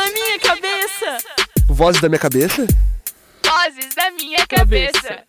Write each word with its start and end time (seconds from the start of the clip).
da 0.00 0.06
minha 0.06 0.38
cabeça. 0.38 1.18
Vozes 1.68 2.00
da 2.00 2.08
minha 2.08 2.18
cabeça? 2.18 2.66
Vozes 3.44 3.94
da 3.94 4.10
minha 4.12 4.46
cabeça. 4.46 5.24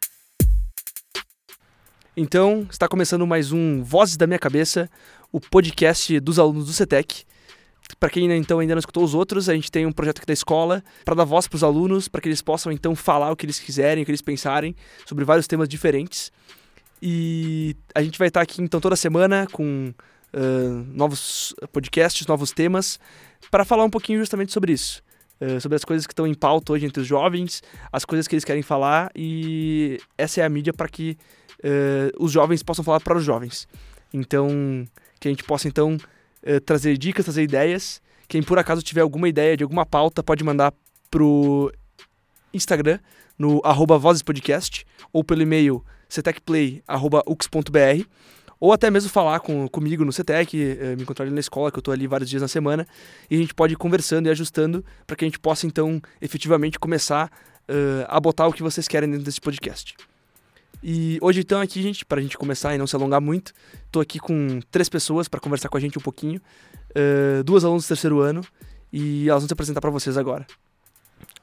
Então, 2.16 2.66
está 2.72 2.88
começando 2.88 3.28
mais 3.28 3.52
um 3.52 3.84
Vozes 3.84 4.16
da 4.16 4.26
Minha 4.26 4.40
Cabeça, 4.40 4.90
o 5.30 5.42
podcast 5.42 6.18
dos 6.22 6.40
alunos 6.40 6.68
do 6.68 6.72
CETEC. 6.74 7.26
Para 8.00 8.10
quem 8.10 8.32
então 8.32 8.60
ainda 8.60 8.74
não 8.74 8.80
escutou 8.80 9.04
os 9.04 9.14
outros, 9.14 9.50
a 9.50 9.54
gente 9.54 9.70
tem 9.70 9.86
um 9.86 9.92
projeto 9.92 10.20
aqui 10.20 10.28
da 10.28 10.34
escola 10.34 10.82
para 11.04 11.16
dar 11.16 11.26
voz 11.26 11.50
para 11.50 11.58
os 11.58 11.66
alunos, 11.66 12.08
para 12.08 12.22
que 12.22 12.30
eles 12.30 12.42
possam 12.42 12.72
então 12.72 12.96
falar 12.96 13.30
o 13.30 13.36
que 13.36 13.46
eles 13.46 13.60
quiserem, 13.60 14.04
o 14.04 14.06
que 14.06 14.12
eles 14.12 14.22
pensarem 14.22 14.74
sobre 15.06 15.26
vários 15.26 15.48
temas 15.48 15.68
diferentes. 15.68 16.32
E 17.02 17.76
a 17.94 18.02
gente 18.02 18.18
vai 18.18 18.30
estar 18.30 18.40
aqui 18.40 18.62
então 18.62 18.80
toda 18.80 18.96
semana 18.96 19.48
com 19.52 19.94
novos 20.94 21.54
podcasts, 21.72 22.26
novos 22.26 22.52
temas, 22.52 23.00
para 23.50 23.66
falar 23.66 23.84
um 23.84 23.90
pouquinho 23.90 24.20
justamente 24.20 24.52
sobre 24.52 24.74
isso. 24.74 25.02
Uh, 25.42 25.60
sobre 25.60 25.76
as 25.76 25.84
coisas 25.84 26.06
que 26.06 26.14
estão 26.14 26.28
em 26.28 26.36
pauta 26.36 26.72
hoje 26.72 26.86
entre 26.86 27.02
os 27.02 27.08
jovens, 27.08 27.64
as 27.92 28.06
coisas 28.06 28.28
que 28.28 28.36
eles 28.36 28.46
querem 28.46 28.62
falar 28.62 29.10
e 29.16 30.00
essa 30.16 30.40
é 30.40 30.44
a 30.46 30.50
mídia 30.50 30.72
para 30.72 30.88
que 30.88 31.18
uh, 31.64 32.24
os 32.24 32.32
jovens 32.32 32.62
possam 32.62 32.86
falar 32.86 33.00
para 33.00 33.18
os 33.18 33.24
jovens. 33.24 33.68
Então, 34.14 34.88
que 35.20 35.28
a 35.28 35.32
gente 35.32 35.44
possa 35.44 35.68
então 35.68 35.98
trazer 36.66 36.98
dicas, 36.98 37.26
trazer 37.26 37.44
ideias. 37.44 38.02
Quem 38.28 38.42
por 38.42 38.58
acaso 38.60 38.82
tiver 38.82 39.02
alguma 39.02 39.30
ideia 39.30 39.56
de 39.56 39.64
alguma 39.64 39.86
pauta 39.86 40.24
pode 40.24 40.44
mandar 40.44 40.74
pro 41.10 41.72
Instagram 42.54 43.00
no 43.38 43.62
arroba 43.64 43.98
vozespodcast 43.98 44.86
ou 45.14 45.24
pelo 45.24 45.42
e-mail 45.42 45.84
cetecplay.ux.br 46.10 48.06
ou 48.62 48.72
até 48.72 48.92
mesmo 48.92 49.10
falar 49.10 49.40
com, 49.40 49.68
comigo 49.68 50.06
no 50.06 50.14
CETEC, 50.14 50.78
eh, 50.80 50.96
me 50.96 51.02
encontrar 51.02 51.26
ali 51.26 51.34
na 51.34 51.40
escola, 51.40 51.72
que 51.72 51.78
eu 51.78 51.82
estou 51.82 51.92
ali 51.92 52.06
vários 52.06 52.30
dias 52.30 52.44
na 52.44 52.48
semana, 52.48 52.88
e 53.28 53.36
a 53.36 53.40
gente 53.40 53.56
pode 53.56 53.74
ir 53.74 53.76
conversando 53.76 54.28
e 54.28 54.30
ajustando 54.30 54.86
para 55.08 55.16
que 55.16 55.26
a 55.26 55.28
gente 55.28 55.40
possa, 55.40 55.66
então, 55.66 56.00
efetivamente 56.22 56.78
começar 56.78 57.32
uh, 57.68 58.06
a 58.08 58.20
botar 58.20 58.46
o 58.46 58.54
que 58.54 58.62
vocês 58.62 58.88
querem 58.88 59.10
dentro 59.10 59.26
desse 59.26 59.42
podcast. 59.42 59.96
E 60.84 61.18
hoje, 61.22 61.40
então, 61.40 61.60
aqui, 61.60 61.82
gente, 61.82 62.06
para 62.06 62.20
a 62.20 62.22
gente 62.22 62.38
começar 62.38 62.76
e 62.76 62.78
não 62.78 62.86
se 62.86 62.96
alongar 62.96 63.20
muito, 63.20 63.52
estou 63.88 64.00
aqui 64.00 64.20
com 64.20 64.60
três 64.70 64.88
pessoas 64.88 65.28
para 65.28 65.40
conversar 65.40 65.68
com 65.68 65.78
a 65.78 65.82
gente 65.82 65.98
um 65.98 66.02
pouquinho, 66.02 66.40
uh, 66.92 67.44
duas 67.44 67.66
alunas 67.66 67.86
do 67.86 67.88
terceiro 67.88 68.20
ano, 68.20 68.42
e 68.94 69.28
elas 69.28 69.42
vão 69.42 69.48
se 69.48 69.54
apresentar 69.54 69.82
para 69.82 69.90
vocês 69.90 70.18
agora. 70.18 70.46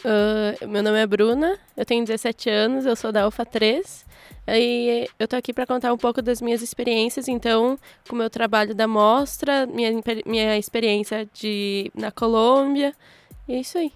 Uh, 0.04 0.68
meu 0.68 0.80
nome 0.80 0.96
é 0.98 1.06
Bruna, 1.06 1.58
eu 1.76 1.84
tenho 1.84 2.04
17 2.04 2.48
anos, 2.48 2.86
eu 2.86 2.94
sou 2.94 3.10
da 3.10 3.24
Alfa 3.24 3.44
3 3.44 4.06
e 4.46 5.08
eu 5.18 5.26
tô 5.26 5.34
aqui 5.34 5.52
para 5.52 5.66
contar 5.66 5.92
um 5.92 5.96
pouco 5.96 6.22
das 6.22 6.40
minhas 6.40 6.62
experiências, 6.62 7.26
então, 7.26 7.76
com 8.08 8.14
o 8.14 8.18
meu 8.18 8.30
trabalho 8.30 8.74
da 8.76 8.86
mostra, 8.86 9.66
minha, 9.66 9.90
minha 10.24 10.56
experiência 10.56 11.28
de, 11.34 11.90
na 11.94 12.12
Colômbia, 12.12 12.94
e 13.48 13.54
é 13.54 13.60
isso 13.60 13.76
aí. 13.76 13.92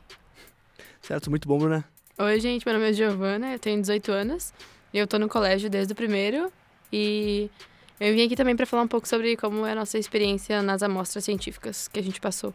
Certo, 1.01 1.31
muito 1.31 1.47
bom, 1.47 1.59
Bruna. 1.59 1.85
Oi, 2.19 2.41
gente, 2.41 2.67
meu 2.67 2.75
nome 2.75 2.91
é 2.91 2.93
Giovana, 2.93 3.53
eu 3.53 3.59
tenho 3.59 3.81
18 3.81 4.11
anos 4.11 4.53
e 4.93 4.99
eu 4.99 5.07
tô 5.07 5.19
no 5.21 5.29
colégio 5.29 5.71
desde 5.71 5.93
o 5.93 5.97
primeiro 5.97 6.53
e 6.93 7.49
eu 8.01 8.13
vim 8.13 8.27
aqui 8.27 8.35
também 8.35 8.57
para 8.57 8.67
falar 8.67 8.83
um 8.83 8.89
pouco 8.89 9.07
sobre 9.07 9.37
como 9.37 9.65
é 9.65 9.73
a 9.73 9.75
nossa 9.77 9.99
experiência 9.99 10.63
nas 10.63 10.83
amostras 10.83 11.25
científicas 11.25 11.87
que 11.87 12.01
a 12.01 12.03
gente 12.03 12.21
passou. 12.21 12.53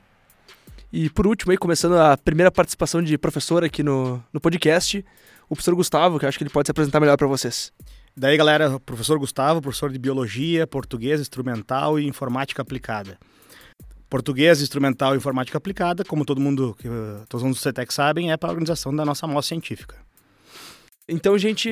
E 0.98 1.12
por 1.12 1.28
último, 1.28 1.52
aí, 1.52 1.60
começando 1.60 1.94
a 1.94 2.18
primeira 2.18 2.50
participação 2.50 3.04
de 3.04 3.20
professor 3.20 3.64
aqui 3.64 3.84
no, 3.84 4.20
no 4.34 4.42
podcast, 4.42 5.06
o 5.48 5.54
professor 5.54 5.76
Gustavo, 5.76 6.18
que 6.18 6.26
acho 6.26 6.40
que 6.40 6.44
ele 6.44 6.50
pode 6.50 6.66
se 6.66 6.72
apresentar 6.72 7.00
melhor 7.00 7.16
para 7.16 7.28
vocês. 7.28 7.72
Daí, 8.16 8.36
galera, 8.36 8.80
professor 8.80 9.20
Gustavo, 9.20 9.62
professor 9.62 9.92
de 9.92 10.00
Biologia, 10.00 10.66
Português 10.66 11.22
Instrumental 11.22 12.00
e 12.00 12.08
Informática 12.08 12.64
Aplicada. 12.64 13.20
Português 14.10 14.60
Instrumental 14.60 15.14
e 15.14 15.18
Informática 15.18 15.60
Aplicada, 15.60 16.04
como 16.04 16.26
todo 16.26 16.42
mundo, 16.42 16.76
todos 17.30 17.46
os 17.46 17.58
do 17.58 17.62
CETEC 17.62 17.94
sabem, 17.94 18.32
é 18.32 18.38
para 18.38 18.50
a 18.50 18.54
organização 18.54 18.96
da 18.96 19.06
nossa 19.06 19.28
amostra 19.28 19.50
científica. 19.50 20.07
Então, 21.10 21.38
gente, 21.38 21.70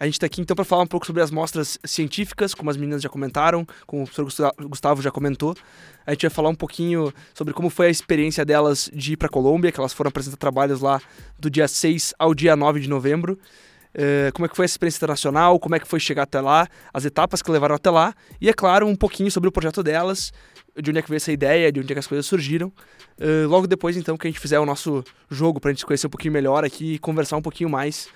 a 0.00 0.04
gente 0.04 0.14
está 0.14 0.26
aqui 0.26 0.40
então 0.40 0.56
para 0.56 0.64
falar 0.64 0.82
um 0.82 0.86
pouco 0.86 1.06
sobre 1.06 1.22
as 1.22 1.30
mostras 1.30 1.78
científicas, 1.84 2.54
como 2.54 2.68
as 2.68 2.76
meninas 2.76 3.00
já 3.00 3.08
comentaram, 3.08 3.64
como 3.86 4.02
o 4.02 4.06
professor 4.08 4.52
Gustavo 4.62 5.00
já 5.00 5.12
comentou. 5.12 5.54
A 6.04 6.10
gente 6.10 6.22
vai 6.22 6.30
falar 6.30 6.48
um 6.48 6.56
pouquinho 6.56 7.12
sobre 7.32 7.54
como 7.54 7.70
foi 7.70 7.86
a 7.86 7.90
experiência 7.90 8.44
delas 8.44 8.90
de 8.92 9.12
ir 9.12 9.16
para 9.16 9.28
a 9.28 9.30
Colômbia, 9.30 9.70
que 9.70 9.78
elas 9.78 9.92
foram 9.92 10.08
apresentar 10.08 10.38
trabalhos 10.38 10.80
lá 10.80 11.00
do 11.38 11.48
dia 11.48 11.68
6 11.68 12.14
ao 12.18 12.34
dia 12.34 12.56
9 12.56 12.80
de 12.80 12.88
novembro. 12.88 13.38
Uh, 13.94 14.32
como 14.34 14.44
é 14.44 14.48
que 14.48 14.56
foi 14.56 14.64
a 14.64 14.66
experiência 14.66 14.98
internacional, 14.98 15.58
como 15.60 15.76
é 15.76 15.78
que 15.78 15.86
foi 15.86 16.00
chegar 16.00 16.24
até 16.24 16.40
lá, 16.40 16.66
as 16.92 17.04
etapas 17.04 17.40
que 17.40 17.50
levaram 17.50 17.76
até 17.76 17.90
lá, 17.90 18.14
e 18.40 18.48
é 18.48 18.52
claro, 18.52 18.86
um 18.86 18.94
pouquinho 18.94 19.30
sobre 19.30 19.48
o 19.48 19.52
projeto 19.52 19.82
delas, 19.82 20.32
de 20.76 20.90
onde 20.90 20.98
é 20.98 21.02
que 21.02 21.08
veio 21.08 21.16
essa 21.16 21.32
ideia, 21.32 21.72
de 21.72 21.80
onde 21.80 21.92
é 21.92 21.94
que 21.94 22.00
as 22.00 22.06
coisas 22.06 22.26
surgiram. 22.26 22.72
Uh, 23.20 23.48
logo 23.48 23.68
depois, 23.68 23.96
então, 23.96 24.16
que 24.16 24.26
a 24.26 24.30
gente 24.30 24.40
fizer 24.40 24.58
o 24.58 24.66
nosso 24.66 25.04
jogo 25.30 25.60
para 25.60 25.70
a 25.70 25.72
gente 25.72 25.80
se 25.80 25.86
conhecer 25.86 26.08
um 26.08 26.10
pouquinho 26.10 26.32
melhor 26.32 26.64
aqui 26.64 26.94
e 26.94 26.98
conversar 26.98 27.36
um 27.36 27.42
pouquinho 27.42 27.70
mais 27.70 28.08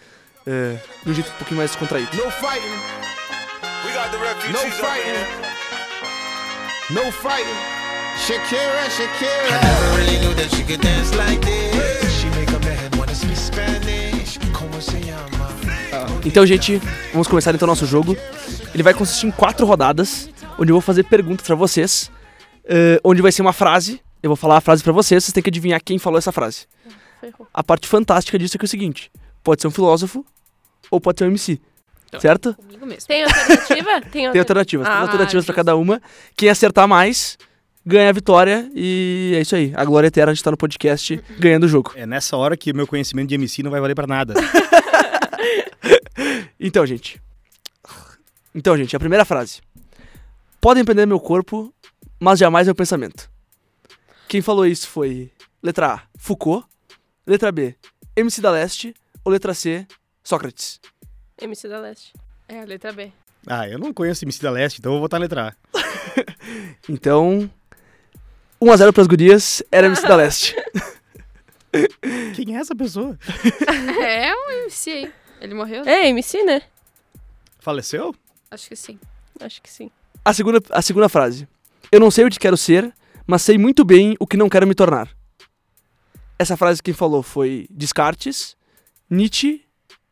é, 0.46 0.76
de 1.04 1.10
um 1.10 1.14
jeito 1.14 1.30
um 1.30 1.34
pouquinho 1.34 1.58
mais 1.58 1.70
descontraído. 1.70 2.16
No 2.16 2.30
fighting. 2.30 2.78
We 3.84 3.92
got 3.92 4.10
the 4.10 4.18
refugees 4.18 4.52
no 4.52 4.70
fighting. 4.70 5.52
No 6.90 7.12
fighting. 7.12 7.82
Shakira, 8.18 8.90
Shakira. 8.90 9.48
I 9.48 9.64
never 9.64 9.96
really 9.96 10.18
knew 10.18 10.34
that 10.34 10.54
she 10.54 10.62
could 10.64 10.80
dance 10.80 11.14
like 11.16 11.40
this. 11.40 12.12
She 12.12 12.26
make 12.30 12.50
a 12.50 12.58
man 12.60 12.98
wanna 12.98 13.14
speak 13.14 13.36
Spanish. 13.36 14.38
Como 14.52 14.80
se 14.80 14.98
llama? 15.00 15.48
Então, 16.24 16.46
gente, 16.46 16.80
vamos 17.12 17.26
começar 17.26 17.54
então 17.54 17.66
o 17.66 17.70
nosso 17.70 17.86
jogo. 17.86 18.16
Ele 18.74 18.82
vai 18.82 18.94
consistir 18.94 19.26
em 19.26 19.30
quatro 19.30 19.66
rodadas, 19.66 20.28
onde 20.58 20.70
eu 20.70 20.74
vou 20.74 20.80
fazer 20.80 21.04
perguntas 21.04 21.46
para 21.46 21.56
vocês, 21.56 22.10
uh, 22.64 23.00
onde 23.04 23.20
vai 23.20 23.32
ser 23.32 23.42
uma 23.42 23.52
frase. 23.52 24.00
Eu 24.22 24.30
vou 24.30 24.36
falar 24.36 24.58
a 24.58 24.60
frase 24.60 24.82
para 24.82 24.92
vocês, 24.92 25.24
vocês 25.24 25.32
têm 25.32 25.42
que 25.42 25.50
adivinhar 25.50 25.80
quem 25.84 25.98
falou 25.98 26.18
essa 26.18 26.30
frase. 26.30 26.66
A 27.52 27.62
parte 27.62 27.88
fantástica 27.88 28.38
disso 28.38 28.56
é 28.56 28.58
que 28.58 28.64
é 28.64 28.66
o 28.66 28.68
seguinte: 28.68 29.10
pode 29.42 29.60
ser 29.62 29.68
um 29.68 29.70
filósofo 29.70 30.24
ou 30.90 31.00
pode 31.00 31.18
ser 31.18 31.24
um 31.24 31.28
MC. 31.28 31.60
Certo? 32.20 32.54
Comigo 32.54 32.84
mesmo. 32.84 33.06
Tem 33.08 33.24
alternativa? 33.24 34.00
Tem, 34.02 34.10
Tem 34.32 34.38
alternativas. 34.40 34.86
Tem 34.86 34.96
Ah, 34.96 35.00
alternativas 35.00 35.44
para 35.46 35.54
cada 35.54 35.76
uma. 35.76 36.00
Quem 36.36 36.48
acertar 36.50 36.86
mais 36.86 37.38
ganha 37.84 38.10
a 38.10 38.12
vitória 38.12 38.70
e 38.74 39.32
é 39.34 39.40
isso 39.40 39.56
aí. 39.56 39.72
A 39.74 39.84
glória 39.84 40.08
eterna 40.08 40.32
de 40.32 40.38
estar 40.38 40.50
no 40.50 40.56
podcast 40.58 41.16
ganhando 41.38 41.64
o 41.64 41.68
jogo. 41.68 41.92
É 41.96 42.04
nessa 42.06 42.36
hora 42.36 42.56
que 42.56 42.70
o 42.70 42.76
meu 42.76 42.86
conhecimento 42.86 43.28
de 43.30 43.34
MC 43.36 43.62
não 43.62 43.70
vai 43.70 43.80
valer 43.80 43.94
para 43.94 44.06
nada. 44.06 44.34
Então, 46.64 46.86
gente. 46.86 47.20
Então, 48.54 48.76
gente, 48.76 48.94
a 48.94 49.00
primeira 49.00 49.24
frase. 49.24 49.60
Podem 50.60 50.84
prender 50.84 51.06
meu 51.06 51.18
corpo, 51.18 51.74
mas 52.20 52.38
jamais 52.38 52.66
meu 52.68 52.74
pensamento. 52.74 53.28
Quem 54.28 54.40
falou 54.40 54.64
isso 54.66 54.88
foi 54.88 55.30
letra 55.62 55.94
A, 55.94 56.02
Foucault, 56.16 56.64
letra 57.26 57.50
B, 57.50 57.74
MC 58.14 58.40
da 58.40 58.50
Leste 58.52 58.94
ou 59.24 59.32
letra 59.32 59.54
C, 59.54 59.86
Sócrates. 60.22 60.80
MC 61.40 61.68
da 61.68 61.80
Leste. 61.80 62.12
É 62.48 62.60
a 62.60 62.64
letra 62.64 62.92
B. 62.92 63.12
ah, 63.46 63.68
eu 63.68 63.78
não 63.78 63.92
conheço 63.92 64.24
MC 64.24 64.42
da 64.42 64.50
Leste, 64.50 64.80
então 64.80 64.92
eu 64.92 64.94
vou 64.94 65.02
votar 65.02 65.18
na 65.18 65.24
letra 65.24 65.48
A. 65.48 65.78
Então, 66.88 67.48
1x0 68.60 68.92
pras 68.92 69.06
gurias, 69.06 69.62
era 69.70 69.86
MC 69.86 70.06
da 70.06 70.16
Leste. 70.16 70.56
Quem 72.34 72.56
é 72.56 72.60
essa 72.60 72.74
pessoa? 72.74 73.18
é 74.04 74.34
um 74.34 74.50
MC 74.62 74.90
aí. 74.90 75.12
Ele 75.40 75.54
morreu? 75.54 75.84
É, 75.84 76.08
MC, 76.08 76.42
né? 76.44 76.62
Faleceu? 77.58 78.14
Acho 78.50 78.68
que 78.68 78.76
sim. 78.76 78.98
Acho 79.40 79.62
que 79.62 79.70
sim. 79.70 79.90
A 80.24 80.32
segunda, 80.32 80.60
a 80.70 80.82
segunda 80.82 81.08
frase. 81.08 81.48
Eu 81.90 81.98
não 81.98 82.10
sei 82.10 82.24
o 82.24 82.30
que 82.30 82.38
quero 82.38 82.56
ser, 82.56 82.92
mas 83.26 83.42
sei 83.42 83.56
muito 83.58 83.84
bem 83.84 84.16
o 84.20 84.26
que 84.26 84.36
não 84.36 84.48
quero 84.48 84.66
me 84.66 84.74
tornar. 84.74 85.08
Essa 86.38 86.56
frase 86.56 86.82
quem 86.82 86.94
falou 86.94 87.22
foi 87.22 87.66
Descartes, 87.70 88.56
Nietzsche 89.12 89.62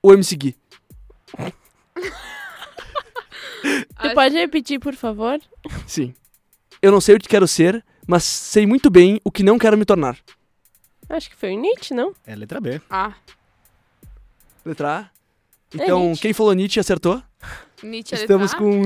ou 0.02 0.12
MC 0.12 0.36
Gui? 0.36 0.56
Tu 3.62 3.82
Acho- 3.96 4.14
pode 4.14 4.34
repetir, 4.34 4.78
por 4.78 4.94
favor? 4.94 5.40
Sim. 5.86 6.14
Eu 6.82 6.90
não 6.92 7.00
sei 7.00 7.14
o 7.16 7.18
que 7.18 7.28
quero 7.28 7.46
ser, 7.46 7.84
mas 8.06 8.24
sei 8.24 8.66
muito 8.66 8.90
bem 8.90 9.20
o 9.24 9.30
que 9.30 9.42
não 9.42 9.58
quero 9.58 9.76
me 9.76 9.84
tornar. 9.84 10.18
Acho 11.08 11.28
que 11.30 11.36
foi 11.36 11.54
o 11.54 11.60
Nietzsche, 11.60 11.92
não? 11.94 12.14
É 12.26 12.34
letra 12.36 12.60
B. 12.60 12.80
Ah, 12.88 13.14
Letra 14.64 14.98
A. 14.98 15.10
Então, 15.74 16.06
Nietzsche. 16.06 16.22
quem 16.22 16.32
falou 16.34 16.52
Nietzsche 16.52 16.78
acertou. 16.80 17.22
Nietzsche 17.82 18.14
é 18.14 18.18
Estamos 18.18 18.52
letra 18.52 18.58
com 18.66 18.82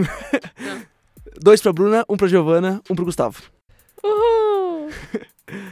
Não. 0.62 0.82
dois 1.42 1.60
pra 1.60 1.72
Bruna, 1.72 2.04
um 2.08 2.16
pra 2.16 2.28
Giovana, 2.28 2.80
um 2.88 2.94
pro 2.94 3.04
Gustavo. 3.04 3.42
Uhul! 4.02 4.90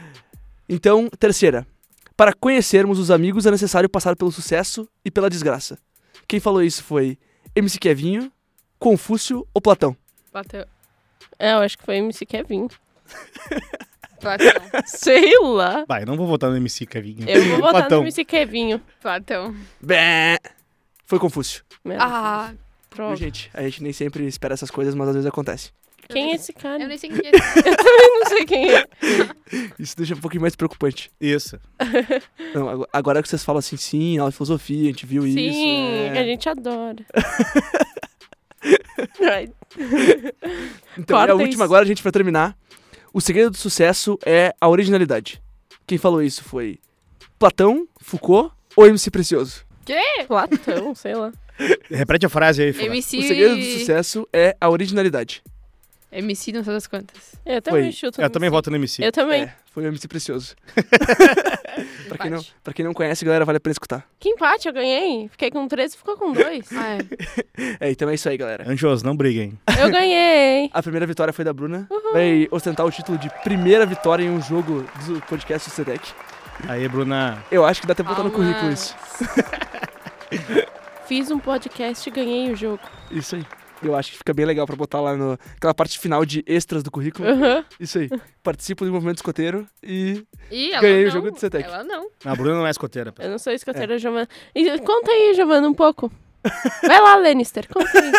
Então, 0.69 1.09
terceira. 1.19 1.67
Para 2.15 2.33
conhecermos 2.33 2.99
os 2.99 3.09
amigos 3.09 3.45
é 3.45 3.51
necessário 3.51 3.89
passar 3.89 4.15
pelo 4.15 4.31
sucesso 4.31 4.87
e 5.03 5.09
pela 5.09 5.29
desgraça. 5.29 5.77
Quem 6.27 6.39
falou 6.39 6.61
isso 6.61 6.83
foi 6.83 7.17
MC 7.55 7.79
Kevinho, 7.79 8.31
Confúcio 8.77 9.47
ou 9.53 9.61
Platão? 9.61 9.95
Bateu. 10.31 10.65
É, 11.39 11.53
eu 11.53 11.59
acho 11.59 11.77
que 11.77 11.83
foi 11.83 11.97
MC 11.97 12.25
Kevin. 12.25 12.67
Platão. 14.19 14.51
Sei 14.85 15.37
lá. 15.41 15.83
Vai, 15.87 16.03
eu 16.03 16.07
não 16.07 16.15
vou 16.15 16.27
votar 16.27 16.49
no 16.49 16.55
MC 16.55 16.85
Kevinho. 16.85 17.27
Eu 17.27 17.43
vou 17.43 17.57
votar 17.57 17.71
Platão. 17.71 17.97
no 17.99 18.03
MC 18.05 18.23
Kevinho. 18.23 18.81
Platão. 19.01 19.55
Bé! 19.81 20.37
Foi 21.05 21.19
Confúcio. 21.19 21.63
Merda. 21.83 22.03
Ah, 22.05 22.53
Droga. 22.93 23.15
gente? 23.15 23.51
A 23.53 23.61
gente 23.63 23.83
nem 23.83 23.91
sempre 23.91 24.25
espera 24.25 24.53
essas 24.53 24.71
coisas, 24.71 24.95
mas 24.95 25.09
às 25.09 25.15
vezes 25.15 25.27
acontece. 25.27 25.71
Quem 26.09 26.31
é 26.31 26.35
esse 26.35 26.51
cara? 26.53 26.83
Eu 26.83 26.87
nem 26.87 26.97
sei 26.97 27.09
quem 27.09 27.27
é. 27.27 27.31
Eu 27.33 27.75
também 27.77 28.19
não 28.19 28.25
sei 28.27 28.45
quem 28.45 28.71
é. 28.73 28.85
Isso 29.79 29.95
deixa 29.97 30.13
um 30.15 30.19
pouquinho 30.19 30.41
mais 30.41 30.55
preocupante. 30.55 31.11
Isso. 31.19 31.59
Não, 32.53 32.69
ago- 32.69 32.87
agora 32.91 33.21
que 33.23 33.29
vocês 33.29 33.43
falam 33.43 33.59
assim, 33.59 33.77
sim, 33.77 34.17
aula 34.17 34.29
de 34.31 34.37
filosofia, 34.37 34.81
a 34.83 34.85
gente 34.91 35.05
viu 35.05 35.25
isso. 35.25 35.37
Sim, 35.37 35.77
é. 36.07 36.19
a 36.19 36.23
gente 36.23 36.47
adora. 36.49 37.05
Então, 40.97 41.17
e 41.17 41.21
a 41.21 41.25
Corta 41.27 41.33
última 41.35 41.49
isso. 41.53 41.63
agora, 41.63 41.85
gente, 41.85 42.01
pra 42.01 42.11
terminar. 42.11 42.55
O 43.13 43.19
segredo 43.19 43.51
do 43.51 43.57
sucesso 43.57 44.17
é 44.25 44.53
a 44.59 44.69
originalidade. 44.69 45.41
Quem 45.85 45.97
falou 45.97 46.21
isso 46.21 46.43
foi 46.43 46.79
Platão, 47.37 47.87
Foucault 48.01 48.53
ou 48.75 48.87
MC 48.87 49.11
Precioso? 49.11 49.65
Platão, 50.27 50.95
sei 50.95 51.13
lá. 51.15 51.31
Repete 51.89 52.25
a 52.25 52.29
frase 52.29 52.63
aí, 52.63 52.73
Fala. 52.73 52.87
MC. 52.87 53.17
O 53.17 53.21
segredo 53.23 53.55
do 53.57 53.63
sucesso 53.63 54.27
é 54.31 54.55
a 54.59 54.69
originalidade. 54.69 55.43
MC, 56.13 56.51
não 56.51 56.63
sei 56.63 56.73
das 56.73 56.87
quantas. 56.87 57.35
Eu 57.45 57.61
também 57.61 57.83
Foi. 57.83 57.91
chuto. 57.91 58.21
Eu 58.21 58.25
no 58.25 58.29
também 58.29 58.49
voto 58.49 58.69
no 58.69 58.77
MC. 58.77 59.03
Eu 59.03 59.11
também. 59.11 59.43
É, 59.43 59.55
foi 59.71 59.83
o 59.83 59.87
MC 59.87 60.07
Precioso. 60.07 60.55
pra, 62.07 62.17
quem 62.17 62.29
não, 62.29 62.45
pra 62.63 62.73
quem 62.73 62.85
não 62.85 62.93
conhece, 62.93 63.25
galera, 63.25 63.45
vale 63.45 63.57
a 63.57 63.59
pena 63.59 63.71
escutar. 63.71 64.07
Que 64.19 64.29
empate, 64.29 64.67
eu 64.67 64.73
ganhei. 64.73 65.27
Fiquei 65.29 65.49
com 65.51 65.67
13 65.67 65.95
e 65.95 65.97
ficou 65.97 66.17
com 66.17 66.31
2. 66.31 66.71
Ah, 66.73 66.97
é. 66.97 67.43
É, 67.79 67.91
então 67.91 68.09
é 68.09 68.15
isso 68.15 68.27
aí, 68.27 68.35
galera. 68.35 68.69
Anjos, 68.69 69.03
não 69.03 69.15
briguem. 69.15 69.57
Eu 69.79 69.89
ganhei. 69.91 70.69
A 70.73 70.81
primeira 70.81 71.05
vitória 71.05 71.31
foi 71.31 71.45
da 71.45 71.53
Bruna. 71.53 71.87
Vai 72.11 72.47
ostentar 72.49 72.85
o 72.85 72.91
título 72.91 73.17
de 73.17 73.29
primeira 73.43 73.85
vitória 73.85 74.23
em 74.23 74.29
um 74.29 74.41
jogo 74.41 74.85
do 75.05 75.21
podcast 75.21 75.69
do 75.69 75.73
CETEC. 75.73 76.11
Aí, 76.67 76.87
Bruna. 76.87 77.43
Eu 77.51 77.65
acho 77.65 77.81
que 77.81 77.87
dá 77.87 77.93
até 77.93 78.03
pra 78.03 78.13
botar 78.13 78.23
no 78.23 78.31
currículo 78.31 78.71
isso. 78.71 78.95
Fiz 81.05 81.29
um 81.29 81.39
podcast 81.39 82.07
e 82.07 82.11
ganhei 82.11 82.51
o 82.51 82.55
jogo. 82.55 82.81
Isso 83.11 83.35
aí. 83.35 83.45
Eu 83.89 83.95
acho 83.95 84.11
que 84.11 84.17
fica 84.17 84.33
bem 84.33 84.45
legal 84.45 84.65
pra 84.65 84.75
botar 84.75 84.99
lá 85.01 85.15
no 85.15 85.37
aquela 85.55 85.73
parte 85.73 85.97
final 85.99 86.25
de 86.25 86.43
extras 86.47 86.83
do 86.83 86.89
currículo. 86.91 87.27
Aham. 87.27 87.65
Isso 87.79 87.97
aí. 87.99 88.09
Participo 88.41 88.85
do 88.85 88.91
movimento 88.91 89.17
escoteiro 89.17 89.67
e 89.81 90.25
E 90.51 90.71
Ganhei 90.79 91.03
o 91.03 91.05
não. 91.07 91.11
jogo 91.11 91.31
do 91.31 91.39
CETEC. 91.39 91.65
Ela 91.67 91.83
não. 91.83 92.09
A 92.25 92.35
Bruna 92.35 92.55
não 92.55 92.67
é 92.67 92.69
escoteira. 92.71 93.11
pessoal. 93.11 93.27
Eu 93.27 93.31
não 93.31 93.39
sou 93.39 93.53
escoteira, 93.53 93.97
Giovana. 93.97 94.27
E 94.55 94.79
conta 94.79 95.11
aí, 95.11 95.33
Giovana, 95.33 95.67
um 95.67 95.73
pouco. 95.73 96.11
Vai 96.85 96.99
lá, 97.01 97.15
Lannister, 97.15 97.67
conta 97.67 97.89
aí. 97.99 98.11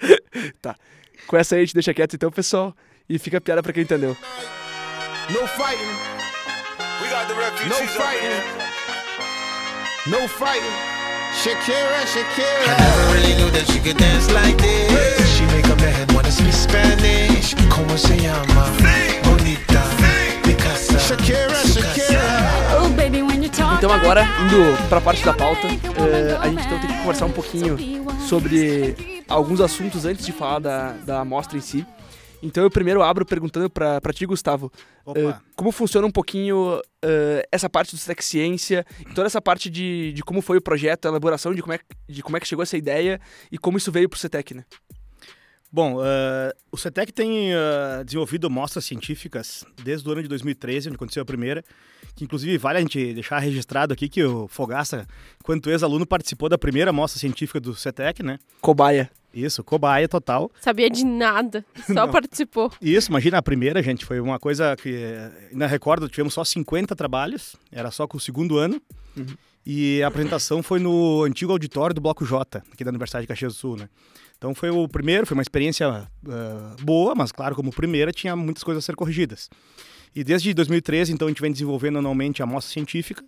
com 1.26 1.36
essa 1.36 1.54
aí 1.54 1.62
a 1.62 1.64
gente 1.64 1.74
deixa 1.74 1.94
quieto 1.94 2.14
então, 2.14 2.30
pessoal. 2.30 2.74
E 3.08 3.18
fica 3.18 3.38
a 3.38 3.40
piada 3.40 3.62
pra 3.62 3.72
quem 3.72 3.82
entendeu. 3.82 4.16
No 5.30 5.46
fighting. 5.48 5.94
We 7.02 7.08
got 7.08 7.26
the 7.28 7.34
refugees 7.34 7.68
no 7.68 7.86
fighting. 7.88 8.40
No 10.10 10.28
fighting. 10.28 10.99
Shakira, 11.32 12.04
Shakira. 12.06 12.66
I 12.66 12.76
never 12.78 13.14
really 13.14 13.34
knew 13.36 13.50
that 13.50 13.66
she 13.70 13.78
could 13.80 13.96
dance 13.96 14.30
like 14.32 14.56
this. 14.58 15.36
She 15.36 15.44
make 15.46 15.66
a 15.66 15.76
man 15.76 16.06
wanna 16.14 16.30
speak 16.30 16.52
Spanish. 16.52 17.54
Como 17.70 17.96
se 17.96 18.16
llama? 18.16 18.66
Bonita. 19.24 19.80
Shakira, 20.98 21.54
Shakira. 21.64 22.20
Oh, 22.78 22.88
baby, 22.96 23.22
when 23.22 23.42
you 23.42 23.48
talk 23.48 23.78
Então 23.78 23.92
agora, 23.92 24.22
indo 24.44 24.88
pra 24.88 25.00
parte 25.00 25.24
da 25.24 25.32
pauta, 25.32 25.66
eh, 25.66 26.38
a 26.40 26.48
gente 26.48 26.64
então 26.66 26.78
tem 26.78 26.90
que 26.90 26.98
conversar 26.98 27.26
um 27.26 27.32
pouquinho 27.32 27.76
sobre 28.28 29.22
alguns 29.28 29.60
assuntos 29.60 30.04
antes 30.04 30.24
de 30.24 30.32
falar 30.32 30.58
da, 30.58 30.94
da 31.04 31.20
amostra 31.20 31.56
em 31.56 31.60
si. 31.60 31.86
Então 32.42 32.64
eu 32.64 32.70
primeiro 32.70 33.02
abro 33.02 33.24
perguntando 33.26 33.68
pra, 33.68 34.00
pra 34.00 34.12
ti, 34.12 34.24
Gustavo, 34.24 34.72
eh, 35.14 35.34
como 35.54 35.70
funciona 35.70 36.06
um 36.06 36.10
pouquinho 36.10 36.80
eh, 37.02 37.46
essa 37.52 37.68
parte 37.68 37.94
do 37.94 37.98
Cetec 37.98 38.24
Ciência, 38.24 38.84
toda 39.14 39.26
essa 39.26 39.42
parte 39.42 39.68
de, 39.68 40.12
de 40.12 40.22
como 40.22 40.40
foi 40.40 40.56
o 40.56 40.62
projeto, 40.62 41.04
a 41.06 41.08
elaboração 41.10 41.54
de 41.54 41.60
como, 41.60 41.74
é, 41.74 41.78
que- 41.78 41.84
de 42.08 42.22
como 42.22 42.36
é 42.36 42.40
que 42.40 42.46
chegou 42.48 42.62
essa 42.62 42.76
ideia 42.78 43.20
e 43.52 43.58
como 43.58 43.76
isso 43.76 43.92
veio 43.92 44.08
pro 44.08 44.18
Cetec, 44.18 44.54
né? 44.54 44.64
Bom, 45.72 45.98
eh, 46.04 46.52
o 46.72 46.76
CETEC 46.76 47.12
tem 47.12 47.52
eh, 47.52 48.02
desenvolvido 48.04 48.50
mostras 48.50 48.84
científicas 48.84 49.64
desde 49.84 50.08
o 50.08 50.10
ano 50.10 50.20
de 50.22 50.26
2013, 50.28 50.88
onde 50.88 50.96
aconteceu 50.96 51.22
a 51.22 51.24
primeira, 51.24 51.62
que 52.16 52.24
inclusive 52.24 52.58
vale 52.58 52.78
a 52.78 52.80
gente 52.80 53.14
deixar 53.14 53.38
registrado 53.38 53.92
aqui 53.92 54.08
que 54.08 54.24
o 54.24 54.48
Fogaça, 54.48 55.06
quanto 55.44 55.70
ex-aluno, 55.70 56.04
participou 56.04 56.48
da 56.48 56.58
primeira 56.58 56.92
mostra 56.92 57.20
científica 57.20 57.60
do 57.60 57.72
CETEC, 57.76 58.20
né? 58.20 58.38
Cobaia. 58.60 59.08
Isso, 59.32 59.62
cobaia 59.62 60.08
total. 60.08 60.50
Sabia 60.60 60.90
de 60.90 61.04
nada, 61.04 61.64
só 61.86 61.92
Não. 62.06 62.10
participou. 62.10 62.72
Isso, 62.82 63.10
imagina 63.10 63.38
a 63.38 63.42
primeira, 63.42 63.82
gente, 63.82 64.04
foi 64.04 64.18
uma 64.20 64.38
coisa 64.38 64.74
que, 64.76 64.94
ainda 65.52 65.66
recordo, 65.66 66.08
tivemos 66.08 66.34
só 66.34 66.44
50 66.44 66.96
trabalhos, 66.96 67.54
era 67.70 67.90
só 67.90 68.06
com 68.06 68.16
o 68.16 68.20
segundo 68.20 68.58
ano, 68.58 68.80
Uhum. 69.16 69.26
e 69.66 70.02
a 70.02 70.08
apresentação 70.08 70.62
foi 70.62 70.78
no 70.78 71.24
antigo 71.24 71.50
auditório 71.52 71.92
do 71.94 72.00
Bloco 72.00 72.24
J, 72.24 72.62
aqui 72.72 72.84
da 72.84 72.90
Universidade 72.90 73.24
de 73.24 73.28
Caxias 73.28 73.54
do 73.54 73.58
Sul, 73.58 73.76
né? 73.76 73.88
Então 74.38 74.54
foi 74.54 74.70
o 74.70 74.88
primeiro, 74.88 75.26
foi 75.26 75.36
uma 75.36 75.42
experiência 75.42 75.86
ah, 76.28 76.76
boa, 76.82 77.14
mas 77.14 77.30
claro, 77.30 77.54
como 77.54 77.70
primeira, 77.72 78.10
tinha 78.12 78.34
muitas 78.34 78.64
coisas 78.64 78.82
a 78.82 78.86
ser 78.86 78.94
corrigidas. 78.96 79.50
E 80.14 80.24
desde 80.24 80.52
2013, 80.54 81.12
então, 81.12 81.28
a 81.28 81.30
gente 81.30 81.40
vem 81.42 81.52
desenvolvendo 81.52 81.98
anualmente 81.98 82.42
a 82.42 82.46
mostra 82.46 82.72
científica, 82.72 83.22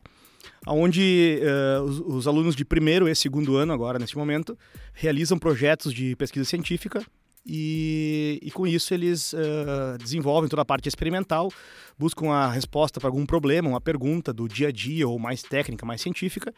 onde 0.66 1.38
eh, 1.42 1.80
os, 1.80 2.00
os 2.00 2.26
alunos 2.28 2.54
de 2.56 2.64
primeiro 2.64 3.08
e 3.08 3.14
segundo 3.14 3.56
ano, 3.56 3.72
agora 3.72 3.98
neste 3.98 4.16
momento, 4.16 4.56
realizam 4.92 5.38
projetos 5.38 5.92
de 5.92 6.14
pesquisa 6.16 6.44
científica 6.44 7.04
e, 7.44 8.38
e 8.40 8.50
com 8.52 8.66
isso 8.66 8.94
eles 8.94 9.34
eh, 9.34 9.98
desenvolvem 9.98 10.48
toda 10.48 10.62
a 10.62 10.64
parte 10.64 10.88
experimental, 10.88 11.50
buscam 11.98 12.30
a 12.30 12.48
resposta 12.50 13.00
para 13.00 13.08
algum 13.08 13.26
problema, 13.26 13.68
uma 13.68 13.80
pergunta 13.80 14.32
do 14.32 14.48
dia 14.48 14.68
a 14.68 14.72
dia 14.72 15.08
ou 15.08 15.18
mais 15.18 15.42
técnica, 15.42 15.84
mais 15.84 16.00
científica, 16.00 16.54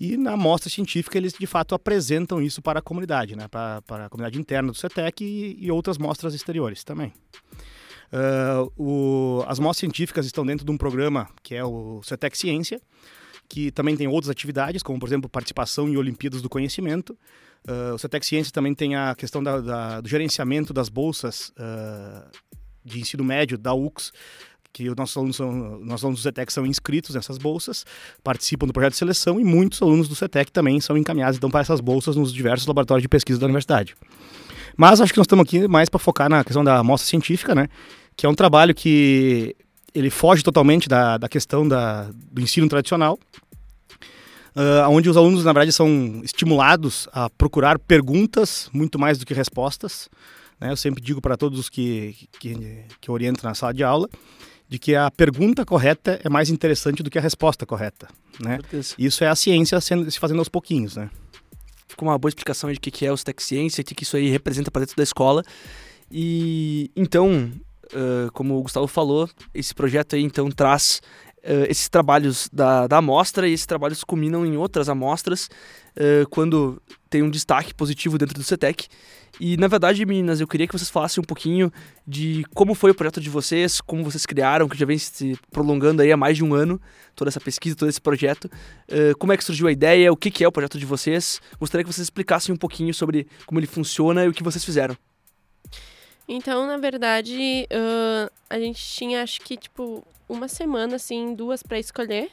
e 0.00 0.16
na 0.16 0.36
mostra 0.36 0.70
científica 0.70 1.18
eles 1.18 1.34
de 1.38 1.46
fato 1.46 1.74
apresentam 1.74 2.40
isso 2.40 2.62
para 2.62 2.78
a 2.78 2.82
comunidade, 2.82 3.36
né, 3.36 3.46
para, 3.48 3.82
para 3.82 4.06
a 4.06 4.08
comunidade 4.08 4.38
interna 4.38 4.72
do 4.72 4.76
CETEC 4.78 5.22
e, 5.22 5.66
e 5.66 5.70
outras 5.70 5.98
mostras 5.98 6.34
exteriores 6.34 6.82
também. 6.82 7.12
Ah, 8.10 8.66
o- 8.76 9.42
as 9.46 9.58
mostras 9.58 9.78
científicas 9.80 10.26
estão 10.26 10.44
dentro 10.44 10.64
de 10.66 10.70
um 10.70 10.76
programa 10.76 11.28
que 11.42 11.54
é 11.54 11.64
o 11.64 12.00
CETEC 12.02 12.36
Ciência, 12.36 12.80
que 13.48 13.70
também 13.70 13.96
tem 13.96 14.06
outras 14.08 14.30
atividades, 14.30 14.82
como 14.82 14.98
por 14.98 15.06
exemplo 15.08 15.28
participação 15.28 15.88
em 15.88 15.96
Olimpíadas 15.96 16.40
do 16.42 16.48
Conhecimento. 16.48 17.16
Ah, 17.66 17.92
o 17.94 17.98
CETEC 17.98 18.24
Ciência 18.26 18.52
também 18.52 18.74
tem 18.74 18.94
a 18.96 19.14
questão 19.14 19.42
da- 19.42 19.60
da- 19.60 20.00
do 20.00 20.08
gerenciamento 20.08 20.72
das 20.72 20.88
bolsas 20.88 21.52
ah, 21.58 22.26
de 22.84 23.00
ensino 23.00 23.22
médio 23.22 23.56
da 23.58 23.72
UX, 23.74 24.12
que 24.72 24.88
os 24.88 24.96
nossos 24.96 25.16
alunos, 25.16 25.36
são, 25.36 25.52
nossos 25.80 26.04
alunos 26.04 26.20
do 26.20 26.22
CETEC 26.22 26.50
são 26.52 26.64
inscritos 26.64 27.14
nessas 27.14 27.36
bolsas, 27.36 27.84
participam 28.24 28.66
do 28.66 28.72
projeto 28.72 28.92
de 28.92 28.98
seleção 28.98 29.38
e 29.38 29.44
muitos 29.44 29.82
alunos 29.82 30.08
do 30.08 30.14
CETEC 30.14 30.50
também 30.50 30.80
são 30.80 30.96
encaminhados 30.96 31.36
então, 31.36 31.50
para 31.50 31.60
essas 31.60 31.80
bolsas 31.80 32.16
nos 32.16 32.32
diversos 32.32 32.66
laboratórios 32.66 33.02
de 33.02 33.08
pesquisa 33.08 33.38
da 33.38 33.44
universidade. 33.46 33.94
Mas 34.76 35.00
acho 35.02 35.12
que 35.12 35.18
nós 35.18 35.26
estamos 35.26 35.42
aqui 35.44 35.68
mais 35.68 35.90
para 35.90 35.98
focar 36.00 36.30
na 36.30 36.42
questão 36.42 36.64
da 36.64 36.78
amostra 36.78 37.06
científica, 37.08 37.54
né? 37.54 37.68
que 38.16 38.24
é 38.24 38.28
um 38.28 38.34
trabalho 38.34 38.74
que 38.74 39.54
ele 39.94 40.10
foge 40.10 40.42
totalmente 40.42 40.88
da, 40.88 41.18
da 41.18 41.28
questão 41.28 41.66
da, 41.66 42.10
do 42.12 42.40
ensino 42.40 42.68
tradicional, 42.68 43.18
ah, 44.54 44.88
onde 44.88 45.08
os 45.08 45.16
alunos, 45.16 45.44
na 45.44 45.52
verdade, 45.52 45.72
são 45.72 46.20
estimulados 46.22 47.08
a 47.12 47.30
procurar 47.30 47.78
perguntas 47.78 48.68
muito 48.72 48.98
mais 48.98 49.18
do 49.18 49.26
que 49.26 49.34
respostas. 49.34 50.08
né? 50.60 50.70
Eu 50.70 50.76
sempre 50.76 51.02
digo 51.02 51.20
para 51.20 51.36
todos 51.36 51.58
os 51.58 51.68
que, 51.68 52.28
que, 52.38 52.84
que 53.00 53.10
orientam 53.10 53.48
na 53.48 53.54
sala 53.54 53.72
de 53.72 53.82
aula, 53.82 54.08
de 54.68 54.78
que 54.78 54.94
a 54.94 55.10
pergunta 55.10 55.64
correta 55.64 56.20
é 56.22 56.28
mais 56.28 56.50
interessante 56.50 57.02
do 57.02 57.10
que 57.10 57.18
a 57.18 57.22
resposta 57.22 57.66
correta. 57.66 58.08
Né? 58.40 58.58
Isso 58.98 59.24
é 59.24 59.28
a 59.28 59.34
ciência 59.34 59.80
sendo, 59.80 60.10
se 60.10 60.18
fazendo 60.18 60.38
aos 60.38 60.48
pouquinhos. 60.48 60.96
Né? 60.96 61.10
Ficou 61.88 62.08
uma 62.08 62.18
boa 62.18 62.30
explicação 62.30 62.70
de 62.70 62.78
o 62.78 62.80
que 62.80 62.90
que 62.90 63.06
é 63.06 63.12
o 63.12 63.16
Cetec 63.16 63.42
Ciência, 63.42 63.82
o 63.82 63.84
que 63.84 63.94
que 63.94 64.02
isso 64.02 64.16
aí 64.16 64.28
representa 64.28 64.70
para 64.70 64.80
dentro 64.80 64.96
da 64.96 65.02
escola. 65.02 65.42
E 66.10 66.90
então, 66.94 67.50
ah, 67.94 68.30
como 68.32 68.56
o 68.58 68.62
Gustavo 68.62 68.86
falou, 68.86 69.28
esse 69.54 69.74
projeto 69.74 70.16
aí 70.16 70.22
então 70.22 70.50
traz 70.50 71.00
ah, 71.44 71.66
esses 71.68 71.88
trabalhos 71.88 72.48
da, 72.52 72.86
da 72.86 72.98
amostra 72.98 73.48
e 73.48 73.52
esses 73.52 73.66
trabalhos 73.66 74.04
culminam 74.04 74.46
em 74.46 74.56
outras 74.56 74.88
amostras 74.88 75.48
ah, 75.96 76.26
quando 76.30 76.80
tem 77.10 77.22
um 77.22 77.30
destaque 77.30 77.74
positivo 77.74 78.16
dentro 78.16 78.34
do 78.34 78.44
CETEC. 78.44 78.86
E 79.40 79.56
na 79.56 79.66
verdade, 79.66 80.04
meninas, 80.04 80.40
eu 80.40 80.46
queria 80.46 80.66
que 80.66 80.72
vocês 80.72 80.90
falassem 80.90 81.20
um 81.20 81.24
pouquinho 81.24 81.72
de 82.06 82.44
como 82.54 82.74
foi 82.74 82.90
o 82.90 82.94
projeto 82.94 83.20
de 83.20 83.30
vocês, 83.30 83.80
como 83.80 84.04
vocês 84.04 84.26
criaram, 84.26 84.68
que 84.68 84.76
já 84.76 84.84
vem 84.84 84.98
se 84.98 85.38
prolongando 85.50 86.02
aí 86.02 86.12
há 86.12 86.16
mais 86.16 86.36
de 86.36 86.44
um 86.44 86.54
ano, 86.54 86.80
toda 87.16 87.30
essa 87.30 87.40
pesquisa, 87.40 87.74
todo 87.74 87.88
esse 87.88 88.00
projeto. 88.00 88.50
Ah, 88.90 89.14
como 89.18 89.32
é 89.32 89.36
que 89.36 89.44
surgiu 89.44 89.66
a 89.66 89.72
ideia, 89.72 90.12
o 90.12 90.16
que, 90.16 90.30
que 90.30 90.44
é 90.44 90.48
o 90.48 90.52
projeto 90.52 90.78
de 90.78 90.86
vocês. 90.86 91.40
Gostaria 91.58 91.84
que 91.84 91.92
vocês 91.92 92.06
explicassem 92.06 92.54
um 92.54 92.58
pouquinho 92.58 92.94
sobre 92.94 93.26
como 93.46 93.58
ele 93.58 93.66
funciona 93.66 94.24
e 94.24 94.28
o 94.28 94.32
que 94.32 94.42
vocês 94.42 94.64
fizeram. 94.64 94.96
Então, 96.34 96.66
na 96.66 96.78
verdade, 96.78 97.68
ahn, 97.70 98.28
a 98.48 98.58
gente 98.58 98.82
tinha 98.82 99.22
acho 99.22 99.38
que 99.42 99.54
tipo 99.54 100.02
uma 100.26 100.48
semana, 100.48 100.96
assim, 100.96 101.34
duas 101.34 101.62
para 101.62 101.78
escolher. 101.78 102.30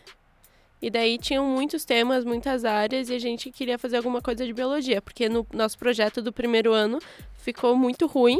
E 0.81 0.89
daí 0.89 1.17
tinham 1.17 1.45
muitos 1.45 1.83
temas, 1.83 2.23
muitas 2.23 2.63
áreas, 2.63 3.09
e 3.09 3.13
a 3.13 3.19
gente 3.19 3.51
queria 3.51 3.77
fazer 3.77 3.97
alguma 3.97 4.21
coisa 4.21 4.45
de 4.45 4.53
biologia, 4.53 5.01
porque 5.01 5.27
no 5.27 5.45
nosso 5.53 5.77
projeto 5.77 6.21
do 6.21 6.31
primeiro 6.31 6.71
ano 6.71 6.99
ficou 7.33 7.75
muito 7.75 8.07
ruim. 8.07 8.39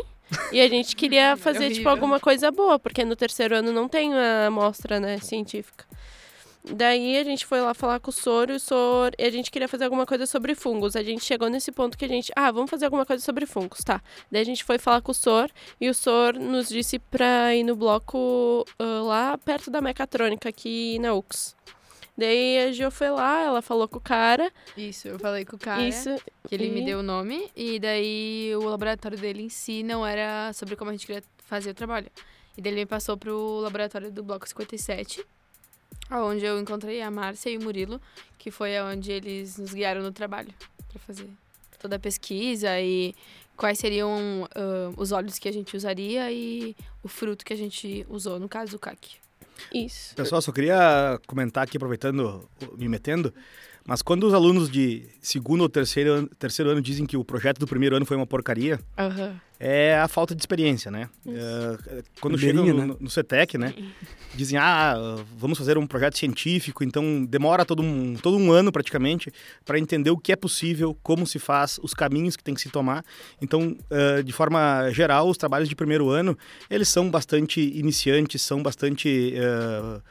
E 0.54 0.62
a 0.62 0.70
gente 0.70 0.96
queria 0.96 1.36
fazer, 1.38 1.72
tipo, 1.72 1.90
alguma 1.90 2.22
coisa 2.22 2.50
boa, 2.50 2.80
porque 2.80 3.04
no 3.04 3.18
terceiro 3.18 3.58
ano 3.58 3.74
não 3.74 3.90
tem 3.90 4.14
a 4.14 4.48
amostra, 4.48 4.98
né, 4.98 5.18
científica. 5.18 5.86
Daí 6.64 7.18
a 7.18 7.24
gente 7.24 7.46
foi 7.46 7.62
lá 7.62 7.74
falar 7.74 8.00
com 8.00 8.10
o 8.10 8.14
Sor 8.14 8.50
e 8.50 8.54
o 8.54 8.60
Sor. 8.60 9.12
E 9.18 9.24
a 9.24 9.30
gente 9.32 9.50
queria 9.50 9.68
fazer 9.68 9.86
alguma 9.86 10.06
coisa 10.06 10.26
sobre 10.26 10.54
fungos. 10.56 10.96
A 10.96 11.02
gente 11.04 11.24
chegou 11.24 11.50
nesse 11.50 11.72
ponto 11.72 11.98
que 11.98 12.06
a 12.06 12.08
gente. 12.08 12.32
Ah, 12.36 12.52
vamos 12.52 12.70
fazer 12.70 12.86
alguma 12.86 13.06
coisa 13.06 13.24
sobre 13.24 13.46
fungos, 13.46 13.80
tá. 13.84 14.02
Daí 14.32 14.42
a 14.42 14.46
gente 14.46 14.64
foi 14.64 14.78
falar 14.78 15.02
com 15.02 15.12
o 15.12 15.16
Sor 15.16 15.50
e 15.80 15.90
o 15.90 15.94
Sor 15.94 16.34
nos 16.34 16.68
disse 16.68 17.00
pra 17.00 17.56
ir 17.56 17.64
no 17.64 17.76
bloco 17.76 18.66
ah, 18.78 19.02
lá 19.04 19.38
perto 19.38 19.72
da 19.72 19.80
mecatrônica, 19.82 20.50
aqui 20.50 21.00
na 21.00 21.14
UX. 21.14 21.56
Daí 22.18 22.60
a 22.68 22.72
Gio 22.74 22.92
foi 22.92 23.10
lá, 23.10 23.42
ela 23.46 23.62
falou 23.62 23.88
com 23.88 23.98
o 23.98 24.02
cara. 24.02 24.52
Isso, 24.76 25.08
eu 25.08 25.18
falei 25.18 25.46
com 25.46 25.56
o 25.56 25.60
cara. 25.60 25.82
Isso. 25.82 26.10
Que 26.50 26.56
ele 26.56 26.70
me 26.70 26.82
E- 26.82 26.86
deu 26.86 27.00
o 27.00 27.04
nome. 27.04 27.50
E 27.56 27.80
daí 27.80 28.52
o 28.58 28.66
laboratório 28.68 29.18
dele 29.18 29.44
em 29.44 29.50
si 29.50 29.82
não 29.84 30.06
era 30.06 30.52
sobre 30.52 30.76
como 30.76 30.90
a 30.90 30.94
gente 30.94 31.08
queria 31.08 31.24
fazer 31.46 31.70
o 31.70 31.74
trabalho. 31.74 32.08
E 32.58 32.62
daí 32.62 32.74
ele 32.74 32.82
me 32.82 32.86
passou 32.86 33.16
pro 33.16 33.62
laboratório 33.62 34.12
do 34.12 34.22
Bloco 34.22 34.46
57. 34.46 35.26
Onde 36.12 36.46
eu 36.46 36.60
encontrei 36.60 37.02
a 37.02 37.12
Márcia 37.12 37.50
e 37.50 37.58
o 37.58 37.64
Murilo. 37.64 38.02
Que 38.38 38.52
foi 38.52 38.80
onde 38.82 39.12
eles 39.12 39.58
nos 39.58 39.74
guiaram 39.74 40.02
no 40.02 40.12
trabalho. 40.12 40.54
Pra 40.90 41.00
fazer 41.00 41.30
toda 41.80 41.96
a 41.96 42.00
pesquisa 42.00 42.80
e 42.80 43.16
quais 43.56 43.80
seriam 43.80 44.48
ah, 44.56 44.92
os 44.98 45.12
óleos 45.12 45.40
que 45.40 45.48
a 45.48 45.52
gente 45.52 45.76
usaria 45.76 46.32
e 46.32 46.76
o 47.04 47.08
fruto 47.08 47.46
que 47.46 47.54
a 47.54 47.58
gente 47.58 48.06
usou, 48.10 48.40
no 48.40 48.48
caso 48.48 48.76
o 48.76 48.80
caque. 48.80 49.18
Isso. 49.74 50.16
Pessoal, 50.16 50.42
só 50.42 50.52
queria 50.52 51.20
comentar 51.28 51.64
aqui, 51.66 51.76
aproveitando, 51.76 52.50
me 52.78 52.88
metendo, 52.88 53.34
mas 53.86 54.02
quando 54.02 54.26
os 54.26 54.34
alunos 54.34 54.70
de 54.70 55.08
segundo 55.22 55.62
ou 55.62 55.70
terceiro 55.70 56.12
ano, 56.12 56.30
terceiro 56.38 56.72
ano 56.72 56.82
dizem 56.82 57.06
que 57.06 57.18
o 57.18 57.24
projeto 57.24 57.60
do 57.60 57.68
primeiro 57.68 57.96
ano 57.96 58.06
foi 58.06 58.16
uma 58.16 58.28
porcaria, 58.28 58.80
Aham. 58.98 59.40
é 59.60 59.98
a 59.98 60.08
falta 60.08 60.36
de 60.36 60.42
experiência, 60.42 60.92
né? 60.92 61.10
É, 61.28 62.04
quando 62.22 62.38
chegam 62.38 62.64
Primeirinho, 62.64 62.88
no, 62.88 62.94
né? 62.94 63.00
no 63.00 63.10
CETEC, 63.10 63.58
né? 63.58 63.74
Dizem, 64.36 64.60
ah, 64.60 64.96
vamos 65.36 65.58
fazer 65.58 65.78
um 65.78 65.88
projeto 65.88 66.18
científico, 66.18 66.84
então 66.84 67.26
demora 67.26 67.66
todo 67.66 67.82
um, 67.82 68.14
todo 68.16 68.38
um 68.38 68.52
ano 68.52 68.72
praticamente 68.72 69.32
para 69.66 69.80
entender 69.80 70.12
o 70.12 70.18
que 70.18 70.32
é 70.32 70.36
possível, 70.36 70.96
como 71.02 71.26
se 71.26 71.40
faz, 71.40 71.80
os 71.82 71.94
caminhos 71.94 72.36
que 72.36 72.44
tem 72.44 72.54
que 72.54 72.62
se 72.62 72.70
tomar. 72.70 73.04
Então, 73.42 73.76
eh, 73.90 74.22
de 74.22 74.32
forma 74.32 74.90
geral, 74.92 75.28
os 75.28 75.38
trabalhos 75.38 75.68
de 75.68 75.76
primeiro 75.76 76.10
ano, 76.10 76.38
eles 76.70 76.88
são 76.90 77.10
bastante 77.10 77.60
iniciantes, 77.60 78.42
são 78.42 78.62
bastante... 78.62 79.34
eh, 79.36 80.02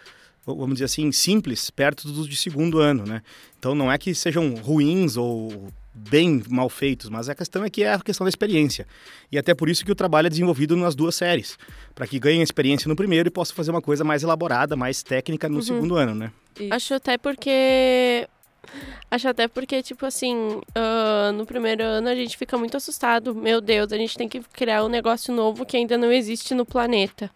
vamos 0.57 0.75
dizer 0.75 0.87
assim, 0.87 1.11
simples, 1.13 1.71
perto 1.71 2.09
dos 2.09 2.29
de 2.29 2.37
segundo 2.37 2.79
ano, 2.79 3.05
né? 3.05 3.23
Então 3.59 3.75
não 3.75 3.91
é 3.91 3.99
que 3.99 4.15
sejam 4.15 4.55
ruins 4.55 5.17
ou 5.17 5.71
bem 5.99 6.43
mal 6.49 6.69
feitos, 6.69 7.09
mas 7.11 7.29
a 7.29 7.35
questão 7.35 7.65
é 7.65 7.71
que 7.71 7.83
é 7.83 7.93
a 7.93 8.01
questão 8.01 8.25
da 8.25 8.29
experiência. 8.29 8.87
E 9.33 9.39
até 9.39 9.55
por 9.55 9.69
isso 9.69 9.85
que 9.85 9.93
o 9.93 9.95
trabalho 9.95 10.27
é 10.27 10.31
desenvolvido 10.31 10.77
nas 10.77 10.95
duas 10.95 11.15
séries, 11.15 11.59
para 11.95 12.07
que 12.07 12.19
ganhem 12.19 12.43
experiência 12.43 12.89
no 12.89 12.97
primeiro 12.97 13.29
e 13.29 13.31
possam 13.31 13.57
fazer 13.57 13.71
uma 13.71 13.83
coisa 13.83 14.05
mais 14.05 14.23
elaborada, 14.23 14.77
mais 14.77 15.03
técnica 15.03 15.49
no 15.49 15.63
segundo 15.63 15.97
ano, 15.97 16.15
né? 16.15 16.33
Acho 16.71 16.95
até 16.95 17.19
porque. 17.19 18.29
Acho 19.11 19.29
até 19.29 19.49
porque, 19.49 19.83
tipo 19.83 20.05
assim, 20.05 20.61
ah, 20.75 21.33
no 21.33 21.47
primeiro 21.47 21.83
ano 21.83 22.09
a 22.09 22.15
gente 22.15 22.37
fica 22.37 22.59
muito 22.59 22.77
assustado. 22.77 23.35
Meu 23.35 23.61
Deus, 23.61 23.93
a 23.93 23.97
gente 23.97 24.17
tem 24.17 24.29
que 24.29 24.41
criar 24.41 24.85
um 24.85 24.89
negócio 24.89 25.35
novo 25.35 25.65
que 25.65 25.77
ainda 25.77 25.97
não 25.97 26.13
existe 26.13 26.55
no 26.55 26.67
planeta. 26.67 27.31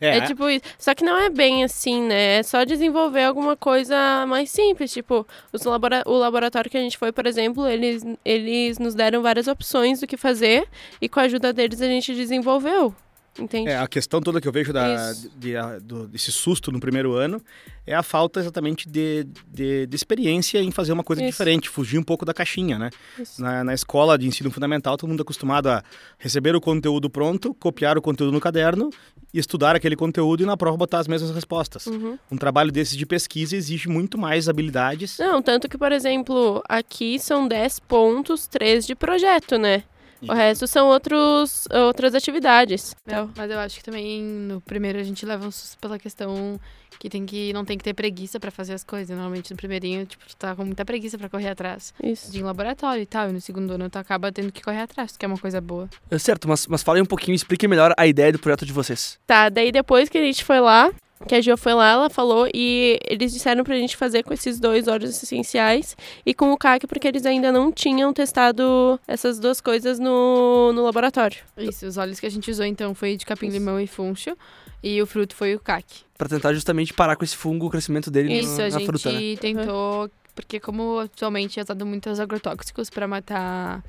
É, 0.00 0.20
tipo 0.22 0.48
isso. 0.48 0.64
Só 0.78 0.94
que 0.94 1.04
não 1.04 1.16
é 1.16 1.28
bem 1.30 1.64
assim, 1.64 2.02
né? 2.02 2.38
É 2.38 2.42
só 2.42 2.64
desenvolver 2.64 3.24
alguma 3.24 3.56
coisa 3.56 4.24
mais 4.26 4.50
simples. 4.50 4.92
Tipo, 4.92 5.26
os 5.52 5.62
labora 5.62 6.02
o 6.06 6.12
laboratório 6.12 6.70
que 6.70 6.76
a 6.76 6.80
gente 6.80 6.98
foi, 6.98 7.12
por 7.12 7.26
exemplo, 7.26 7.66
eles, 7.66 8.04
eles 8.24 8.78
nos 8.78 8.94
deram 8.94 9.22
várias 9.22 9.46
opções 9.46 10.00
do 10.00 10.06
que 10.06 10.16
fazer 10.16 10.66
e 11.00 11.08
com 11.08 11.20
a 11.20 11.24
ajuda 11.24 11.52
deles 11.52 11.80
a 11.80 11.86
gente 11.86 12.14
desenvolveu. 12.14 12.94
Entende? 13.38 13.68
É, 13.68 13.78
a 13.78 13.86
questão 13.88 14.20
toda 14.20 14.40
que 14.40 14.46
eu 14.46 14.52
vejo 14.52 14.72
da, 14.72 15.12
de- 15.36 15.56
a- 15.56 15.78
do- 15.78 16.06
desse 16.06 16.30
susto 16.30 16.70
no 16.70 16.78
primeiro 16.78 17.14
ano 17.14 17.42
é 17.86 17.94
a 17.94 18.02
falta 18.02 18.38
exatamente 18.40 18.88
de, 18.88 19.26
de, 19.48 19.86
de 19.86 19.96
experiência 19.96 20.60
em 20.62 20.70
fazer 20.70 20.92
uma 20.92 21.02
coisa 21.02 21.22
Isso. 21.22 21.32
diferente, 21.32 21.68
fugir 21.68 21.98
um 21.98 22.02
pouco 22.02 22.24
da 22.24 22.32
caixinha, 22.32 22.78
né? 22.78 22.90
Na, 23.38 23.64
na 23.64 23.74
escola 23.74 24.16
de 24.16 24.26
ensino 24.26 24.50
fundamental, 24.50 24.96
todo 24.96 25.08
mundo 25.10 25.20
é 25.20 25.22
acostumado 25.22 25.68
a 25.68 25.82
receber 26.18 26.54
o 26.54 26.60
conteúdo 26.60 27.10
pronto, 27.10 27.52
copiar 27.54 27.98
o 27.98 28.02
conteúdo 28.02 28.32
no 28.32 28.40
caderno, 28.40 28.90
estudar 29.32 29.74
aquele 29.74 29.96
conteúdo 29.96 30.42
e 30.42 30.46
na 30.46 30.56
prova 30.56 30.76
botar 30.76 31.00
as 31.00 31.08
mesmas 31.08 31.30
respostas. 31.32 31.86
Uhum. 31.86 32.16
Um 32.30 32.36
trabalho 32.36 32.70
desses 32.70 32.96
de 32.96 33.04
pesquisa 33.04 33.56
exige 33.56 33.88
muito 33.88 34.16
mais 34.16 34.48
habilidades. 34.48 35.18
Não, 35.18 35.42
tanto 35.42 35.68
que, 35.68 35.76
por 35.76 35.90
exemplo, 35.92 36.62
aqui 36.68 37.18
são 37.18 37.46
10 37.48 37.80
pontos, 37.80 38.46
3 38.46 38.86
de 38.86 38.94
projeto, 38.94 39.58
né? 39.58 39.82
O 40.24 40.32
Isso. 40.32 40.32
resto 40.34 40.66
são 40.66 40.86
outros, 40.88 41.66
outras 41.70 42.14
atividades. 42.14 42.92
É, 43.06 43.12
Então, 43.12 43.30
mas 43.36 43.50
eu 43.50 43.58
acho 43.58 43.76
que 43.78 43.84
também 43.84 44.22
no 44.22 44.60
primeiro 44.60 44.98
a 44.98 45.02
gente 45.02 45.24
leva 45.24 45.46
um 45.46 45.50
susto 45.50 45.78
pela 45.78 45.98
questão 45.98 46.58
que 46.98 47.10
tem 47.10 47.26
que 47.26 47.52
não 47.52 47.64
tem 47.64 47.76
que 47.76 47.84
ter 47.84 47.92
preguiça 47.92 48.40
pra 48.40 48.50
fazer 48.50 48.72
as 48.72 48.82
coisas. 48.84 49.10
Normalmente 49.14 49.50
no 49.50 49.56
primeirinho, 49.56 50.06
tipo, 50.06 50.24
tu 50.26 50.36
tá 50.36 50.54
com 50.54 50.64
muita 50.64 50.84
preguiça 50.84 51.18
pra 51.18 51.28
correr 51.28 51.48
atrás 51.50 51.92
isso. 52.02 52.30
de 52.32 52.42
um 52.42 52.46
laboratório 52.46 53.02
e 53.02 53.06
tal, 53.06 53.28
e 53.28 53.32
no 53.32 53.40
segundo 53.40 53.72
ano 53.72 53.90
tu 53.90 53.98
acaba 53.98 54.32
tendo 54.32 54.50
que 54.52 54.62
correr 54.62 54.80
atrás, 54.82 55.16
que 55.16 55.24
é 55.24 55.28
uma 55.28 55.38
coisa 55.38 55.60
boa. 55.60 55.88
É 56.10 56.18
certo, 56.18 56.48
mas, 56.48 56.66
mas 56.66 56.82
fala 56.82 56.98
aí 56.98 57.02
um 57.02 57.06
pouquinho, 57.06 57.34
explique 57.34 57.66
melhor 57.68 57.92
a 57.96 58.06
ideia 58.06 58.32
do 58.32 58.38
projeto 58.38 58.64
de 58.64 58.72
vocês. 58.72 59.18
Tá, 59.26 59.48
daí 59.48 59.70
depois 59.70 60.08
que 60.08 60.16
a 60.18 60.22
gente 60.22 60.44
foi 60.44 60.60
lá, 60.60 60.90
que 61.26 61.34
a 61.34 61.40
Gio 61.40 61.56
foi 61.56 61.74
lá, 61.74 61.90
ela 61.90 62.10
falou 62.10 62.48
e 62.54 62.98
eles 63.08 63.32
disseram 63.32 63.64
pra 63.64 63.76
gente 63.76 63.96
fazer 63.96 64.22
com 64.22 64.32
esses 64.34 64.60
dois 64.60 64.86
óleos 64.88 65.22
essenciais 65.22 65.96
e 66.24 66.34
com 66.34 66.52
o 66.52 66.56
CAC, 66.56 66.86
porque 66.86 67.08
eles 67.08 67.24
ainda 67.26 67.50
não 67.50 67.72
tinham 67.72 68.12
testado 68.12 68.98
essas 69.06 69.38
duas 69.38 69.60
coisas 69.60 69.98
no, 69.98 70.72
no 70.72 70.82
laboratório. 70.84 71.38
Isso, 71.56 71.86
os 71.86 71.96
óleos 71.96 72.20
que 72.20 72.26
a 72.26 72.30
gente 72.30 72.50
usou 72.50 72.64
então 72.66 72.94
foi 72.94 73.16
de 73.16 73.24
capim-limão 73.24 73.80
e 73.80 73.86
funcho, 73.86 74.36
e 74.82 75.00
o 75.00 75.06
fruto 75.06 75.34
foi 75.34 75.54
o 75.54 75.60
caque. 75.60 76.02
Pra 76.18 76.28
tentar 76.28 76.52
justamente 76.52 76.92
parar 76.92 77.16
com 77.16 77.24
esse 77.24 77.36
fungo, 77.36 77.66
o 77.66 77.70
crescimento 77.70 78.10
dele 78.10 78.28
no- 78.28 78.34
Isso, 78.40 78.60
a 78.60 78.64
na 78.64 78.70
gente 78.70 78.86
fruta, 78.86 79.10
né? 79.12 79.36
tentou, 79.40 80.10
porque 80.34 80.60
como 80.60 80.98
atualmente 81.00 81.58
é 81.58 81.62
usado 81.62 81.84
muitos 81.86 82.20
agrotóxicos 82.20 82.90
para 82.90 83.08
matar 83.08 83.82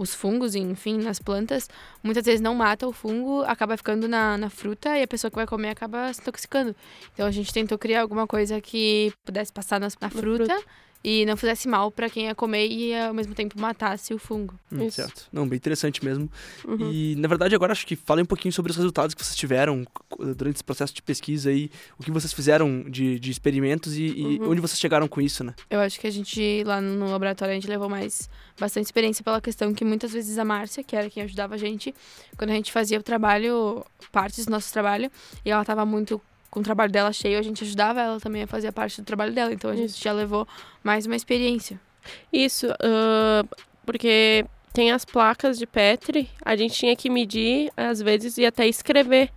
os 0.00 0.14
fungos, 0.14 0.54
enfim, 0.54 0.96
nas 0.98 1.18
plantas, 1.18 1.68
muitas 2.02 2.24
vezes 2.24 2.40
não 2.40 2.54
mata 2.54 2.88
o 2.88 2.92
fungo, 2.92 3.42
acaba 3.42 3.76
ficando 3.76 4.08
na, 4.08 4.38
na 4.38 4.48
fruta 4.48 4.96
e 4.98 5.02
a 5.02 5.06
pessoa 5.06 5.30
que 5.30 5.36
vai 5.36 5.46
comer 5.46 5.68
acaba 5.68 6.10
se 6.12 6.20
intoxicando. 6.22 6.74
Então 7.12 7.26
a 7.26 7.30
gente 7.30 7.52
tentou 7.52 7.76
criar 7.76 8.00
alguma 8.00 8.26
coisa 8.26 8.60
que 8.62 9.12
pudesse 9.24 9.52
passar 9.52 9.78
nas- 9.78 9.96
na, 10.00 10.08
fruta, 10.48 10.54
e 11.02 11.24
não 11.24 11.36
fizesse 11.36 11.66
mal 11.66 11.90
para 11.90 12.10
quem 12.10 12.24
ia 12.26 12.34
comer 12.34 12.66
e 12.68 12.94
ao 12.94 13.14
mesmo 13.14 13.34
tempo 13.34 13.58
matasse 13.60 14.12
o 14.12 14.18
fungo. 14.18 14.54
Hum, 14.70 14.84
Isso. 14.86 14.96
certo. 14.96 15.26
Não, 15.32 15.48
bem 15.48 15.56
interessante 15.56 16.04
mesmo. 16.04 16.30
Uhum. 16.66 16.90
E, 16.92 17.14
na 17.16 17.26
verdade, 17.26 17.54
agora 17.54 17.72
acho 17.72 17.86
que 17.86 17.96
fala 17.96 18.20
um 18.20 18.26
pouquinho 18.26 18.52
sobre 18.52 18.70
os 18.70 18.76
resultados 18.76 19.14
que 19.14 19.24
vocês 19.24 19.34
tiveram 19.36 19.84
durante 20.36 20.56
esse 20.56 20.64
processo 20.64 20.94
de 20.94 21.02
pesquisa 21.02 21.50
aí, 21.50 21.70
o 21.98 22.02
que 22.02 22.10
vocês 22.10 22.32
fizeram 22.32 22.84
de, 22.88 23.18
de 23.18 23.30
experimentos 23.30 23.96
e, 23.96 24.04
e 24.06 24.40
Uhum. 24.40 24.50
onde 24.50 24.60
vocês 24.60 24.78
chegaram 24.78 25.08
com 25.08 25.20
isso, 25.20 25.42
né? 25.42 25.54
Eu 25.68 25.80
acho 25.80 25.98
que 25.98 26.06
a 26.06 26.10
gente, 26.10 26.62
lá 26.64 26.80
no 26.80 27.10
laboratório, 27.10 27.52
a 27.52 27.54
gente 27.54 27.68
levou 27.68 27.88
mais 27.88 28.28
bastante 28.58 28.84
experiência 28.84 29.24
pela 29.24 29.40
questão 29.40 29.72
que 29.74 29.84
muitas 29.84 30.12
vezes 30.12 30.36
a 30.38 30.44
Márcia, 30.44 30.84
que 30.84 30.94
era 30.94 31.08
quem 31.10 31.22
ajudava 31.22 31.54
a 31.54 31.58
gente, 31.58 31.94
quando 32.36 32.50
a 32.50 32.54
gente 32.54 32.70
fazia 32.70 32.98
o 32.98 33.02
trabalho, 33.02 33.84
partes 34.12 34.44
do 34.44 34.50
nosso 34.50 34.72
trabalho, 34.72 35.10
e 35.44 35.50
ela 35.50 35.62
estava 35.62 35.84
muito 35.86 36.20
com 36.50 36.60
o 36.60 36.62
trabalho 36.62 36.90
dela 36.90 37.12
cheio, 37.12 37.38
a 37.38 37.42
gente 37.42 37.62
ajudava 37.62 38.00
ela 38.00 38.20
também 38.20 38.42
a 38.42 38.46
fazer 38.46 38.68
a 38.68 38.72
parte 38.72 39.00
do 39.00 39.04
trabalho 39.04 39.32
dela. 39.32 39.52
Então 39.52 39.70
a 39.70 39.76
gente 39.76 39.90
Isso. 39.90 40.02
já 40.02 40.12
levou 40.12 40.46
mais 40.82 41.06
uma 41.06 41.16
experiência. 41.16 41.80
Isso, 42.32 42.66
ah, 42.80 43.44
porque 43.86 44.44
tem 44.72 44.90
as 44.92 45.04
placas 45.04 45.58
de 45.58 45.66
Petri, 45.66 46.28
a 46.44 46.56
gente 46.56 46.74
tinha 46.74 46.94
que 46.96 47.10
medir, 47.10 47.70
às 47.76 48.00
vezes, 48.00 48.38
e 48.38 48.46
até 48.46 48.66
escrever, 48.66 49.30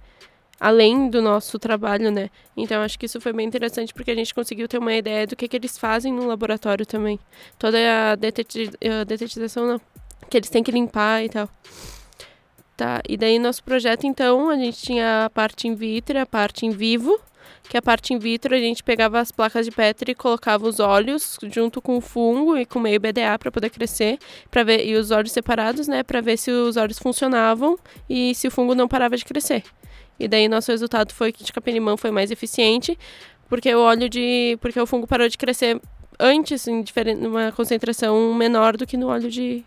além 0.59 1.09
do 1.09 1.21
nosso 1.21 1.57
trabalho, 1.59 2.11
né? 2.11 2.29
Então, 2.55 2.81
acho 2.81 2.97
que 2.97 3.05
isso 3.05 3.19
foi 3.19 3.33
bem 3.33 3.45
interessante, 3.47 3.93
porque 3.93 4.11
a 4.11 4.15
gente 4.15 4.33
conseguiu 4.33 4.67
ter 4.67 4.77
uma 4.77 4.93
ideia 4.93 5.25
do 5.27 5.35
que, 5.35 5.47
que 5.47 5.57
eles 5.57 5.77
fazem 5.77 6.13
no 6.13 6.25
laboratório 6.25 6.85
também. 6.85 7.19
Toda 7.57 7.77
a 8.11 8.15
deteti- 8.15 8.71
a 9.01 9.03
detetização, 9.03 9.67
não, 9.67 9.81
que 10.29 10.37
eles 10.37 10.49
têm 10.49 10.63
que 10.63 10.71
limpar 10.71 11.23
e 11.23 11.29
tal. 11.29 11.49
Tá, 12.75 13.01
e 13.07 13.15
daí 13.15 13.37
nosso 13.37 13.63
projeto, 13.63 14.07
então, 14.07 14.49
a 14.49 14.55
gente 14.55 14.81
tinha 14.81 15.25
a 15.25 15.29
parte 15.29 15.67
in 15.67 15.75
vitro 15.75 16.17
e 16.17 16.21
a 16.21 16.25
parte 16.25 16.65
em 16.65 16.71
vivo, 16.71 17.19
que 17.69 17.77
a 17.77 17.81
parte 17.81 18.13
in 18.13 18.17
vitro 18.17 18.55
a 18.55 18.57
gente 18.57 18.83
pegava 18.83 19.19
as 19.19 19.31
placas 19.31 19.65
de 19.65 19.71
Petri 19.71 20.11
e 20.11 20.15
colocava 20.15 20.67
os 20.67 20.79
óleos 20.79 21.37
junto 21.43 21.79
com 21.81 21.97
o 21.97 22.01
fungo 22.01 22.57
e 22.57 22.65
com 22.65 22.79
meio 22.79 22.99
BDA 22.99 23.37
para 23.37 23.51
poder 23.51 23.69
crescer, 23.69 24.17
para 24.49 24.63
ver 24.63 24.85
e 24.85 24.95
os 24.95 25.11
óleos 25.11 25.31
separados, 25.31 25.87
né, 25.87 26.01
para 26.01 26.19
ver 26.19 26.35
se 26.35 26.49
os 26.49 26.75
óleos 26.75 26.97
funcionavam 26.97 27.77
e 28.09 28.33
se 28.33 28.47
o 28.47 28.51
fungo 28.51 28.73
não 28.73 28.87
parava 28.87 29.15
de 29.15 29.23
crescer. 29.23 29.63
E 30.19 30.27
daí 30.27 30.47
nosso 30.47 30.71
resultado 30.71 31.13
foi 31.13 31.31
que 31.31 31.43
de 31.43 31.53
capim-limão 31.53 31.95
foi 31.95 32.09
mais 32.09 32.31
eficiente, 32.31 32.97
porque 33.47 33.73
o 33.73 33.81
óleo 33.81 34.09
de 34.09 34.57
porque 34.61 34.79
o 34.79 34.87
fungo 34.87 35.05
parou 35.05 35.29
de 35.29 35.37
crescer 35.37 35.79
antes 36.19 36.67
em 36.67 36.81
diferente 36.81 37.21
numa 37.21 37.51
concentração 37.51 38.33
menor 38.33 38.77
do 38.77 38.85
que 38.85 38.97
no 38.97 39.07
óleo 39.07 39.29
de 39.29 39.63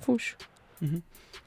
funcho. 0.00 0.36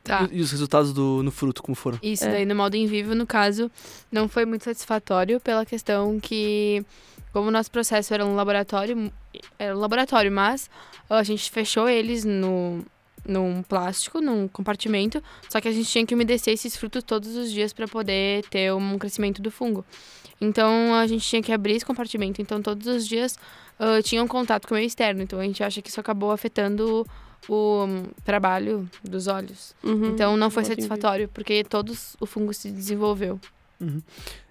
Tá. 0.05 0.29
E, 0.31 0.37
e 0.37 0.41
os 0.41 0.51
resultados 0.51 0.93
do, 0.93 1.21
no 1.23 1.31
fruto, 1.31 1.61
como 1.61 1.75
foram? 1.75 1.99
Isso, 2.01 2.23
É. 2.25 2.31
daí 2.31 2.45
no 2.45 2.55
modo 2.55 2.75
em 2.75 2.85
vivo, 2.85 3.13
no 3.15 3.25
caso, 3.25 3.69
não 4.11 4.29
foi 4.29 4.45
muito 4.45 4.63
satisfatório 4.63 5.39
pela 5.39 5.65
questão 5.65 6.19
que, 6.19 6.85
como 7.33 7.47
o 7.49 7.51
nosso 7.51 7.71
processo 7.71 8.13
era 8.13 8.23
um 8.23 8.35
laboratório, 8.35 9.11
era 9.57 9.75
um 9.75 9.79
laboratório, 9.79 10.31
mas 10.31 10.69
a 11.09 11.23
gente 11.23 11.49
fechou 11.49 11.89
eles 11.89 12.23
no, 12.23 12.85
num 13.27 13.63
plástico, 13.63 14.21
num 14.21 14.47
compartimento, 14.47 15.21
só 15.49 15.59
que 15.59 15.67
a 15.67 15.71
gente 15.71 15.89
tinha 15.89 16.05
que 16.05 16.13
umedecer 16.13 16.53
esses 16.53 16.77
frutos 16.77 17.03
todos 17.03 17.35
os 17.35 17.51
dias 17.51 17.73
para 17.73 17.87
poder 17.87 18.45
ter 18.49 18.71
um 18.73 18.99
crescimento 18.99 19.41
do 19.41 19.49
fungo. 19.49 19.83
Então 20.39 20.93
a 20.93 21.07
gente 21.07 21.27
tinha 21.27 21.41
que 21.41 21.51
abrir 21.51 21.73
esse 21.75 21.85
compartimento. 21.85 22.41
Então 22.41 22.61
todos 22.61 22.85
os 22.87 23.07
dias 23.07 23.37
uh, 23.79 24.03
tinha 24.03 24.21
um 24.21 24.27
contato 24.27 24.67
com 24.67 24.73
o 24.73 24.77
meio 24.77 24.85
externo. 24.85 25.21
Então 25.23 25.39
a 25.39 25.43
gente 25.43 25.63
acha 25.63 25.81
que 25.81 25.89
isso 25.89 25.99
acabou 25.99 26.29
afetando 26.31 27.07
o 27.47 27.85
um, 27.85 28.03
trabalho 28.23 28.89
dos 29.03 29.27
olhos. 29.27 29.75
Uhum. 29.83 30.07
Então 30.07 30.37
não 30.37 30.49
foi 30.49 30.65
satisfatório, 30.65 31.29
porque 31.33 31.63
todos 31.63 32.15
o 32.19 32.25
fungo 32.25 32.53
se 32.53 32.69
desenvolveu. 32.69 33.39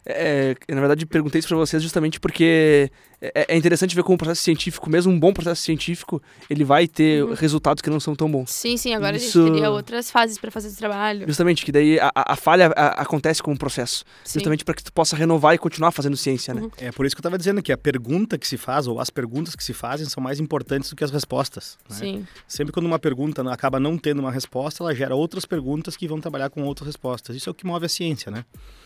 É, 0.06 0.54
na 0.68 0.80
verdade, 0.80 1.06
perguntei 1.06 1.38
isso 1.38 1.48
pra 1.48 1.56
vocês 1.56 1.82
justamente 1.82 2.20
porque 2.20 2.90
é, 3.34 3.54
é 3.54 3.56
interessante 3.56 3.94
ver 3.94 4.02
como 4.02 4.14
o 4.14 4.18
processo 4.18 4.42
científico, 4.42 4.90
mesmo 4.90 5.12
um 5.12 5.18
bom 5.18 5.32
processo 5.32 5.62
científico, 5.62 6.20
ele 6.50 6.64
vai 6.64 6.86
ter 6.88 7.22
Uhum. 7.24 7.34
resultados 7.34 7.80
que 7.80 7.88
não 7.90 8.00
são 8.00 8.14
tão 8.14 8.30
bons. 8.30 8.50
Sim, 8.50 8.76
sim, 8.76 8.94
agora 8.94 9.16
Isso- 9.16 9.40
a 9.40 9.44
gente 9.46 9.52
teria 9.54 9.70
outras 9.70 10.10
fases 10.10 10.38
para 10.38 10.50
fazer 10.50 10.68
esse 10.68 10.76
trabalho. 10.76 11.26
Justamente, 11.26 11.64
que 11.64 11.70
daí 11.72 11.98
a, 12.00 12.10
a- 12.14 12.36
falha 12.36 12.66
a- 12.76 13.02
acontece 13.02 13.42
com 13.42 13.52
o 13.52 13.58
processo. 13.58 14.04
Sim. 14.24 14.38
Justamente 14.40 14.64
para 14.64 14.74
que 14.74 14.82
tu 14.84 14.92
possa 14.92 15.16
renovar 15.16 15.54
e 15.54 15.58
continuar 15.58 15.90
fazendo 15.92 16.16
ciência, 16.16 16.52
né? 16.54 16.62
Uhum. 16.62 16.70
É 16.78 16.90
por 16.92 17.06
isso 17.06 17.14
que 17.14 17.20
eu 17.20 17.22
estava 17.22 17.38
dizendo 17.38 17.62
que 17.62 17.72
a 17.72 17.78
pergunta 17.78 18.36
que 18.36 18.46
se 18.46 18.56
faz, 18.56 18.86
ou 18.86 18.98
as 19.00 19.10
perguntas 19.10 19.54
que 19.54 19.62
se 19.64 19.72
fazem, 19.72 20.06
são 20.08 20.22
mais 20.22 20.40
importantes 20.40 20.90
do 20.90 20.96
que 20.96 21.04
as 21.04 21.10
respostas. 21.10 21.78
né? 21.88 21.96
Sim. 21.96 22.26
Sempre 22.48 22.72
quando 22.72 22.86
uma 22.86 22.98
pergunta 22.98 23.42
acaba 23.52 23.78
não 23.80 23.96
tendo 23.98 24.18
uma 24.20 24.30
resposta, 24.32 24.82
ela 24.82 24.94
gera 24.94 25.14
outras 25.14 25.44
perguntas 25.44 25.96
que 25.96 26.06
vão 26.08 26.20
trabalhar 26.20 26.50
com 26.50 26.62
outras 26.64 26.86
respostas. 26.86 27.36
Isso 27.36 27.48
é 27.48 27.52
o 27.52 27.54
que 27.54 27.66
move 27.66 27.86
a 27.86 27.88
ciência, 27.88 28.30
né? 28.30 28.44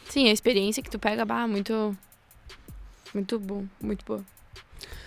Sim, 0.08 0.28
a 0.28 0.32
experiência 0.32 0.82
que 0.82 0.90
tu 0.90 0.98
pega, 0.98 1.24
bah, 1.24 1.46
muito. 1.46 1.96
Muito 3.14 3.38
bom, 3.38 3.64
muito 3.80 4.04
boa. 4.04 4.20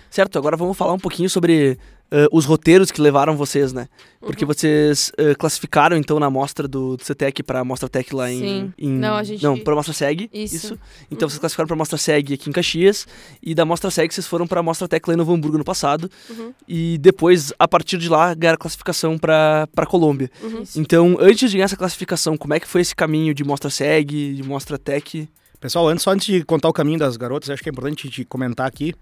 Certo, 0.10 0.38
agora 0.38 0.58
vamos 0.58 0.78
falar 0.78 0.94
um 0.94 1.00
pouquinho 1.00 1.30
sobre 1.30 1.78
eh, 2.14 2.28
os 2.34 2.44
roteiros 2.44 2.92
que 2.92 3.00
levaram 3.00 3.38
vocês, 3.38 3.72
né? 3.72 3.88
Porque 4.20 4.44
Uhum. 4.44 4.48
vocês 4.54 5.10
eh, 5.18 5.34
classificaram 5.36 5.96
então 5.96 6.20
na 6.20 6.26
amostra 6.26 6.68
do, 6.68 6.98
do 6.98 7.04
CETEC 7.06 7.42
para 7.42 7.62
a 7.62 7.64
Mostra 7.64 7.88
Tech 7.88 8.14
lá 8.14 8.30
em, 8.30 8.40
Sim. 8.40 8.74
em- 8.78 8.90
Não, 8.90 9.16
a 9.16 9.24
gente- 9.24 9.42
Não, 9.42 9.58
para 9.58 9.72
a 9.72 9.76
Mostra 9.78 9.94
SEG. 9.94 10.30
Isso. 10.34 10.78
Então 11.10 11.30
vocês 11.30 11.40
classificaram 11.40 11.68
para 11.68 11.76
a 11.76 11.78
Mostra 11.78 11.98
SEG 11.98 12.34
aqui 12.34 12.50
em 12.50 12.52
Caxias 12.52 13.08
e 13.42 13.56
da 13.56 13.64
Mostra 13.64 13.90
SEG 13.90 14.14
vocês 14.14 14.28
foram 14.28 14.46
para 14.46 14.60
a 14.60 14.64
Mostra 14.64 14.86
Tech 14.90 15.08
lá 15.08 15.14
em 15.14 15.18
Novo 15.18 15.34
Hamburgo 15.34 15.58
no 15.58 15.64
passado 15.64 16.12
Uhum. 16.30 16.52
e 16.68 16.98
depois 16.98 17.54
a 17.58 17.66
partir 17.66 17.98
de 17.98 18.10
lá 18.10 18.34
ganharam 18.34 18.58
classificação 18.60 19.18
para 19.18 19.70
para 19.74 19.86
Colômbia. 19.86 20.30
Uhum. 20.44 20.64
Então, 20.76 21.16
antes 21.22 21.50
de 21.50 21.56
ganhar 21.56 21.66
essa 21.66 21.78
classificação, 21.78 22.36
como 22.36 22.54
é 22.54 22.60
que 22.60 22.68
foi 22.68 22.82
esse 22.82 22.94
caminho 22.94 23.34
de 23.34 23.46
Mostra 23.46 23.70
SEG, 23.70 24.34
de 24.36 24.44
Mostra 24.44 24.78
Tech? 24.78 25.30
Pessoal, 25.62 25.88
antes, 25.90 26.04
só 26.04 26.10
antes 26.10 26.26
de 26.26 26.44
contar 26.44 26.70
o 26.70 26.74
caminho 26.74 26.98
das 26.98 27.16
garotas, 27.16 27.52
acho 27.52 27.62
que 27.62 27.70
é 27.70 27.72
importante 27.72 28.10
de 28.10 28.26
comentar 28.26 28.66
aqui 28.66 28.96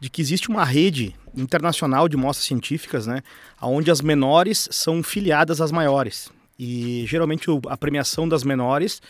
de 0.00 0.08
que 0.08 0.22
existe 0.22 0.48
uma 0.48 0.64
rede 0.64 1.14
internacional 1.36 2.08
de 2.08 2.16
mostras 2.16 2.46
científicas, 2.46 3.06
né, 3.06 3.22
onde 3.60 3.90
as 3.90 4.00
menores 4.00 4.66
são 4.72 5.02
filiadas 5.02 5.60
às 5.60 5.70
maiores. 5.70 6.32
E 6.62 7.06
geralmente 7.06 7.46
a 7.70 7.76
premiação 7.76 8.28
das 8.28 8.44
menores 8.44 9.00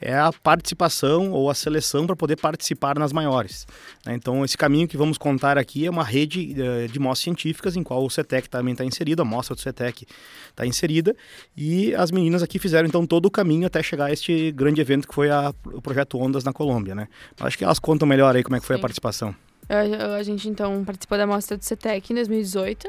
é 0.00 0.14
a 0.16 0.32
participação 0.32 1.32
ou 1.32 1.50
a 1.50 1.54
seleção 1.54 2.06
para 2.06 2.14
poder 2.14 2.36
participar 2.36 2.96
nas 2.96 3.12
maiores. 3.12 3.66
né? 4.06 4.14
Então, 4.14 4.44
esse 4.44 4.56
caminho 4.56 4.86
que 4.86 4.96
vamos 4.96 5.18
contar 5.18 5.58
aqui 5.58 5.84
é 5.86 5.90
uma 5.90 6.04
rede 6.04 6.54
eh, 6.56 6.86
de 6.86 7.00
mostras 7.00 7.24
científicas 7.24 7.74
em 7.74 7.82
qual 7.82 8.04
o 8.04 8.08
CETEC 8.08 8.48
também 8.48 8.72
está 8.72 8.84
inserido, 8.84 9.22
a 9.22 9.24
mostra 9.24 9.56
do 9.56 9.60
CETEC 9.60 10.06
está 10.50 10.64
inserida. 10.64 11.16
E 11.56 11.92
as 11.96 12.12
meninas 12.12 12.44
aqui 12.44 12.60
fizeram 12.60 12.86
então 12.86 13.04
todo 13.04 13.26
o 13.26 13.30
caminho 13.30 13.66
até 13.66 13.82
chegar 13.82 14.04
a 14.04 14.12
este 14.12 14.52
grande 14.52 14.80
evento 14.80 15.08
que 15.08 15.14
foi 15.14 15.30
a- 15.30 15.52
o 15.66 15.82
projeto 15.82 16.16
Ondas 16.16 16.44
na 16.44 16.52
Colômbia, 16.52 16.94
né? 16.94 17.08
Acho 17.40 17.58
que 17.58 17.64
elas 17.64 17.80
contam 17.80 18.06
melhor 18.06 18.36
aí 18.36 18.44
como 18.44 18.54
é 18.54 18.60
que 18.60 18.66
foi 18.66 18.76
a 18.76 18.78
participação. 18.78 19.34
A, 19.68 20.14
a 20.16 20.22
gente, 20.22 20.48
então, 20.48 20.84
participou 20.84 21.18
da 21.18 21.26
mostra 21.26 21.56
do 21.56 21.64
CETEC 21.64 22.12
em 22.12 22.14
2018, 22.14 22.88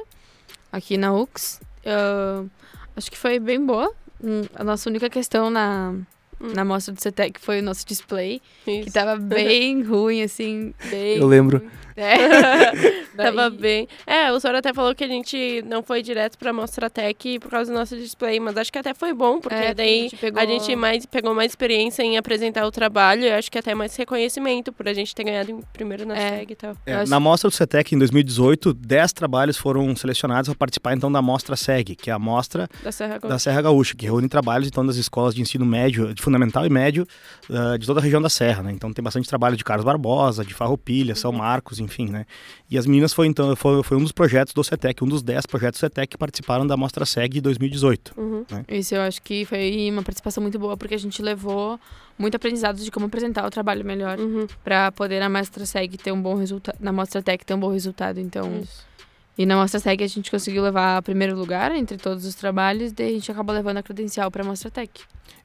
aqui 0.72 0.96
na 0.96 1.12
UX. 1.12 1.60
Ah, 1.84 2.44
acho 2.96 3.10
que 3.10 3.18
foi 3.18 3.40
bem 3.40 3.66
boa. 3.66 3.92
Hum, 4.24 4.42
A 4.56 4.64
nossa 4.64 4.90
única 4.90 5.10
questão 5.10 5.50
na, 5.50 5.94
Hum. 6.40 6.54
na 6.56 6.66
mostra 6.66 6.94
do 6.94 7.02
CETEC 7.02 7.40
foi 7.40 7.60
o 7.60 7.64
nosso 7.64 7.86
display, 7.86 8.42
Isso. 8.66 8.86
que 8.86 8.92
tava 8.92 9.16
bem 9.22 9.84
ruim, 9.84 10.24
assim, 10.24 10.74
bem... 10.90 11.18
Eu 11.18 11.28
lembro. 11.28 11.60
ruim. 11.60 11.70
É. 11.96 13.02
Tava 13.16 13.50
bem. 13.50 13.88
É, 14.08 14.32
o 14.32 14.40
senhor 14.40 14.56
até 14.56 14.74
falou 14.74 14.96
que 14.96 15.04
a 15.04 15.08
gente 15.08 15.62
não 15.68 15.84
foi 15.84 16.02
direto 16.02 16.38
pra 16.38 16.54
Mostra 16.54 16.90
Tech 16.90 17.40
por 17.40 17.50
causa 17.52 17.72
do 17.72 17.78
nosso 17.78 17.96
display, 17.96 18.40
mas 18.40 18.56
acho 18.58 18.72
que 18.72 18.80
até 18.80 18.94
foi 18.94 19.14
bom, 19.14 19.40
porque 19.40 19.56
É, 19.56 19.74
daí 19.74 20.00
a 20.00 20.02
gente 20.04 20.16
pegou- 20.18 20.42
a 20.42 20.46
gente 20.46 20.76
mais, 20.76 21.06
pegou 21.06 21.34
mais 21.36 21.52
experiência 21.52 22.04
em 22.04 22.18
apresentar 22.18 22.66
o 22.66 22.72
trabalho 22.72 23.24
e 23.24 23.32
acho 23.32 23.52
que 23.52 23.58
até 23.58 23.76
mais 23.76 23.96
reconhecimento 23.96 24.72
por 24.72 24.88
a 24.88 24.94
gente 24.94 25.14
ter 25.14 25.24
ganhado 25.24 25.52
em 25.52 25.62
primeiro 25.74 26.06
na 26.06 26.16
É. 26.18 26.38
SEG 26.40 26.52
e 26.54 26.56
tal. 26.56 26.76
É, 26.86 26.94
acho- 26.96 27.12
Na 27.12 27.20
mostra 27.20 27.50
do 27.50 27.54
CETEC 27.56 27.94
em 27.96 27.98
2018, 27.98 28.74
10 28.74 29.12
trabalhos 29.14 29.58
foram 29.58 29.94
selecionados 29.96 30.50
para 30.50 30.58
participar 30.58 30.94
então 30.94 31.12
da 31.12 31.22
mostra 31.22 31.56
SEG, 31.56 31.96
que 31.96 32.10
é 32.10 32.14
a 32.14 32.20
mostra 32.20 32.68
Da 32.84 32.92
Serra 32.92 33.14
da 33.20 33.28
Gaúcha. 33.28 33.40
Serra 33.40 33.62
Gaúcha, 33.62 33.96
que 33.96 34.06
reúne 34.06 34.30
trabalhos 34.30 34.68
então 34.68 34.86
das 34.86 34.96
escolas 34.96 35.36
de 35.36 35.42
ensino 35.42 35.66
médio, 35.66 36.14
de 36.14 36.22
fundamental 36.22 36.66
e 36.66 36.70
médio 36.70 37.06
ah, 37.52 37.78
de 37.78 37.86
toda 37.86 38.00
a 38.00 38.04
região 38.04 38.22
da 38.22 38.30
Serra, 38.30 38.64
né? 38.64 38.72
Então 38.72 38.92
tem 38.94 39.04
bastante 39.04 39.28
trabalho 39.28 39.58
de 39.58 39.64
Carlos 39.64 39.84
Barbosa, 39.86 40.46
de 40.46 40.54
Farroupilha, 40.54 41.14
São 41.16 41.32
Marcos, 41.32 41.80
enfim, 41.82 42.08
né? 42.08 42.26
E 42.70 42.78
as 42.78 42.86
meninas 42.86 43.14
foi 43.14 43.28
então 43.28 43.56
foi, 43.56 43.82
foi 43.84 43.98
um 43.98 44.02
dos 44.04 44.12
projetos 44.12 44.54
do 44.54 44.64
CETEC, 44.64 45.04
um 45.04 45.08
dos 45.08 45.22
10 45.22 45.46
projetos 45.46 45.80
do 45.80 45.82
CETEC 45.82 46.12
que 46.12 46.18
participaram 46.18 46.66
da 46.66 46.78
mostra 46.78 47.06
SEG 47.06 47.34
de 47.36 47.42
2018. 47.42 48.14
Uhum. 48.18 48.46
Isso 48.70 48.96
eu 48.96 49.02
acho 49.02 49.22
que 49.22 49.46
foi 49.46 49.90
uma 49.92 50.04
participação 50.04 50.42
muito 50.42 50.58
boa, 50.60 50.78
porque 50.78 50.96
a 50.96 51.00
gente 51.00 51.22
levou 51.22 51.80
muito 52.18 52.36
aprendizado 52.36 52.78
de 52.78 52.92
como 52.92 53.08
apresentar 53.08 53.46
o 53.46 53.50
trabalho 53.50 53.84
melhor, 53.84 54.20
Uhum. 54.20 54.48
pra 54.64 54.92
poder 54.92 55.20
na 55.20 55.30
Mostra 55.30 55.66
SEG 55.66 55.98
ter 55.98 56.12
um 56.12 56.22
bom 56.22 56.36
resultado, 56.36 56.78
na 56.80 56.92
Mostra 56.92 57.22
Tech 57.22 57.44
ter 57.46 57.54
um 57.54 57.60
bom 57.60 57.70
resultado, 57.72 58.20
então... 58.20 58.62
Isso. 58.62 58.91
E 59.38 59.46
na 59.46 59.56
Mostra 59.56 59.80
Tech 59.80 60.04
a 60.04 60.08
gente 60.08 60.30
conseguiu 60.30 60.62
levar 60.62 61.02
primeiro 61.02 61.36
lugar 61.38 61.72
entre 61.74 61.98
todos 61.98 62.26
os 62.26 62.36
trabalhos, 62.36 62.92
daí 62.92 63.10
a 63.10 63.14
gente 63.14 63.32
acabou 63.32 63.56
levando 63.56 63.78
a 63.78 63.84
credencial 63.84 64.30
pra 64.30 64.44
Mostra 64.44 64.70
Tech. 64.70 64.92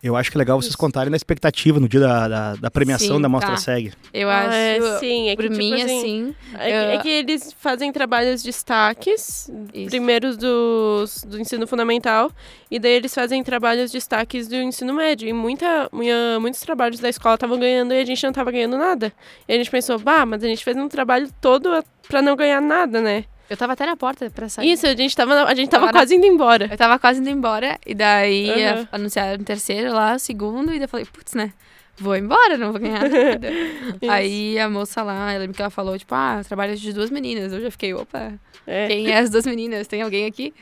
Eu 0.02 0.14
acho 0.14 0.30
que 0.30 0.36
é 0.36 0.40
legal 0.40 0.60
vocês 0.60 0.70
Isso. 0.70 0.78
contarem 0.78 1.10
da 1.10 1.16
expectativa 1.16 1.80
no 1.80 1.88
dia 1.88 2.00
da, 2.00 2.28
da, 2.28 2.54
da 2.56 2.70
premiação 2.70 3.16
Sim, 3.16 3.22
da 3.22 3.28
mostra 3.28 3.52
tá. 3.52 3.56
SEG. 3.56 3.92
Eu 4.12 4.28
Ah, 4.28 4.40
acho, 4.40 4.52
é, 4.52 4.98
sim, 4.98 5.28
é 5.28 5.36
que, 5.36 5.36
por 5.36 5.42
tipo 5.44 5.56
mim, 5.56 5.74
assim, 5.82 5.84
assim, 5.98 6.34
É 6.54 6.58
que, 6.58 6.74
eu- 6.74 6.90
é 6.90 6.98
que 6.98 7.08
eles 7.08 7.52
fazem 7.58 7.90
trabalhos 7.92 8.42
destaques, 8.42 9.50
Isso. 9.72 9.86
primeiros 9.90 10.36
dos, 10.36 11.24
do 11.24 11.40
ensino 11.40 11.66
fundamental, 11.66 12.30
e 12.70 12.78
daí 12.78 12.92
eles 12.92 13.14
fazem 13.14 13.42
trabalhos 13.42 13.90
destaques 13.90 14.48
do 14.48 14.56
ensino 14.56 14.92
médio. 14.92 15.28
E 15.28 15.32
muita, 15.32 15.88
muita- 15.92 16.38
muitos 16.40 16.60
trabalhos 16.60 17.00
da 17.00 17.08
escola 17.08 17.34
estavam 17.36 17.58
ganhando 17.58 17.94
e 17.94 18.00
a 18.00 18.04
gente 18.04 18.22
não 18.22 18.30
estava 18.30 18.50
ganhando 18.50 18.76
nada. 18.76 19.12
E 19.48 19.54
a 19.54 19.56
gente 19.56 19.70
pensou, 19.70 19.98
bah, 19.98 20.26
mas 20.26 20.44
a 20.44 20.46
gente 20.46 20.62
fez 20.62 20.76
um 20.76 20.88
trabalho 20.88 21.28
todo 21.40 21.72
a- 21.72 21.82
pra 22.06 22.20
não 22.20 22.36
ganhar 22.36 22.60
nada, 22.60 23.00
né? 23.00 23.24
Eu 23.50 23.56
tava 23.56 23.72
até 23.74 23.86
na 23.86 23.96
porta 23.96 24.28
pra 24.30 24.48
sair. 24.48 24.72
Isso, 24.72 24.86
a 24.86 24.94
gente 24.94 25.14
tava, 25.16 25.34
na- 25.34 25.44
a 25.50 25.54
gente 25.54 25.68
tava 25.70 25.86
Tava 25.86 25.92
na- 25.92 26.00
quase 26.00 26.14
indo 26.16 26.26
embora. 26.26 26.68
Eu 26.70 26.76
tava 26.76 26.98
quase 26.98 27.20
indo 27.20 27.30
embora, 27.30 27.78
e 27.86 27.94
daí 27.94 28.64
a- 28.64 28.88
anunciaram 28.92 29.40
o 29.40 29.44
terceiro 29.44 29.92
lá, 29.92 30.14
o 30.14 30.18
segundo, 30.18 30.70
e 30.70 30.74
daí 30.78 30.82
eu 30.84 30.88
falei, 30.88 31.06
putz, 31.06 31.34
né? 31.34 31.52
Vou 31.98 32.14
embora, 32.14 32.58
não 32.58 32.72
vou 32.72 32.80
ganhar 32.80 33.08
nada. 33.08 33.48
Aí 34.06 34.58
a 34.58 34.68
moça 34.68 35.02
lá, 35.02 35.32
eu 35.32 35.40
lembro 35.40 35.56
que 35.56 35.62
ela 35.62 35.70
falou, 35.70 35.98
tipo, 35.98 36.14
ah, 36.14 36.42
trabalho 36.46 36.76
de 36.76 36.92
duas 36.92 37.08
meninas. 37.08 37.54
Eu 37.54 37.60
já 37.62 37.70
fiquei, 37.70 37.94
opa, 37.94 38.34
É. 38.66 38.86
quem 38.86 39.10
é 39.10 39.16
as 39.18 39.30
duas 39.30 39.46
meninas? 39.46 39.86
Tem 39.86 40.02
alguém 40.02 40.26
aqui? 40.26 40.52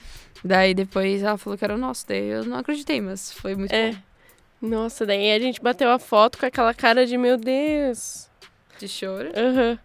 Daí 0.45 0.75
depois 0.75 1.25
ela 1.25 1.37
falou 1.37 1.59
que 1.59 1.65
era 1.65 1.75
o 1.75 1.77
nosso, 1.79 2.07
daí 2.07 2.25
eu 2.29 2.45
não 2.45 2.59
acreditei, 2.59 3.01
mas 3.01 3.33
foi 3.33 3.57
muito 3.57 3.73
É. 3.75 3.91
bom. 3.91 4.69
Nossa, 4.69 5.05
daí 5.05 5.33
a 5.33 5.39
gente 5.41 5.61
bateu 5.61 5.91
a 5.91 5.99
foto 5.99 6.39
com 6.39 6.47
aquela 6.47 6.73
cara 6.73 7.05
de 7.05 7.19
meu 7.19 7.37
Deus. 7.37 8.29
De 8.79 8.87
choro. 8.87 9.31
Aham. 9.37 9.77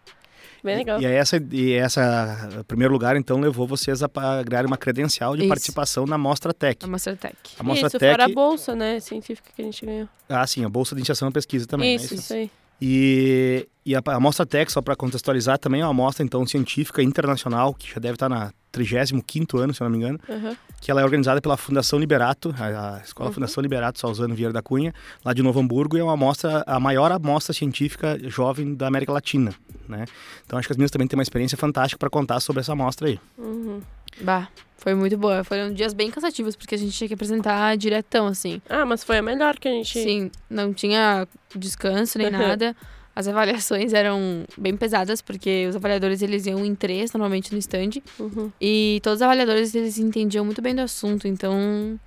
Bem 0.64 0.78
legal. 0.78 1.02
E, 1.02 1.06
e 1.06 1.08
essa, 1.08 1.38
e 1.52 1.74
essa, 1.74 2.50
em 2.60 2.64
primeiro 2.64 2.94
lugar, 2.94 3.16
então, 3.16 3.40
levou 3.40 3.68
vocês 3.68 4.02
a 4.04 4.10
ganhar 4.44 4.66
uma 4.66 4.78
credencial 4.78 5.36
de 5.36 5.42
Isso. 5.44 5.50
participação 5.50 6.06
na 6.06 6.18
Mostra 6.18 6.54
Tech. 6.54 6.84
A 6.84 6.88
Mostra 6.88 7.16
Tech. 7.16 7.36
A 7.58 7.64
Mostra 7.64 7.88
Isso, 7.88 8.00
Tech, 8.00 8.12
fora 8.12 8.26
a 8.26 8.34
bolsa, 8.34 8.76
né, 8.76 9.00
científica 9.00 9.50
que 9.56 9.62
a 9.62 9.66
gente 9.66 9.86
ganhou. 9.86 10.10
ah, 10.28 10.46
sim, 10.46 10.64
a 10.66 10.70
Bolsa 10.70 10.96
de 10.96 11.00
Iniciação 11.00 11.28
à 11.28 11.32
Pesquisa 11.32 11.66
também. 11.66 11.96
isso, 11.96 12.14
né? 12.14 12.20
isso 12.20 12.34
aí. 12.34 12.52
E, 12.82 13.68
e 13.86 13.96
a, 13.96 14.02
a 14.06 14.20
Mostra 14.20 14.46
Tech, 14.46 14.72
só 14.72 14.82
para 14.82 14.96
contextualizar, 14.96 15.58
também 15.58 15.82
é 15.82 15.86
uma 15.86 15.94
mostra 15.94 16.24
então 16.24 16.46
científica 16.46 17.02
internacional, 17.04 17.74
que 17.74 17.94
já 17.94 18.00
deve 18.00 18.14
estar 18.14 18.30
na 18.30 18.52
35º 18.72 19.60
ano, 19.60 19.74
se 19.74 19.82
eu 19.82 19.86
não 19.86 19.92
me 19.92 19.98
engano, 19.98 20.20
Aham. 20.30 20.56
que 20.80 20.92
ela 20.92 21.02
é 21.02 21.04
organizada 21.04 21.42
pela 21.42 21.58
Fundação 21.58 21.98
Liberato, 22.00 22.54
a, 22.58 22.98
a 22.98 23.00
Escola 23.00 23.30
Uhum. 23.30 23.34
Fundação 23.34 23.62
Liberato 23.62 24.00
Salzano 24.00 24.36
Vieira 24.36 24.54
da 24.54 24.62
Cunha, 24.62 24.94
lá 25.26 25.34
de 25.34 25.42
Novo 25.42 25.60
Hamburgo, 25.60 25.98
e 25.98 26.00
é 26.00 26.04
uma 26.04 26.14
amostra, 26.14 26.64
a 26.68 26.80
maior 26.80 27.12
amostra 27.12 27.54
científica 27.54 28.18
jovem 28.30 28.76
da 28.76 28.88
América 28.88 29.12
Latina, 29.12 29.54
né? 29.88 30.06
Então 30.46 30.58
acho 30.60 30.68
que 30.68 30.72
as 30.74 30.78
meninas 30.78 30.92
também 30.92 31.08
têm 31.08 31.18
uma 31.18 31.24
experiência 31.24 31.58
fantástica 31.58 31.98
para 31.98 32.10
contar 32.10 32.40
sobre 32.40 32.62
essa 32.62 32.74
amostra 32.74 33.08
aí. 33.08 33.20
Uhum. 33.38 33.82
Bah, 34.22 34.48
foi 34.78 34.94
muito 34.94 35.18
boa. 35.18 35.44
Foram 35.44 35.74
dias 35.74 35.94
bem 35.94 36.10
cansativos, 36.10 36.56
porque 36.56 36.76
a 36.76 36.78
gente 36.78 36.92
tinha 36.92 37.08
que 37.08 37.14
apresentar 37.14 37.76
diretão, 37.78 38.28
assim. 38.28 38.62
Ah, 38.70 38.86
mas 38.86 39.04
foi 39.04 39.18
a 39.18 39.22
melhor 39.22 39.58
que 39.58 39.68
a 39.68 39.72
gente. 39.72 40.02
Sim, 40.02 40.32
não 40.50 40.74
tinha 40.74 41.28
descanso 41.56 42.18
nem 42.18 42.30
nada. 42.32 42.76
As 43.16 43.28
avaliações 43.28 43.92
eram 43.92 44.46
bem 44.58 44.78
pesadas, 44.78 45.22
porque 45.22 45.68
os 45.68 45.76
avaliadores 45.76 46.22
eles 46.22 46.46
iam 46.46 46.64
em 46.64 46.74
três, 46.74 47.12
normalmente 47.12 47.52
no 47.52 47.60
stand. 47.60 48.02
Uhum. 48.18 48.50
E 48.62 49.02
todos 49.04 49.18
os 49.18 49.22
avaliadores 49.22 49.76
eles 49.76 49.98
entendiam 49.98 50.46
muito 50.46 50.62
bem 50.62 50.74
do 50.74 50.82
assunto, 50.82 51.28
então 51.28 52.00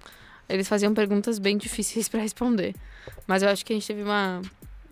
eles 0.48 0.66
faziam 0.66 0.94
perguntas 0.94 1.38
bem 1.38 1.58
difíceis 1.58 2.08
para 2.08 2.20
responder. 2.20 2.74
Mas 3.26 3.42
eu 3.42 3.50
acho 3.50 3.64
que 3.64 3.72
a 3.72 3.76
gente 3.76 3.86
teve 3.86 4.02
uma. 4.02 4.40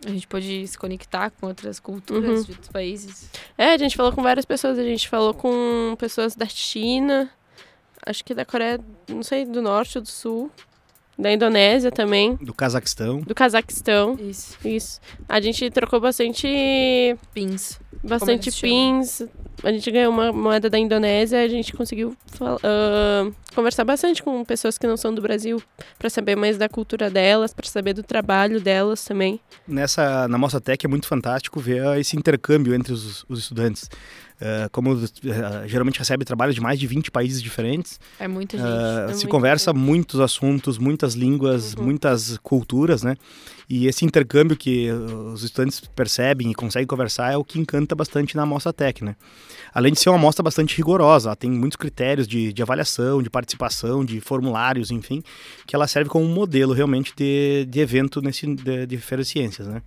A 0.07 0.11
gente 0.11 0.27
pôde 0.27 0.67
se 0.67 0.79
conectar 0.79 1.31
com 1.31 1.47
outras 1.47 1.79
culturas 1.79 2.41
Uhum. 2.41 2.45
de 2.45 2.51
outros 2.53 2.69
países. 2.71 3.31
É, 3.59 3.73
a 3.75 3.79
gente 3.79 3.97
falou 3.97 4.13
com 4.13 4.23
várias 4.23 4.45
pessoas. 4.47 4.79
A 4.79 4.83
gente 4.85 5.09
falou 5.09 5.35
com 5.35 5.95
pessoas 5.99 6.35
da 6.35 6.47
China, 6.47 7.31
acho 8.07 8.25
que 8.25 8.35
da 8.35 8.45
Coreia, 8.45 8.81
não 9.09 9.23
sei, 9.23 9.45
do 9.45 9.61
norte 9.61 9.99
ou 9.99 10.03
do 10.03 10.09
sul. 10.09 10.51
Da 11.21 11.31
Indonésia 11.31 11.91
também. 11.91 12.35
Do 12.37 12.55
Cazaquistão. 12.55 13.21
Do 13.21 13.35
Cazaquistão. 13.35 14.17
Isso. 14.19 14.57
Isso. 14.65 15.01
A 15.29 15.39
gente 15.41 15.71
trocou 15.71 16.01
bastante. 16.01 16.49
Pins. 17.35 17.79
Bastante 18.03 18.51
pins. 18.51 19.23
A 19.63 19.71
gente 19.71 19.91
ganhou 19.91 20.11
uma 20.11 20.33
moeda 20.33 20.71
da 20.71 20.79
Indonésia. 20.79 21.43
A 21.43 21.49
gente 21.49 21.75
conseguiu 21.75 22.17
ah, 22.41 23.31
conversar 23.55 23.85
bastante 23.85 24.23
com 24.23 24.43
pessoas 24.45 24.79
que 24.79 24.87
não 24.87 24.97
são 24.97 25.15
do 25.15 25.21
Brasil. 25.21 25.63
Pra 25.99 26.09
saber 26.09 26.37
mais 26.37 26.57
da 26.57 26.69
cultura 26.69 27.11
delas, 27.11 27.53
pra 27.53 27.67
saber 27.67 27.93
do 27.93 28.03
trabalho 28.03 28.59
delas 28.59 29.05
também. 29.05 29.39
Nessa, 29.69 30.27
na 30.27 30.39
Mostra 30.39 30.61
Tech 30.61 30.87
é 30.87 30.89
muito 30.89 31.07
fantástico 31.07 31.61
ver 31.61 31.99
esse 31.99 32.17
intercâmbio 32.17 32.75
entre 32.75 32.95
os, 32.95 33.27
os 33.29 33.41
estudantes. 33.41 33.91
Eh, 34.43 34.69
como 34.73 34.95
eh, 34.95 35.69
geralmente 35.69 35.99
recebe 35.99 36.25
trabalho 36.25 36.55
de 36.55 36.61
mais 36.63 36.79
de 36.81 36.87
20 36.87 37.11
países 37.11 37.43
diferentes, 37.43 38.01
É 38.19 38.27
muita 38.27 38.57
gente. 38.57 38.67
eh, 38.67 39.07
é 39.11 39.13
se 39.13 39.27
conversa 39.27 39.73
muitos 39.75 40.19
assuntos, 40.19 40.79
muitas 40.79 41.13
línguas, 41.15 41.75
Uhum. 41.75 41.85
muitas 41.85 42.39
culturas, 42.39 43.03
né? 43.03 43.17
E 43.69 43.87
esse 43.87 44.05
intercâmbio 44.05 44.57
que 44.57 44.87
eh, 44.89 44.95
os 44.95 45.43
estudantes 45.45 45.81
percebem 45.81 46.51
e 46.51 46.55
conseguem 46.55 46.87
conversar 46.87 47.33
é 47.33 47.37
o 47.37 47.45
que 47.45 47.59
encanta 47.61 47.95
bastante 47.95 48.35
na 48.35 48.47
Mostra 48.47 48.73
Tech, 48.73 49.05
né? 49.05 49.15
Além 49.75 49.93
de 49.93 50.01
ser 50.01 50.09
uma 50.09 50.19
mostra 50.19 50.43
bastante 50.43 50.75
rigorosa, 50.77 51.29
ela 51.29 51.37
tem 51.37 51.51
muitos 51.51 51.77
critérios 51.77 52.27
de, 52.27 52.53
de 52.53 52.63
avaliação, 52.63 53.23
de 53.23 53.29
participação, 53.31 54.05
de 54.05 54.21
formulários, 54.21 54.91
enfim, 54.91 55.23
que 55.67 55.77
ela 55.77 55.87
serve 55.87 56.09
como 56.11 56.25
um 56.25 56.33
modelo 56.35 56.73
realmente 56.73 57.13
de, 57.17 57.67
de 57.69 57.79
evento 57.79 58.21
nesse, 58.23 58.47
de, 58.47 58.87
de 58.87 58.97
de 58.97 59.25
ciências, 59.25 59.69
né? 59.69 59.83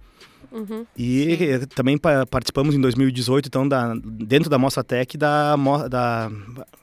Uhum. 0.54 0.86
E 0.96 1.38
eh, 1.42 1.66
também 1.66 1.98
pa- 1.98 2.26
participamos 2.28 2.76
em 2.76 2.80
2018, 2.80 3.48
então, 3.48 3.68
da, 3.68 3.94
dentro 4.04 4.50
da 4.50 4.58
Mostra 4.60 4.84
Tech, 4.84 5.18
da, 5.18 5.56
da, 5.90 6.30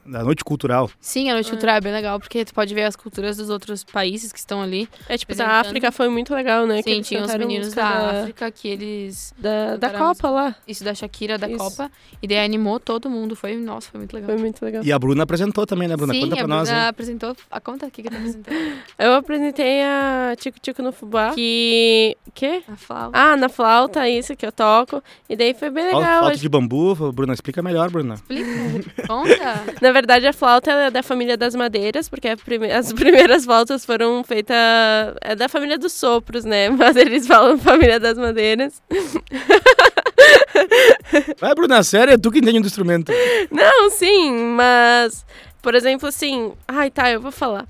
da 0.04 0.24
Noite 0.24 0.42
Cultural. 0.44 0.90
Sim, 1.00 1.30
a 1.30 1.34
noite 1.34 1.48
cultural 1.50 1.76
é 1.76 1.80
bem 1.80 1.92
legal, 1.92 2.18
porque 2.18 2.44
tu 2.44 2.52
pode 2.52 2.74
ver 2.74 2.82
as 2.82 2.96
culturas 2.96 3.36
dos 3.36 3.48
outros 3.48 3.84
países 3.84 4.32
que 4.32 4.38
estão 4.40 4.60
ali. 4.60 4.88
É 5.08 5.16
tipo, 5.16 5.34
da. 5.34 5.60
África 5.60 5.92
foi 5.92 6.08
muito 6.08 6.34
legal, 6.34 6.66
né? 6.66 6.82
que 6.82 6.90
Sim, 6.90 6.96
eles 6.96 7.08
tinha 7.08 7.22
os 7.24 7.32
meninos 7.34 7.66
música 7.68 7.82
da 7.82 8.20
África 8.22 8.50
que 8.50 8.68
eles. 8.68 9.32
Da, 9.38 9.76
da 9.76 9.86
a 9.88 9.90
Copa 9.90 10.30
lá. 10.30 10.56
Isso 10.66 10.82
da 10.82 10.94
Shakira, 10.94 11.38
da 11.38 11.48
Isso. 11.48 11.58
Copa. 11.58 11.90
E 12.22 12.26
daí 12.26 12.44
animou 12.44 12.80
todo 12.80 13.08
mundo. 13.08 13.36
Foi, 13.36 13.56
nossa, 13.56 13.90
foi 13.90 13.98
muito 13.98 14.12
legal. 14.14 14.30
Foi 14.30 14.38
muito 14.38 14.64
legal. 14.64 14.82
E 14.84 14.92
a 14.92 14.98
Bruna 14.98 15.22
apresentou 15.22 15.64
também, 15.66 15.86
né, 15.86 15.96
Bruna? 15.96 16.12
Sim, 16.12 16.22
Conta 16.22 16.34
a 16.34 16.38
pra 16.38 16.46
nós. 16.48 16.68
Bruna 16.68 16.82
hein? 16.82 16.88
apresentou. 16.88 17.36
A 17.50 17.60
conta 17.60 17.86
aqui 17.86 18.02
que 18.02 18.10
tu 18.10 18.16
apresentou. 18.16 18.54
Eu 18.98 19.14
apresentei 19.14 19.82
a 19.82 20.34
Tico 20.38 20.58
Tico 20.60 20.82
no 20.82 20.92
Fubá, 20.92 21.32
que... 21.34 22.16
Que? 22.34 22.62
A 22.68 22.76
flauta. 22.76 23.18
Ah, 23.18 23.36
na 23.36 23.48
flauta, 23.60 24.08
isso 24.08 24.34
que 24.34 24.46
eu 24.46 24.50
toco. 24.52 25.02
E 25.28 25.36
daí 25.36 25.52
foi 25.52 25.68
bem 25.68 25.84
legal. 25.84 26.20
Falta 26.22 26.36
de 26.38 26.48
bambu, 26.48 26.94
Bruna, 27.12 27.34
explica 27.34 27.60
melhor, 27.62 27.90
Bruna. 27.90 28.14
Explica. 28.14 28.48
Conta. 29.06 29.64
Na 29.82 29.92
verdade, 29.92 30.26
a 30.26 30.32
flauta 30.32 30.70
é 30.70 30.90
da 30.90 31.02
família 31.02 31.36
das 31.36 31.54
madeiras, 31.54 32.08
porque 32.08 32.34
prime- 32.36 32.72
as 32.72 32.90
primeiras 32.94 33.44
flautas 33.44 33.84
foram 33.84 34.24
feitas. 34.24 34.56
É 35.20 35.36
da 35.36 35.46
família 35.48 35.76
dos 35.78 35.92
sopros, 35.92 36.44
né? 36.46 36.70
Mas 36.80 36.96
eles 36.96 37.26
falam 37.26 37.58
família 37.58 38.00
das 38.00 38.16
madeiras. 38.16 38.80
Vai, 41.38 41.54
Bruna, 41.54 41.82
sério, 41.82 42.14
é 42.14 42.18
tu 42.18 42.30
que 42.30 42.38
entende 42.38 42.60
do 42.60 42.66
instrumento. 42.66 43.12
Não, 43.50 43.90
sim, 43.90 44.32
mas. 44.56 45.24
Por 45.62 45.74
exemplo, 45.74 46.08
assim. 46.08 46.52
Ai, 46.66 46.90
tá, 46.90 47.10
eu 47.10 47.20
vou 47.20 47.30
falar. 47.32 47.66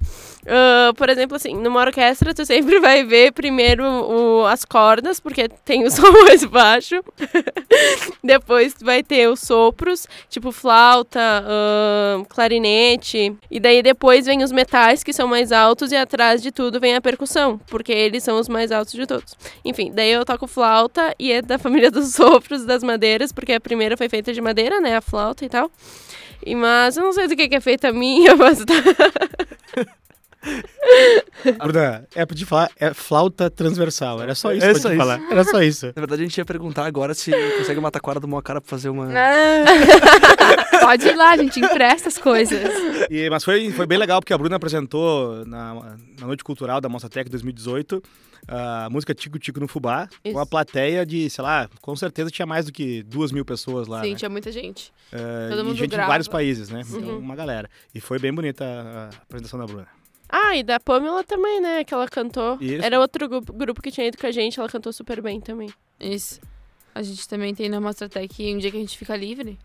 Ah, 0.46 0.92
por 0.96 1.09
exemplo, 1.11 1.37
assim, 1.37 1.55
numa 1.55 1.81
orquestra 1.81 2.33
tu 2.33 2.46
sempre 2.46 2.79
vai 2.81 3.05
ver 3.05 3.33
primeiro 3.33 3.85
o- 3.85 4.46
as 4.46 4.64
cordas, 4.64 5.20
porque 5.20 5.48
tem 5.64 5.85
o 5.85 5.90
som 5.90 6.11
mais 6.24 6.44
baixo. 6.44 7.03
Depois 8.22 8.74
tu 8.74 8.85
vai 8.85 9.03
ter 9.03 9.29
os 9.29 9.40
sopros, 9.40 10.07
tipo 10.29 10.53
flauta, 10.53 11.20
ah, 11.20 12.22
clarinete. 12.29 13.35
E 13.50 13.59
daí 13.61 13.83
depois 13.83 14.26
vem 14.26 14.42
os 14.42 14.53
metais, 14.53 15.03
que 15.03 15.12
são 15.12 15.26
mais 15.26 15.53
altos, 15.53 15.92
e 15.92 15.96
atrás 15.96 16.42
de 16.42 16.50
tudo 16.50 16.81
vem 16.81 16.94
a 16.94 17.00
percussão, 17.00 17.59
porque 17.66 17.92
eles 17.92 18.22
são 18.22 18.38
os 18.38 18.48
mais 18.48 18.70
altos 18.72 18.94
de 18.94 19.07
todos. 19.07 19.35
Enfim, 19.64 19.90
daí 19.94 20.11
eu 20.12 20.24
toco 20.24 20.46
flauta 20.46 21.14
e 21.18 21.33
é 21.33 21.42
da 21.42 21.59
família 21.61 21.90
dos 21.90 22.12
sopros, 22.14 22.64
das 22.64 22.83
madeiras, 22.83 23.33
porque 23.33 23.53
a 23.53 23.61
primeira 23.61 23.96
foi 23.96 24.09
feita 24.09 24.33
de 24.33 24.40
madeira, 24.40 24.81
né? 24.81 24.96
A 24.96 25.00
flauta 25.00 25.44
e 25.44 25.48
tal. 25.48 25.70
Mas 26.57 26.96
eu 26.96 27.05
não 27.05 27.12
sei 27.12 27.29
do 27.29 27.37
que, 27.37 27.48
que 27.48 27.57
é 27.57 27.61
feita 27.61 27.88
a 27.88 27.92
minha, 27.92 28.35
mas 28.37 28.64
tá. 28.64 28.74
Bruna, 31.62 32.07
é 32.14 32.24
pra 32.26 32.37
te 32.37 32.44
falar, 32.46 32.70
é 32.79 32.92
flauta 32.94 33.50
transversal. 33.50 34.22
Era 34.22 34.35
só 34.35 34.53
isso 34.53 34.64
É 34.66 34.70
pra 34.72 34.81
só 34.81 34.88
te 34.88 34.94
isso. 34.94 34.98
falar. 35.00 35.20
Era 35.31 35.44
só 35.44 35.62
isso. 35.62 35.87
Na 35.87 35.92
verdade, 36.00 36.22
a 36.22 36.24
gente 36.24 36.37
ia 36.38 36.44
perguntar 36.44 36.87
agora 36.87 37.14
se 37.14 37.31
consegue 37.59 37.79
uma 37.79 37.90
taquara 37.90 38.18
do 38.20 38.26
Moacara 38.29 38.61
pra 38.61 38.68
fazer 38.68 38.88
uma. 38.88 39.07
Pode 40.81 41.09
ir 41.09 41.14
lá, 41.16 41.31
a 41.33 41.37
gente 41.37 41.61
empresta 41.61 42.09
as 42.09 42.18
coisas. 42.18 42.59
E- 43.11 43.29
mas 43.31 43.44
foi, 43.44 43.70
foi 43.70 43.87
bem 43.87 43.98
legal, 43.98 44.20
porque 44.20 44.33
a 44.33 44.38
Bruna 44.38 44.57
apresentou 44.57 45.44
na, 45.46 45.74
na 46.20 46.26
Noite 46.26 46.42
Cultural 46.44 46.81
da 46.81 46.88
Mostra 46.88 47.09
Tech 47.11 47.29
2018 47.31 48.03
a 48.48 48.88
música 48.90 49.14
Tico 49.14 49.38
Tico 49.38 49.61
no 49.61 49.68
Fubá, 49.68 50.09
com 50.24 50.31
uma 50.31 50.40
Isso. 50.42 50.50
plateia 50.50 51.05
de, 51.07 51.29
sei 51.31 51.44
lá, 51.44 51.68
com 51.81 51.94
certeza 51.94 52.31
tinha 52.31 52.46
mais 52.46 52.64
do 52.66 52.72
que 52.72 53.03
duas 53.05 53.31
mil 53.31 53.44
pessoas 53.44 53.87
lá. 53.87 54.03
Sim, 54.03 54.11
né? 54.12 54.16
tinha 54.16 54.29
muita 54.31 54.50
gente. 54.50 54.90
Eh, 55.12 55.48
todo 55.50 55.61
e 55.61 55.62
mundo 55.62 55.76
gente 55.76 55.90
grava. 55.90 56.07
de 56.07 56.09
vários 56.09 56.26
países, 56.29 56.68
né? 56.70 56.83
Sim. 56.83 57.05
Uma 57.18 57.37
galera. 57.37 57.68
E 57.94 58.00
foi 58.00 58.18
bem 58.18 58.33
bonita 58.33 58.64
a 58.64 59.09
apresentação 59.22 59.61
da 59.61 59.66
Bruna. 59.66 59.87
Ah, 60.31 60.57
e 60.57 60.62
da 60.62 60.79
Pamela 60.79 61.25
também, 61.25 61.61
né? 61.61 61.83
Que 61.83 61.93
ela 61.93 62.09
cantou. 62.09 62.57
Isso. 62.61 62.85
Era 62.85 63.01
outro 63.01 63.29
grupo, 63.29 63.83
que 63.83 63.90
tinha 63.90 64.07
ido 64.07 64.16
com 64.16 64.27
a 64.27 64.31
gente, 64.31 64.61
ela 64.61 64.69
cantou 64.69 64.93
super 64.93 65.21
bem 65.21 65.40
também. 65.40 65.69
Isso. 65.99 66.40
A 66.95 67.03
gente 67.03 67.29
também 67.29 67.55
tem 67.55 67.69
na 67.69 67.81
Mostra 67.81 68.09
Tech 68.09 68.55
um 68.55 68.59
dia 68.59 68.71
que 68.71 68.77
a 68.77 68.81
gente 68.81 68.97
fica 68.97 69.16
livre. 69.16 69.59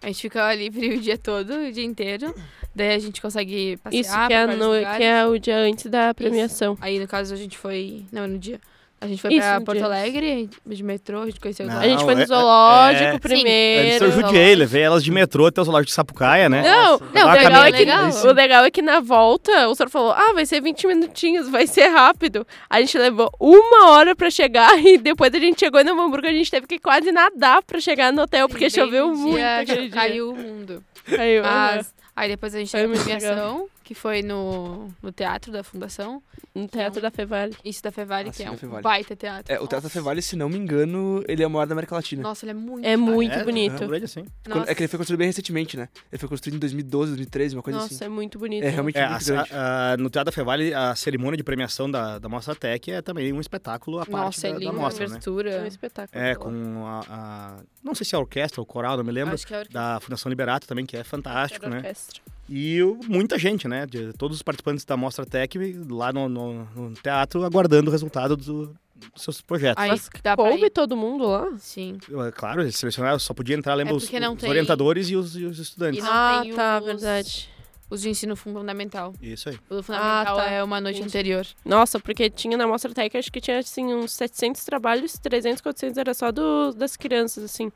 A 0.00 0.06
gente 0.06 0.22
fica 0.22 0.52
livre 0.54 0.96
o 0.96 1.00
dia 1.00 1.18
todo, 1.18 1.52
o 1.52 1.72
dia 1.72 1.84
inteiro. 1.84 2.34
Daí 2.74 2.94
a 2.94 2.98
gente 2.98 3.20
consegue 3.20 3.76
passear 3.78 4.00
Isso, 4.00 4.26
que 4.28 4.32
é, 4.32 4.46
no, 4.46 4.96
que 4.96 5.02
é 5.02 5.26
o 5.26 5.38
dia 5.38 5.58
antes 5.58 5.86
da 5.86 6.14
premiação. 6.14 6.78
Aí, 6.80 6.98
no 6.98 7.08
caso, 7.08 7.34
a 7.34 7.36
gente 7.36 7.58
foi... 7.58 8.04
Não, 8.12 8.26
no 8.26 8.38
dia. 8.38 8.60
A 9.04 9.06
gente 9.06 9.20
foi 9.20 9.34
Isso, 9.34 9.40
pra 9.46 9.58
no 9.60 9.64
Porto 9.66 9.76
dia. 9.76 9.86
Alegre, 9.86 10.48
de 10.64 10.82
metrô, 10.82 11.20
a 11.22 11.26
gente 11.26 11.38
conheceu... 11.38 11.66
Não, 11.66 11.78
a 11.78 11.86
gente 11.86 12.02
foi 12.02 12.14
é- 12.14 12.16
no 12.16 12.22
é- 12.22 12.26
zoológico 12.26 13.04
é- 13.04 13.12
Sim. 13.12 13.18
primeiro. 13.18 14.04
Eu 14.06 14.12
judiei, 14.12 14.54
levei 14.54 14.80
elas 14.82 15.04
de 15.04 15.10
metrô 15.10 15.44
até 15.46 15.60
o 15.60 15.64
zoológico 15.64 15.88
de 15.88 15.92
Sapucaia, 15.92 16.48
né? 16.48 16.62
Não, 16.62 16.98
não, 17.12 17.22
o 17.22 17.24
uma 17.26 17.34
legal, 17.34 17.64
é 17.64 17.72
que, 17.72 17.84
caminhada. 17.84 18.28
o 18.28 18.32
legal 18.32 18.64
é 18.64 18.70
que 18.70 18.80
na 18.80 19.00
volta 19.00 19.68
o 19.68 19.74
senhor 19.74 19.90
falou: 19.90 20.12
ah, 20.12 20.32
vai 20.32 20.46
ser 20.46 20.62
20 20.62 20.86
minutinhos, 20.86 21.48
vai 21.50 21.66
ser 21.66 21.88
rápido. 21.88 22.46
A 22.70 22.80
gente 22.80 22.96
levou 22.96 23.30
uma 23.38 23.90
hora 23.90 24.16
pra 24.16 24.30
chegar 24.30 24.70
e 24.82 24.96
depois 24.96 25.34
a 25.34 25.38
gente 25.38 25.60
chegou 25.60 25.78
em 25.80 25.84
Novo 25.84 26.00
Hamburgo, 26.00 26.26
a 26.26 26.32
gente 26.32 26.50
teve 26.50 26.66
que 26.66 26.78
quase 26.78 27.12
nadar 27.12 27.62
pra 27.62 27.78
chegar 27.80 28.10
no 28.12 28.22
hotel, 28.22 28.48
porque 28.48 28.70
choveu 28.70 29.08
no 29.08 29.16
muito 29.16 29.36
dia 29.36 29.64
que 29.66 29.76
dia. 29.82 29.90
Caiu 29.90 30.30
o 30.30 30.34
mundo. 30.36 30.82
Caiu. 31.04 31.42
Mas, 31.42 31.92
aí 32.16 32.28
depois 32.30 32.54
a 32.54 32.58
gente 32.58 32.70
Foi 32.70 32.80
teve 32.80 32.92
a 32.92 32.96
muito 32.96 33.04
premiação, 33.04 33.66
que 33.84 33.94
foi 33.94 34.22
no, 34.22 34.88
no 35.02 35.12
teatro 35.12 35.52
da 35.52 35.62
Fundação. 35.62 36.22
No 36.54 36.66
Teatro 36.68 37.02
da 37.02 37.10
Fevale. 37.10 37.54
Isso 37.64 37.82
da 37.82 37.90
Fevale, 37.92 38.28
Ah, 38.28 38.30
que 38.32 38.36
sim, 38.38 38.44
é 38.44 38.50
um 38.50 38.56
Fevale. 38.56 38.82
baita 38.82 39.14
teatro. 39.16 39.52
É, 39.52 39.56
o 39.56 39.66
Teatro 39.66 39.76
da 39.76 39.82
Nossa. 39.82 39.90
Fevale, 39.90 40.22
se 40.22 40.36
não 40.36 40.48
me 40.48 40.56
engano, 40.56 41.22
ele 41.28 41.42
é 41.42 41.46
o 41.46 41.50
maior 41.50 41.66
da 41.66 41.74
América 41.74 41.94
Latina. 41.96 42.22
Nossa, 42.22 42.44
ele 42.44 42.52
é 42.52 42.54
muito 42.54 42.84
É 42.86 42.96
muito 42.96 43.32
É, 43.32 43.44
bonito. 43.44 43.82
é 43.82 43.86
grande 43.86 44.04
assim. 44.04 44.24
Nossa. 44.46 44.70
É 44.70 44.74
que 44.74 44.82
ele 44.82 44.88
foi 44.88 44.98
construído 44.98 45.18
bem 45.18 45.26
recentemente, 45.26 45.76
né? 45.76 45.88
Ele 46.12 46.18
foi 46.18 46.28
construído 46.28 46.54
em 46.54 46.58
2012, 46.60 47.10
2013, 47.10 47.56
uma 47.56 47.62
coisa 47.62 47.78
Nossa, 47.80 47.92
assim. 47.94 48.04
é 48.04 48.08
muito 48.08 48.38
bonito. 48.38 48.62
É 48.64 48.70
realmente 48.70 48.96
É, 48.96 49.08
muito 49.08 49.14
a- 49.14 49.34
grande. 49.34 49.50
a- 49.52 49.96
no 49.98 50.08
Teatro 50.10 50.26
da 50.26 50.32
Fevale, 50.32 50.72
a 50.72 50.94
cerimônia 50.94 51.36
de 51.36 51.42
premiação 51.42 51.90
da, 51.90 52.18
da 52.20 52.28
Mostra 52.28 52.54
Tech 52.54 52.90
é 52.90 53.02
também 53.02 53.32
um 53.32 53.40
espetáculo 53.40 53.98
à 53.98 54.06
parte 54.06 54.12
Nossa, 54.12 54.46
é 54.46 54.50
da, 54.52 54.54
da 54.54 54.60
lindo, 54.60 54.70
a 54.70 54.80
mostra, 54.80 55.04
né? 55.06 55.10
É 55.10 55.10
um 55.10 55.12
abertura. 55.16 55.66
espetáculo. 55.66 56.22
É, 56.24 56.34
com 56.36 56.86
a, 56.86 57.00
a- 57.10 57.56
Não 57.82 57.94
sei 57.94 58.06
se 58.06 58.14
é 58.14 58.16
a 58.16 58.20
orquestra 58.20 58.60
ou 58.60 58.66
coral, 58.66 58.96
não 58.96 59.02
me 59.04 59.10
lembro. 59.12 59.34
Acho 59.34 59.44
que 59.46 59.52
é 59.52 59.56
a 59.56 59.60
orquestra. 59.60 59.80
Da 59.94 60.00
Fundação 60.00 60.30
Liberato 60.30 60.68
também, 60.68 60.86
que 60.86 60.96
é 60.96 61.02
fantástico, 61.02 61.68
né? 61.68 61.78
Orquestra. 61.78 62.22
E 62.48 62.78
muita 63.08 63.38
gente, 63.38 63.66
né? 63.66 63.86
De 63.86 64.12
todos 64.12 64.36
os 64.36 64.42
participantes 64.42 64.84
da 64.84 64.96
Mostra 64.96 65.24
Tech 65.24 65.56
lá 65.88 66.12
no, 66.12 66.28
no- 66.28 66.64
no 66.76 66.92
teatro, 66.94 67.42
aguardando 67.44 67.88
o 67.88 67.92
resultado 67.92 68.36
do- 68.36 68.74
dos 68.94 69.22
seus 69.22 69.40
projetos. 69.40 69.82
Aí 69.82 69.90
Mas 69.90 70.08
dá 70.22 70.36
Coube 70.36 70.68
todo 70.70 70.96
mundo 70.96 71.26
lá? 71.26 71.50
Sim. 71.58 71.98
É 72.26 72.30
Claro, 72.30 72.62
eles 72.62 72.76
selecionaram, 72.76 73.18
só 73.18 73.32
podia 73.34 73.56
entrar, 73.56 73.74
lembra, 73.74 73.94
É 73.94 73.96
os, 73.96 74.04
os 74.04 74.10
tem- 74.10 74.48
orientadores 74.50 75.08
e 75.10 75.16
os, 75.16 75.36
e 75.36 75.44
os 75.44 75.58
estudantes. 75.58 75.98
E 75.98 76.02
não 76.02 76.10
ah, 76.12 76.40
tem 76.42 76.54
tá, 76.54 76.78
os- 76.80 76.86
verdade. 76.86 77.48
Os 77.90 78.00
de 78.00 78.08
ensino 78.08 78.34
fundamental. 78.34 79.14
Isso 79.20 79.50
aí. 79.50 79.58
O 79.68 79.82
fundamental 79.82 80.36
tá. 80.36 80.46
é 80.46 80.62
uma 80.64 80.80
noite 80.80 80.96
Entendi. 81.00 81.08
anterior. 81.18 81.46
Nossa, 81.64 82.00
porque 82.00 82.30
tinha 82.30 82.56
na 82.56 82.66
Mostra 82.66 82.92
Tech, 82.94 83.16
acho 83.16 83.30
que 83.30 83.40
tinha 83.42 83.58
assim 83.58 83.84
uns 83.94 84.12
700 84.12 84.64
trabalhos, 84.64 85.18
300, 85.18 85.60
400 85.60 85.98
era 85.98 86.14
só 86.14 86.32
do, 86.32 86.72
das 86.72 86.96
crianças, 86.96 87.44
assim. 87.44 87.70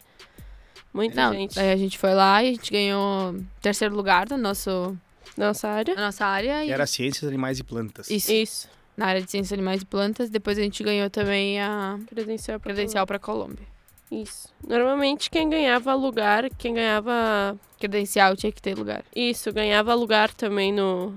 Muita 0.93 1.15
Não, 1.27 1.33
gente. 1.33 1.55
daí 1.55 1.71
a 1.73 1.77
gente 1.77 1.99
foi 1.99 2.15
lá 2.15 2.43
e 2.43 2.49
a 2.49 2.53
gente 2.53 2.71
ganhou 2.73 3.37
terceiro 3.61 3.95
lugar 3.95 4.29
no 4.31 4.37
nosso, 4.39 4.97
Nossa 5.37 5.69
área. 5.69 5.95
na 5.95 6.07
nossa 6.07 6.25
área. 6.27 6.63
Que 6.65 6.71
E 6.71 6.73
era 6.73 6.87
Ciências, 6.87 7.29
Animais 7.29 7.59
e 7.59 7.65
Plantas. 7.65 8.11
Isso, 8.11 8.33
Isso. 8.33 8.69
na 8.97 9.07
área 9.07 9.23
de 9.23 9.31
ciências 9.31 9.53
animais 9.53 9.83
e 9.83 9.85
plantas. 9.85 10.29
Depois 10.31 10.59
a 10.59 10.63
gente 10.63 10.83
ganhou 10.83 11.09
também 11.11 11.61
a 11.61 11.99
Credencial 12.09 12.59
pra 12.59 12.73
credencial 12.73 13.07
para 13.07 13.19
Colômbia. 13.19 13.67
Isso. 14.11 14.49
Normalmente 14.67 15.29
quem 15.31 15.49
ganhava 15.51 15.95
lugar, 15.95 16.49
quem 16.57 16.75
ganhava 16.75 17.57
Credencial 17.79 18.35
tinha 18.35 18.51
que 18.51 18.61
ter 18.63 18.75
lugar. 18.77 19.05
isso, 19.15 19.53
ganhava 19.53 19.95
lugar 19.95 20.33
também 20.33 20.73
no 20.73 21.15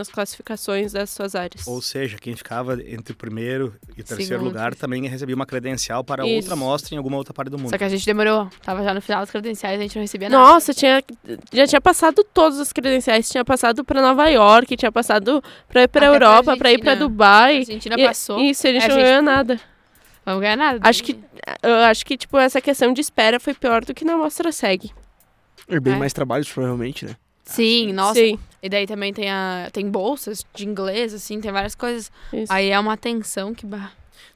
nas 0.00 0.08
classificações 0.08 0.92
das 0.92 1.10
suas 1.10 1.34
áreas. 1.34 1.66
Ou 1.66 1.80
seja, 1.80 2.16
quem 2.18 2.34
ficava 2.34 2.74
entre 2.82 3.12
o 3.12 3.16
primeiro 3.16 3.74
e 3.96 4.00
o 4.00 4.04
terceiro 4.04 4.24
Segundo. 4.24 4.44
lugar 4.48 4.74
também 4.74 5.06
recebia 5.06 5.34
uma 5.36 5.46
credencial 5.46 6.02
para 6.02 6.26
Isso. 6.26 6.36
outra 6.36 6.56
mostra 6.56 6.94
em 6.94 6.98
alguma 6.98 7.16
outra 7.16 7.32
parte 7.32 7.50
do 7.50 7.58
mundo. 7.58 7.70
Só 7.70 7.78
que 7.78 7.84
a 7.84 7.88
gente 7.88 8.04
demorou. 8.04 8.48
Tava 8.62 8.82
já 8.82 8.92
no 8.94 9.00
final 9.00 9.20
das 9.20 9.30
credenciais, 9.30 9.78
a 9.78 9.82
gente 9.82 9.94
não 9.96 10.02
recebia 10.02 10.28
nada. 10.28 10.42
Nossa, 10.42 10.74
tinha, 10.74 11.02
já 11.52 11.66
tinha 11.66 11.80
passado 11.80 12.24
todas 12.34 12.58
as 12.58 12.72
credenciais. 12.72 13.28
Tinha 13.28 13.44
passado 13.44 13.84
pra 13.84 14.00
Nova 14.02 14.26
York, 14.28 14.76
tinha 14.76 14.90
passado 14.90 15.42
pra 15.68 15.82
ir 15.82 15.88
pra 15.88 16.06
Europa, 16.06 16.56
pra 16.56 16.72
ir 16.72 16.78
pra 16.80 16.92
Argentina. 16.92 16.96
Dubai. 16.96 17.56
A 17.56 17.58
Argentina 17.58 17.94
E- 17.98 18.04
passou. 18.06 18.40
Isso, 18.40 18.66
a 18.66 18.72
gente 18.72 18.84
É, 18.84 18.88
não 18.88 18.94
gente- 18.96 19.04
ganhou 19.04 19.22
nada. 19.22 19.60
Vamos 20.24 20.40
ganhar 20.42 20.56
nada. 20.56 20.80
Acho 20.82 21.02
que, 21.02 21.18
eu 21.62 21.74
acho 21.76 22.04
que, 22.04 22.16
tipo, 22.16 22.36
essa 22.38 22.60
questão 22.60 22.92
de 22.92 23.00
espera 23.00 23.40
foi 23.40 23.54
pior 23.54 23.84
do 23.84 23.94
que 23.94 24.04
na 24.04 24.16
mostra 24.16 24.50
segue. 24.52 24.90
É 25.68 25.78
bem 25.80 25.94
É. 25.94 25.96
mais 25.96 26.12
trabalhos, 26.12 26.50
provavelmente, 26.50 27.04
né? 27.04 27.16
Sim, 27.44 27.92
nossa. 27.92 28.14
Sim, 28.20 28.38
E 28.62 28.68
daí 28.68 28.86
também 28.86 29.12
tem, 29.12 29.30
a, 29.30 29.68
tem 29.72 29.88
bolsas 29.90 30.44
de 30.54 30.66
inglês, 30.66 31.14
assim, 31.14 31.40
tem 31.40 31.50
várias 31.50 31.74
coisas. 31.74 32.10
isso. 32.32 32.52
Aí 32.52 32.68
é 32.70 32.78
uma 32.78 32.96
tensão 32.96 33.54
que... 33.54 33.64
Bah. 33.66 33.90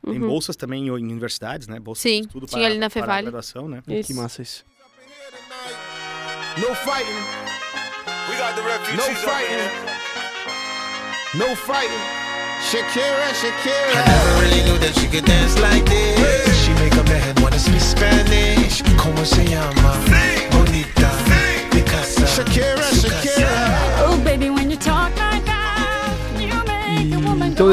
Tem 0.04 0.20
Uhum. 0.20 0.28
bolsas 0.28 0.54
também 0.56 0.82
em 0.82 0.86
em 0.88 0.90
universidades, 0.90 1.66
né? 1.66 1.78
Bolsas 1.80 2.02
Sim, 2.02 2.20
de 2.22 2.26
estudo 2.26 2.46
tinha 2.46 2.60
para, 2.60 2.70
ali 2.70 2.78
na 2.78 2.90
Fevale. 2.90 3.22
graduação, 3.22 3.66
né? 3.68 3.82
Isso. 3.88 4.08
Que 4.08 4.14
massa 4.14 4.42
isso. 4.42 4.64
No 6.58 6.74
fighting. 6.74 7.20
We 8.28 8.36
got 8.36 8.54
the 8.54 8.62
refugees 8.62 8.96
No 8.96 9.14
fighting. 9.16 9.64
No 11.34 11.56
fighting. 11.56 12.04
Shakira, 12.70 13.28
I 13.28 13.34
Shakira. 13.34 14.04
never 14.06 14.40
really 14.40 14.62
knew 14.64 14.78
that 14.78 14.94
she 14.98 15.06
could 15.08 15.24
dance 15.26 15.58
like 15.60 15.84
this. 15.84 16.64
She 16.64 16.70
make 16.74 16.94
a 16.94 17.04
man 17.04 17.34
wanna 17.42 17.58
speak 17.58 17.80
Spanish. 17.80 18.82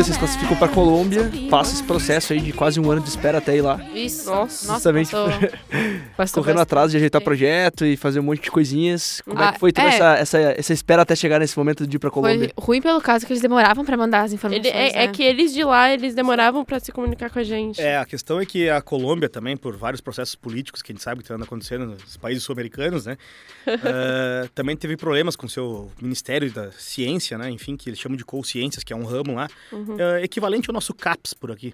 Eles 0.07 0.13
se 0.15 0.19
classificam 0.19 0.55
para 0.57 0.67
mad. 0.67 0.75
Colômbia, 0.75 1.31
passa 1.49 1.73
esse 1.73 1.83
processo 1.83 2.33
aí 2.33 2.39
de 2.41 2.51
quase 2.53 2.79
um 2.79 2.89
ano 2.91 3.01
de 3.01 3.09
espera 3.09 3.37
até 3.37 3.55
ir 3.55 3.61
lá, 3.61 3.79
Isso. 3.93 4.25
Nossa. 4.29 4.67
Nossa, 4.67 4.73
Justamente 4.73 5.11
passou 5.11 6.41
correndo 6.43 6.57
bastante. 6.57 6.59
atrás 6.61 6.91
de 6.91 6.97
ajeitar 6.97 7.21
projeto 7.21 7.85
e 7.85 7.95
fazer 7.97 8.19
um 8.19 8.23
monte 8.23 8.41
de 8.41 8.51
coisinhas. 8.51 9.21
Como 9.25 9.39
é 9.41 9.45
Ah, 9.47 9.53
que 9.53 9.59
foi 9.59 9.71
toda 9.71 9.87
é. 9.87 9.93
essa, 9.95 10.13
essa, 10.17 10.37
essa 10.39 10.73
espera 10.73 11.01
até 11.03 11.15
chegar 11.15 11.39
nesse 11.39 11.57
momento 11.57 11.85
de 11.85 11.95
ir 11.95 11.99
pra 11.99 12.09
Colômbia? 12.09 12.51
Foi 12.55 12.65
ruim 12.65 12.81
pelo 12.81 13.01
caso 13.01 13.25
que 13.25 13.33
eles 13.33 13.41
demoravam 13.41 13.83
pra 13.85 13.95
mandar 13.97 14.21
as 14.23 14.33
informações, 14.33 14.65
Ele- 14.65 14.75
é, 14.77 15.03
é 15.03 15.07
né? 15.07 15.13
que 15.13 15.23
eles 15.23 15.53
de 15.53 15.63
lá, 15.63 15.91
eles 15.93 16.15
demoravam 16.15 16.63
pra 16.65 16.79
se 16.79 16.91
comunicar 16.91 17.29
com 17.29 17.39
a 17.39 17.43
gente. 17.43 17.79
É, 17.81 17.97
a 17.97 18.05
questão 18.05 18.39
é 18.39 18.45
que 18.45 18.69
a 18.69 18.81
Colômbia 18.81 19.29
também, 19.29 19.55
por 19.57 19.75
vários 19.75 20.01
processos 20.01 20.35
políticos 20.35 20.81
que 20.81 20.91
a 20.91 20.93
gente 20.93 21.03
sabe 21.03 21.17
que 21.21 21.23
estão 21.31 21.41
acontecendo 21.43 21.85
nos 21.85 22.17
países 22.17 22.43
sul-americanos, 22.43 23.05
né? 23.05 23.17
eh, 23.67 24.49
também 24.55 24.75
teve 24.75 24.97
problemas 24.97 25.35
com 25.35 25.45
o 25.45 25.49
seu 25.49 25.91
Ministério 26.01 26.51
da 26.51 26.71
Ciência, 26.71 27.37
né? 27.37 27.49
Enfim, 27.49 27.75
que 27.77 27.89
eles 27.89 27.99
chamam 27.99 28.17
de 28.17 28.23
Ciências, 28.43 28.83
que 28.83 28.91
é 28.93 28.95
um 28.95 29.03
ramo 29.03 29.35
lá, 29.35 29.47
eh, 29.99 30.23
equivalente 30.23 30.69
ao 30.69 30.73
nosso 30.73 30.93
CAPS 30.93 31.33
por 31.33 31.51
aqui. 31.51 31.73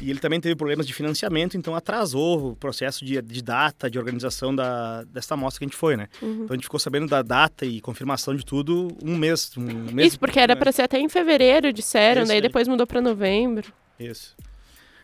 E 0.00 0.10
ele 0.10 0.18
também 0.18 0.40
teve 0.40 0.54
problemas 0.54 0.86
de 0.86 0.92
financiamento, 0.92 1.56
então 1.56 1.74
atrasou 1.74 2.50
o 2.50 2.56
processo 2.56 3.04
de, 3.04 3.20
de 3.22 3.42
data, 3.42 3.90
de 3.90 3.98
organização 3.98 4.54
da, 4.54 5.04
dessa 5.04 5.34
amostra 5.34 5.60
que 5.60 5.64
a 5.64 5.68
gente 5.68 5.76
foi, 5.76 5.96
né? 5.96 6.08
Então 6.22 6.48
a 6.50 6.52
gente 6.52 6.64
ficou 6.64 6.78
sabendo 6.78 7.06
da 7.06 7.22
data 7.22 7.64
e 7.64 7.80
confirmação 7.80 8.34
de 8.34 8.44
tudo 8.44 8.88
um 9.02 9.16
mês. 9.16 9.52
Um 9.56 9.62
mês 9.62 10.08
Isso, 10.08 10.20
porque 10.20 10.38
era 10.38 10.54
né? 10.54 10.60
pra 10.60 10.70
ser 10.70 10.82
até 10.82 10.98
em 10.98 11.08
fevereiro, 11.08 11.72
disseram, 11.72 12.22
Isso 12.22 12.28
daí 12.28 12.38
aí. 12.38 12.42
depois 12.42 12.68
mudou 12.68 12.86
pra 12.86 13.00
novembro. 13.00 13.72
Isso. 13.98 14.36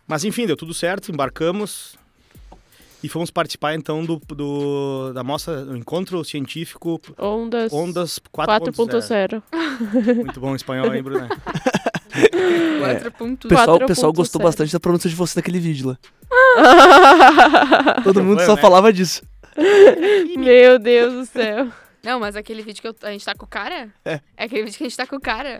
Mas 0.06 0.24
enfim, 0.24 0.46
deu 0.46 0.56
tudo 0.56 0.74
certo, 0.74 1.10
embarcamos 1.10 1.96
e 3.02 3.08
fomos 3.08 3.30
participar 3.30 3.74
então 3.74 4.04
do, 4.04 4.20
do 4.28 5.12
da 5.12 5.24
mostra, 5.24 5.64
do 5.64 5.76
encontro 5.76 6.22
científico 6.24 7.00
Ondas, 7.18 7.72
Ondas 7.72 8.20
4.0. 8.32 9.42
4.0. 9.50 10.14
Muito 10.16 10.38
bom 10.38 10.52
o 10.52 10.56
espanhol, 10.56 10.94
hein, 10.94 11.02
Bruna? 12.12 13.10
O 13.44 13.48
pessoal, 13.48 13.76
o 13.76 13.86
pessoal 13.86 14.12
4.0. 14.12 14.16
gostou 14.16 14.42
bastante 14.42 14.72
da 14.72 14.80
pronúncia 14.80 15.08
de 15.08 15.16
você 15.16 15.38
naquele 15.38 15.58
vídeo 15.60 15.88
lá. 15.88 15.98
Todo 18.04 18.22
mundo 18.22 18.38
foi, 18.38 18.46
só 18.46 18.54
né? 18.56 18.60
falava 18.60 18.92
disso. 18.92 19.22
Meu 20.36 20.78
Deus 20.78 21.12
do 21.14 21.26
céu. 21.26 21.68
Não, 22.02 22.18
mas 22.18 22.34
aquele 22.36 22.62
vídeo 22.62 22.80
que 22.82 22.88
eu- 22.88 22.96
a 23.02 23.10
gente 23.12 23.24
tá 23.24 23.34
com 23.34 23.44
o 23.44 23.48
cara? 23.48 23.88
É. 24.04 24.20
aquele 24.36 24.64
vídeo 24.64 24.76
que 24.76 24.84
a 24.84 24.88
gente 24.88 24.96
tá 24.96 25.06
com 25.06 25.16
o 25.16 25.20
cara. 25.20 25.58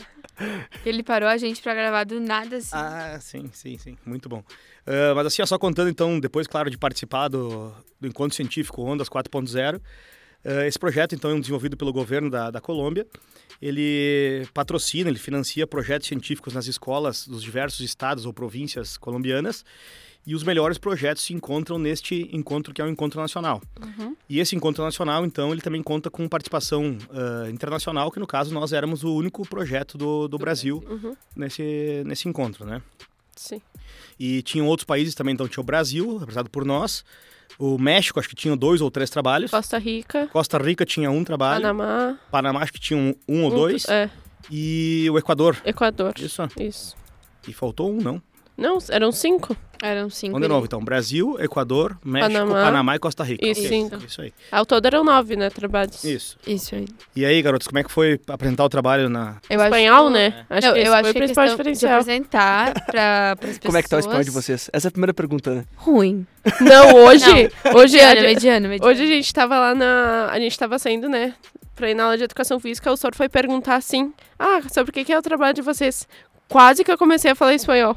Que 0.83 0.89
ele 0.89 1.03
parou 1.03 1.29
a 1.29 1.37
gente 1.37 1.63
pra 1.63 1.73
gravar 1.75 2.05
do 2.05 2.19
nada, 2.21 2.57
assim. 2.57 2.71
Ah, 2.73 3.17
sim, 3.21 3.49
sim, 3.53 3.79
sim. 3.79 3.97
Muito 4.05 4.29
bom. 4.29 4.43
Ah, 4.87 5.13
mas 5.15 5.27
assim, 5.27 5.43
ó, 5.43 5.47
só 5.47 5.57
contando 5.59 5.89
então, 5.89 6.19
depois, 6.19 6.47
claro, 6.49 6.69
de 6.69 6.77
participar 6.77 7.29
do, 7.29 7.73
do 8.01 8.09
encontro 8.09 8.35
científico 8.35 8.83
Ondas 8.83 9.09
4.0, 9.09 9.77
ah, 9.77 9.81
esse 10.67 10.79
projeto, 10.79 11.15
então, 11.15 11.31
é 11.31 11.35
um 11.35 11.41
desenvolvido 11.41 11.77
pelo 11.77 11.93
governo 11.93 12.31
da, 12.31 12.51
da 12.51 12.61
Colômbia. 12.61 13.07
Ele 13.61 14.47
patrocina, 14.53 15.09
ele 15.09 15.19
financia 15.19 15.67
projetos 15.67 16.09
científicos 16.09 16.53
nas 16.53 16.67
escolas 16.67 17.27
dos 17.29 17.43
diversos 17.43 17.81
estados 17.81 18.27
ou 18.27 18.33
províncias 18.33 18.97
colombianas. 18.97 19.65
E 20.25 20.37
os 20.37 20.45
melhores 20.45 20.79
projetos 20.79 21.25
se 21.25 21.33
encontram 21.33 21.79
neste 21.79 22.29
encontro 22.33 22.73
que 22.73 22.81
é 22.81 22.85
o 22.85 22.89
Encontro 22.89 23.21
Nacional. 23.21 23.61
E 24.29 24.39
esse 24.39 24.55
Encontro 24.55 24.83
Nacional, 24.85 25.25
então, 25.25 25.51
ele 25.53 25.61
também 25.61 25.83
conta 25.83 26.11
com 26.11 26.29
participação 26.29 26.97
ah, 27.11 27.51
internacional, 27.51 28.11
que 28.11 28.21
no 28.21 28.27
caso 28.27 28.55
nós 28.55 28.73
éramos 28.73 29.03
o 29.03 29.13
único 29.15 29.47
projeto 29.49 29.99
do, 29.99 30.29
do 30.29 30.39
Brasil 30.39 30.83
Uhum. 30.89 31.17
nesse, 31.35 32.03
nesse 32.07 32.29
encontro, 32.29 32.65
né? 32.65 32.81
Sim. 33.35 33.61
E 34.19 34.43
tinham 34.43 34.69
outros 34.69 34.85
países 34.85 35.15
também, 35.15 35.35
então 35.35 35.49
tinha 35.49 35.61
o 35.61 35.65
Brasil, 35.65 36.19
representado 36.19 36.51
por 36.51 36.65
nós. 36.65 37.05
O 37.65 37.79
México, 37.79 38.19
acho 38.19 38.29
que 38.29 38.35
tinha 38.35 38.57
dois 38.57 38.81
ou 38.81 38.91
três 38.91 39.09
trabalhos. 39.09 39.51
Costa 39.53 39.79
Rica, 39.79 40.27
Costa 40.33 40.59
Rica 40.59 40.85
tinha 40.85 41.09
um 41.13 41.23
trabalho. 41.23 41.63
Panamá. 41.63 42.19
Panamá, 42.29 42.61
acho 42.61 42.73
que 42.73 42.81
tinha 42.81 42.99
um, 42.99 43.15
um 43.29 43.45
ou 43.45 43.53
um- 43.53 43.55
dois. 43.55 43.89
É, 43.89 44.11
E 44.51 45.07
o 45.09 45.17
Equador. 45.17 45.57
Equador. 45.65 46.15
Isso. 46.19 46.43
Isso. 46.59 46.97
E 47.47 47.53
faltou 47.53 47.93
um, 47.93 47.99
não. 47.99 48.21
Não, 48.57 48.79
eram 48.91 49.13
cinco. 49.13 49.57
Eram 49.83 50.09
cinco. 50.09 50.33
Vamos 50.35 50.47
de 50.47 50.49
novo, 50.55 50.65
então. 50.67 50.81
Brasil, 50.83 51.37
Equador, 51.41 51.99
México, 52.05 52.33
Panamá. 52.33 52.63
Panamá, 52.65 52.97
e 52.97 52.99
Costa 53.01 53.25
Rica. 53.25 53.45
Isso, 53.45 53.61
Ok, 53.61 53.69
cinco. 53.69 53.97
Isso 54.07 54.23
aí. 54.23 54.33
Ao 54.51 54.65
todo 54.65 54.87
eram 54.87 55.03
nove, 55.03 55.35
né, 55.35 55.51
trabalhos. 55.51 56.05
Isso. 56.05 56.39
Isso 56.47 56.75
aí. 56.77 56.87
E 57.17 57.27
aí, 57.27 57.43
garotos, 57.43 57.67
como 57.67 57.81
é 57.81 57.83
que 57.85 57.91
foi 57.91 58.21
apresentar 58.29 58.65
o 58.65 58.69
trabalho 58.69 59.09
na... 59.09 59.37
Eu 59.51 59.61
Espanhol, 59.61 60.05
acho... 60.07 60.11
né? 60.15 60.47
Acho 60.49 60.67
Não, 60.69 60.75
que 60.75 60.79
esse 60.81 60.89
eu 60.89 60.93
foi 60.93 61.01
acho 61.01 61.11
o 61.11 61.13
que 61.13 61.19
a 61.19 61.23
principal 61.23 61.49
diferencial. 61.49 61.93
apresentar 62.01 62.75
pra, 62.87 63.37
pras 63.37 63.59
pessoas... 63.59 63.59
Como 63.67 63.77
é 63.79 63.83
que 63.83 63.89
tá 63.89 63.97
o 63.97 64.01
espanhol 64.01 64.23
de 64.25 64.31
vocês? 64.31 64.71
Essa 64.73 64.87
é 64.87 64.89
a 64.89 64.93
primeira 64.93 65.13
pergunta, 65.13 65.53
né? 65.53 65.65
Ruim. 65.75 66.25
Não, 66.61 66.95
hoje, 67.05 67.51
hoje, 67.75 67.97
Mediano, 67.97 68.21
a, 68.21 68.23
mediano, 68.23 68.69
mediano. 68.69 68.91
hoje 68.93 69.03
a 69.03 69.07
gente 69.07 69.33
tava 69.33 69.59
lá 69.59 69.75
na. 69.75 70.29
A 70.31 70.39
gente 70.41 70.59
tava 70.59 70.79
saindo, 70.79 71.09
né? 71.09 71.35
Pra 71.75 71.91
ir 71.91 71.95
na 71.95 72.05
aula 72.05 72.19
de 72.19 72.25
educação 72.25 72.59
física, 72.61 72.91
o 72.93 72.97
senhor 72.97 73.15
foi 73.15 73.29
perguntar 73.29 73.77
assim: 73.77 74.13
Ah, 74.39 74.61
sobre 74.73 74.91
o 74.91 74.93
que 74.93 75.05
que 75.05 75.13
é 75.13 75.19
o 75.19 75.23
trabalho 75.23 75.55
de 75.55 75.63
vocês? 75.63 76.07
Quase 76.53 76.85
que 76.85 76.93
eu 76.93 76.99
comecei 76.99 77.31
a 77.31 77.35
falar 77.35 77.55
espanhol. 77.55 77.97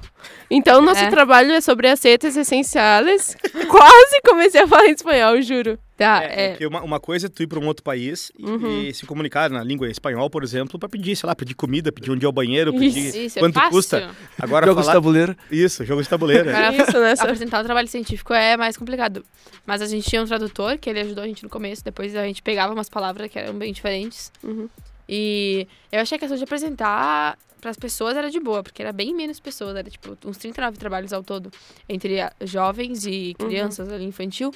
Então, 0.49 0.81
nosso 0.81 1.01
É. 1.03 1.09
trabalho 1.09 1.51
é 1.51 1.59
sobre 1.59 1.87
aceites 1.89 2.37
essenciais. 2.37 3.35
Quase 3.69 4.21
comecei 4.23 4.61
a 4.61 4.67
falar 4.67 4.85
espanhol, 4.85 5.41
juro. 5.41 5.77
Tá, 5.97 6.23
É, 6.23 6.45
é... 6.45 6.49
porque 6.51 6.65
uma, 6.67 6.81
uma 6.81 6.99
coisa 6.99 7.27
é 7.27 7.29
tu 7.29 7.41
ir 7.43 7.47
para 7.47 7.59
um 7.59 7.65
outro 7.67 7.81
país 7.83 8.31
e, 8.37 8.45
Uhum. 8.45 8.81
e 8.83 8.93
se 8.93 9.05
comunicar 9.05 9.49
na 9.49 9.63
língua 9.63 9.89
espanhol, 9.89 10.29
por 10.29 10.43
exemplo, 10.43 10.77
para 10.77 10.89
pedir, 10.89 11.15
sei 11.15 11.25
lá, 11.27 11.33
pedir 11.35 11.53
comida, 11.53 11.91
pedir 11.91 12.11
onde 12.11 12.25
é 12.25 12.29
o 12.29 12.31
banheiro, 12.33 12.71
Isso. 12.71 12.79
pedir 12.95 13.25
Isso, 13.25 13.39
é 13.39 13.41
quanto 13.41 13.53
fácil. 13.55 13.71
custa. 13.71 14.09
Agora 14.39 14.65
Jogos 14.65 14.81
de 14.83 14.85
falar... 14.87 14.95
tabuleiro. 14.99 15.37
Isso, 15.51 15.85
jogo 15.85 16.01
de 16.03 16.09
tabuleiro. 16.09 16.49
é. 16.49 16.65
Agora, 16.65 16.83
Isso, 16.83 16.99
né? 16.99 17.13
apresentar 17.17 17.61
o 17.61 17.63
trabalho 17.65 17.87
científico 17.87 18.33
é 18.33 18.55
mais 18.57 18.75
complicado. 18.77 19.23
Mas 19.65 19.81
a 19.81 19.85
gente 19.85 20.09
tinha 20.09 20.21
um 20.21 20.25
tradutor, 20.25 20.77
que 20.77 20.89
ele 20.89 20.99
ajudou 21.01 21.23
a 21.23 21.27
gente 21.27 21.43
no 21.43 21.49
começo. 21.49 21.83
Depois 21.83 22.13
a 22.15 22.23
gente 22.25 22.41
pegava 22.41 22.73
umas 22.73 22.89
palavras 22.89 23.29
que 23.31 23.39
eram 23.39 23.53
bem 23.53 23.71
diferentes. 23.73 24.31
Uhum. 24.43 24.69
E 25.07 25.67
eu 25.91 26.01
achei 26.01 26.17
que 26.17 26.25
a 26.25 26.27
questão 26.27 26.37
de 26.37 26.43
apresentar 26.43 27.37
para 27.65 27.71
as 27.71 27.77
pessoas 27.77 28.15
era 28.15 28.29
de 28.29 28.39
boa, 28.39 28.61
porque 28.61 28.79
era 28.83 28.93
bem 28.93 29.11
menos 29.15 29.39
pessoas. 29.39 29.75
Era 29.75 29.89
tipo 29.89 30.15
uns 30.23 30.37
39 30.37 30.77
trabalhos 30.77 31.11
ao 31.11 31.23
todo, 31.23 31.49
entre 31.89 32.17
jovens 32.41 33.07
e 33.07 33.35
Uhum. 33.39 33.47
crianças 33.47 33.91
ali, 33.91 34.03
infantil. 34.05 34.51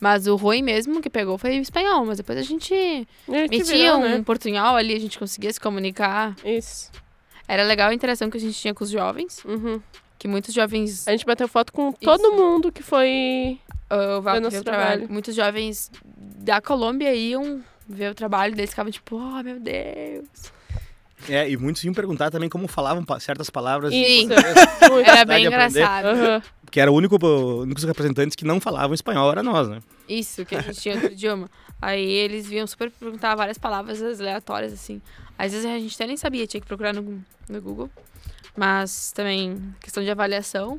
Mas 0.00 0.26
o 0.26 0.36
ruim 0.36 0.62
mesmo 0.62 1.02
que 1.02 1.10
pegou 1.10 1.36
foi 1.36 1.58
o 1.58 1.60
espanhol. 1.60 2.06
Mas 2.06 2.16
depois 2.16 2.38
a 2.38 2.42
gente 2.42 2.72
A 3.28 3.32
gente 3.36 3.50
metia 3.58 3.64
virou, 3.64 3.98
um 3.98 4.00
né? 4.00 4.22
portunhol 4.24 4.74
ali, 4.74 4.94
a 4.94 4.98
gente 4.98 5.18
conseguia 5.18 5.52
se 5.52 5.60
comunicar. 5.60 6.34
Isso. 6.42 6.90
Era 7.46 7.62
legal 7.62 7.90
a 7.90 7.94
interação 7.94 8.30
que 8.30 8.38
a 8.38 8.40
gente 8.40 8.58
tinha 8.58 8.72
com 8.72 8.82
os 8.84 8.90
jovens, 8.90 9.44
Uhum. 9.44 9.78
que 10.18 10.26
muitos 10.26 10.54
jovens 10.54 11.06
A 11.06 11.10
gente 11.10 11.26
bateu 11.26 11.46
foto 11.48 11.74
com 11.74 11.92
todo 11.92 12.32
mundo 12.32 12.72
que 12.72 12.82
foi. 12.82 13.60
uh, 13.90 14.22
Ver 14.22 14.40
nosso 14.40 14.56
o 14.60 14.64
trabalho. 14.64 14.86
trabalho. 15.00 15.12
Muitos 15.12 15.34
jovens 15.34 15.90
da 16.16 16.60
Colômbia 16.62 17.14
iam 17.14 17.62
ver 17.86 18.10
o 18.12 18.14
trabalho 18.14 18.54
deles, 18.56 18.70
ficavam 18.70 18.90
tipo, 18.90 19.14
oh 19.16 19.42
meu 19.42 19.60
Deus. 19.60 20.55
É, 21.28 21.48
e 21.50 21.56
muitos 21.56 21.82
iam 21.84 21.92
perguntar 21.94 22.30
também 22.30 22.48
como 22.48 22.68
falavam 22.68 23.04
pa- 23.04 23.18
certas 23.20 23.50
palavras. 23.50 23.92
Isso. 23.92 24.28
Era 25.04 25.24
bem 25.24 25.46
engraçado. 25.46 26.06
Aham. 26.06 26.42
Porque 26.64 26.80
era 26.80 26.90
o 26.90 26.94
único, 26.94 27.16
os 27.16 27.62
únicos 27.62 27.84
representantes 27.84 28.34
que 28.34 28.44
não 28.44 28.60
falavam 28.60 28.92
espanhol, 28.92 29.30
era 29.30 29.42
nós, 29.42 29.68
né? 29.68 29.80
Isso, 30.08 30.44
que 30.44 30.54
a 30.56 30.60
gente 30.60 30.80
tinha 30.80 30.94
outro 30.96 31.12
idioma. 31.12 31.48
Aí 31.80 32.04
eles 32.04 32.46
vinham 32.46 32.66
super 32.66 32.90
perguntar 32.90 33.34
várias 33.36 33.56
palavras 33.56 34.02
aleatórias, 34.02 34.72
assim. 34.72 35.00
Às 35.38 35.52
vezes 35.52 35.64
a 35.66 35.78
gente 35.78 35.94
até 35.94 36.06
nem 36.08 36.16
sabia, 36.16 36.46
tinha 36.46 36.60
que 36.60 36.66
procurar 36.66 36.92
no, 36.92 37.22
no 37.48 37.60
Google. 37.62 37.88
Mas 38.56 39.12
também, 39.12 39.74
questão 39.82 40.02
de 40.02 40.10
avaliação. 40.10 40.78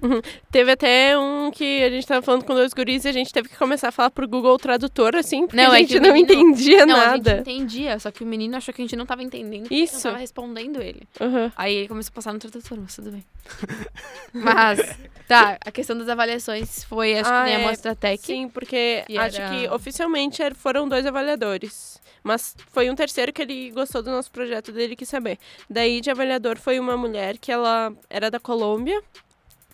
Teve 0.52 0.72
até 0.72 1.18
um 1.18 1.52
que 1.52 1.84
a 1.84 1.90
gente 1.90 2.08
tava 2.08 2.22
falando 2.22 2.44
com 2.44 2.54
dois 2.54 2.74
guris 2.74 3.06
e 3.06 3.08
a 3.10 3.12
gente 3.12 3.32
teve 3.32 3.50
que 3.50 3.56
começar 3.58 3.90
a 3.90 3.92
falar 3.92 4.10
pro 4.10 4.28
Google 4.28 4.58
Tradutor, 4.58 5.16
assim, 5.16 5.46
porque 5.46 5.56
Não, 5.56 5.72
a 5.72 5.76
é 5.76 5.80
gente 5.80 5.98
o 5.98 6.02
não 6.02 6.13
menino- 6.13 6.34
entendia 6.34 6.86
Não, 6.86 6.96
a 6.96 7.06
nada. 7.08 7.38
gente 7.38 7.50
entendia, 7.52 8.00
só 8.00 8.10
que 8.12 8.24
o 8.24 8.28
menino 8.28 8.58
achou 8.58 8.74
que 8.74 8.82
a 8.82 8.86
gente 8.86 8.96
não 8.96 9.06
tava 9.06 9.22
entendendo. 9.24 9.68
a 9.72 9.74
Isso. 9.74 9.96
Não 9.96 10.02
tava 10.04 10.18
respondendo 10.18 10.82
ele. 10.82 11.04
Aham. 11.22 11.52
Aí 11.56 11.74
ele 11.76 11.88
começou 11.88 12.12
a 12.12 12.16
passar 12.16 12.34
no 12.34 12.40
tradutor, 12.40 12.78
mas 12.82 12.96
tudo 12.96 13.12
bem. 13.12 13.24
mas, 14.34 14.80
tá, 15.28 15.58
a 15.66 15.72
questão 15.72 15.98
das 15.98 16.10
avaliações 16.10 16.84
foi, 16.84 17.18
acho 17.18 17.30
Ah, 17.32 17.44
que 17.44 17.52
nem 17.52 17.62
é. 17.62 17.66
a 17.66 17.70
Mostratec. 17.70 18.26
Sim, 18.26 18.50
porque 18.50 19.04
Que 19.08 19.18
acho 19.18 19.40
era- 19.42 19.50
que 19.56 19.70
oficialmente 19.70 20.42
er- 20.42 20.56
foram 20.56 20.88
dois 20.88 21.06
avaliadores. 21.06 22.00
Mas 22.28 22.58
foi 22.74 22.90
um 22.90 22.96
terceiro 22.96 23.32
que 23.32 23.42
ele 23.42 23.72
gostou 23.72 24.04
do 24.04 24.12
nosso 24.12 24.30
projeto 24.30 24.74
dele 24.74 24.98
quis 24.98 25.08
saber. 25.08 25.40
Daí 25.70 26.02
de 26.02 26.12
avaliador 26.12 26.58
foi 26.60 26.78
uma 26.78 26.98
mulher 26.98 27.38
que 27.38 27.50
ela 27.50 27.94
era 28.10 28.30
da 28.30 28.38
Colômbia 28.38 29.02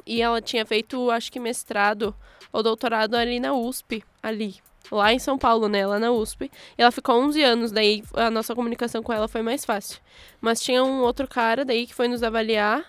e 0.05 0.21
ela 0.21 0.39
tinha 0.39 0.63
feito, 0.63 1.09
acho 1.09 1.31
que 1.31 1.39
mestrado 1.39 2.15
ou 2.51 2.61
doutorado 2.61 3.15
ali 3.15 3.39
na 3.39 3.53
USP, 3.55 4.03
ali. 4.21 4.57
Lá 4.91 5.11
em 5.11 5.17
São 5.17 5.35
Paulo, 5.35 5.67
né? 5.67 5.87
Lá 5.87 5.97
na 5.97 6.11
USP. 6.11 6.51
Ela 6.77 6.91
ficou 6.91 7.15
11 7.23 7.41
anos, 7.41 7.71
daí 7.71 8.03
a 8.13 8.29
nossa 8.29 8.53
comunicação 8.53 9.01
com 9.01 9.11
ela 9.11 9.27
foi 9.27 9.41
mais 9.41 9.65
fácil. 9.65 9.99
Mas 10.39 10.61
tinha 10.61 10.83
um 10.83 11.01
outro 11.01 11.27
cara 11.27 11.65
daí 11.65 11.87
que 11.87 11.95
foi 11.95 12.07
nos 12.07 12.21
avaliar 12.21 12.87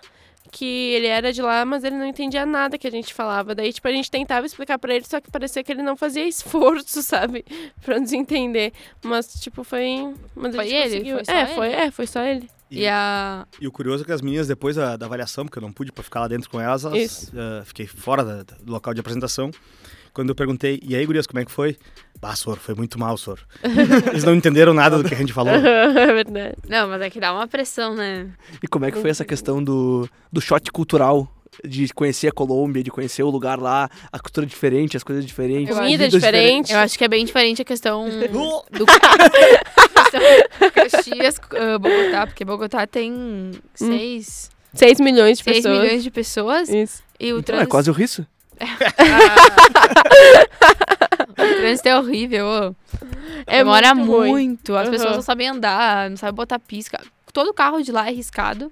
que 0.51 0.65
ele 0.93 1.07
era 1.07 1.31
de 1.33 1.41
lá, 1.41 1.65
mas 1.65 1.83
ele 1.83 1.95
não 1.95 2.05
entendia 2.05 2.45
nada 2.45 2.77
que 2.77 2.87
a 2.87 2.91
gente 2.91 3.13
falava. 3.13 3.53
Daí, 3.55 3.71
tipo, 3.73 3.87
a 3.87 3.91
gente 3.91 4.09
tentava 4.11 4.45
explicar 4.45 4.77
pra 4.79 4.93
ele, 4.95 5.05
só 5.05 5.19
que 5.19 5.29
parecia 5.31 5.63
que 5.63 5.71
ele 5.71 5.81
não 5.83 5.95
fazia 5.95 6.27
esforço, 6.27 7.01
sabe? 7.03 7.45
Pra 7.83 7.99
nos 7.99 8.13
entender. 8.13 8.71
Mas, 9.03 9.27
tipo, 9.39 9.63
foi... 9.63 10.13
Mas 10.35 10.53
a 10.55 10.57
Foi 10.57 10.67
gente 10.67 10.75
ele? 10.75 10.89
conseguiu. 10.91 11.15
Foi 11.15 11.25
só 11.25 11.31
é, 11.33 11.41
ele? 11.43 11.53
foi, 11.53 11.67
é, 11.73 11.91
foi 11.91 12.07
só 12.07 12.21
ele. 12.23 12.49
E 12.71 12.87
a. 12.87 13.45
E 13.61 13.67
o 13.67 13.71
curioso 13.71 14.03
é 14.03 14.05
que 14.05 14.11
as 14.11 14.21
meninas, 14.21 14.47
depois 14.47 14.75
da, 14.75 14.97
da 14.97 15.05
avaliação, 15.05 15.45
porque 15.45 15.57
eu 15.59 15.61
não 15.61 15.71
pude 15.71 15.91
pra 15.91 16.03
ficar 16.03 16.21
lá 16.21 16.27
dentro 16.27 16.49
com 16.49 16.59
elas, 16.59 16.83
elas, 16.83 17.31
eh, 17.33 17.63
fiquei 17.63 17.85
fora 17.85 18.23
da- 18.25 18.43
do 18.59 18.71
local 18.71 18.93
de 18.93 18.99
apresentação. 18.99 19.51
Quando 20.11 20.29
eu 20.29 20.35
perguntei, 20.35 20.79
e 20.83 20.95
aí, 20.95 21.05
gurias, 21.05 21.27
como 21.27 21.39
é 21.39 21.45
que 21.45 21.51
foi? 21.51 21.77
Bah, 22.21 22.35
Sor, 22.35 22.57
foi 22.57 22.73
muito 22.75 22.97
mal, 22.99 23.17
Sor. 23.17 23.39
Eles 24.09 24.23
não 24.23 24.33
entenderam 24.33 24.73
nada 24.73 24.97
do 24.97 25.03
que 25.07 25.13
a 25.13 25.17
gente 25.17 25.33
falou. 25.33 25.53
é 25.55 26.13
verdade. 26.13 26.55
Não, 26.67 26.87
mas 26.87 27.01
é 27.01 27.09
que 27.09 27.19
dá 27.19 27.31
uma 27.33 27.47
pressão, 27.47 27.93
né? 27.95 28.27
E 28.63 28.67
como 28.67 28.85
é 28.85 28.91
que 28.91 28.99
foi 28.99 29.09
essa 29.09 29.23
questão 29.25 29.63
do, 29.63 30.09
do 30.31 30.41
shot 30.41 30.71
cultural? 30.71 31.31
De 31.63 31.87
conhecer 31.93 32.27
a 32.27 32.31
Colômbia, 32.33 32.83
de 32.83 32.91
conhecer 32.91 33.23
o 33.23 33.29
lugar 33.29 33.57
lá, 33.57 33.89
a 34.11 34.19
cultura 34.19 34.45
diferente, 34.45 34.97
as 34.97 35.03
coisas 35.03 35.25
diferentes. 35.25 35.73
Comida 35.73 36.09
diferente. 36.09 36.73
Eu 36.73 36.79
acho 36.79 36.97
que 36.97 37.03
é 37.05 37.07
bem 37.07 37.23
diferente 37.23 37.61
a 37.61 37.65
questão 37.65 38.07
Uh! 38.09 38.65
do 38.77 38.85
questão 40.11 40.71
Caxias, 40.73 41.39
ah, 41.51 41.77
Bogotá, 41.79 42.27
porque 42.27 42.43
Bogotá 42.43 42.85
tem 42.85 43.51
6 43.73 44.49
6 44.73 44.99
milhões 44.99 45.37
de 45.37 45.45
pessoas. 45.45 45.79
milhões 45.79 46.03
de 46.03 46.11
pessoas 46.11 46.67
Isso. 46.67 47.01
e 47.17 47.31
o 47.31 47.39
Então, 47.39 47.55
é 47.55 47.59
trânsito, 47.59 47.69
quase 47.69 47.89
o 47.89 47.93
riso. 47.93 48.27
o 48.59 48.65
trânsito 51.35 51.87
é 51.89 51.97
horrível. 51.97 52.45
ô. 52.45 52.75
É 53.47 53.57
Demora 53.57 53.93
muito 53.93 54.11
muito, 54.27 54.75
as 54.75 54.89
pessoas 54.89 55.09
Aham. 55.09 55.15
não 55.17 55.21
sabem 55.21 55.47
andar, 55.49 56.09
não 56.09 56.17
sabem 56.17 56.35
botar 56.35 56.59
pisca. 56.59 56.99
Todo 57.33 57.53
carro 57.53 57.81
de 57.81 57.91
lá 57.91 58.07
é 58.07 58.11
riscado. 58.11 58.71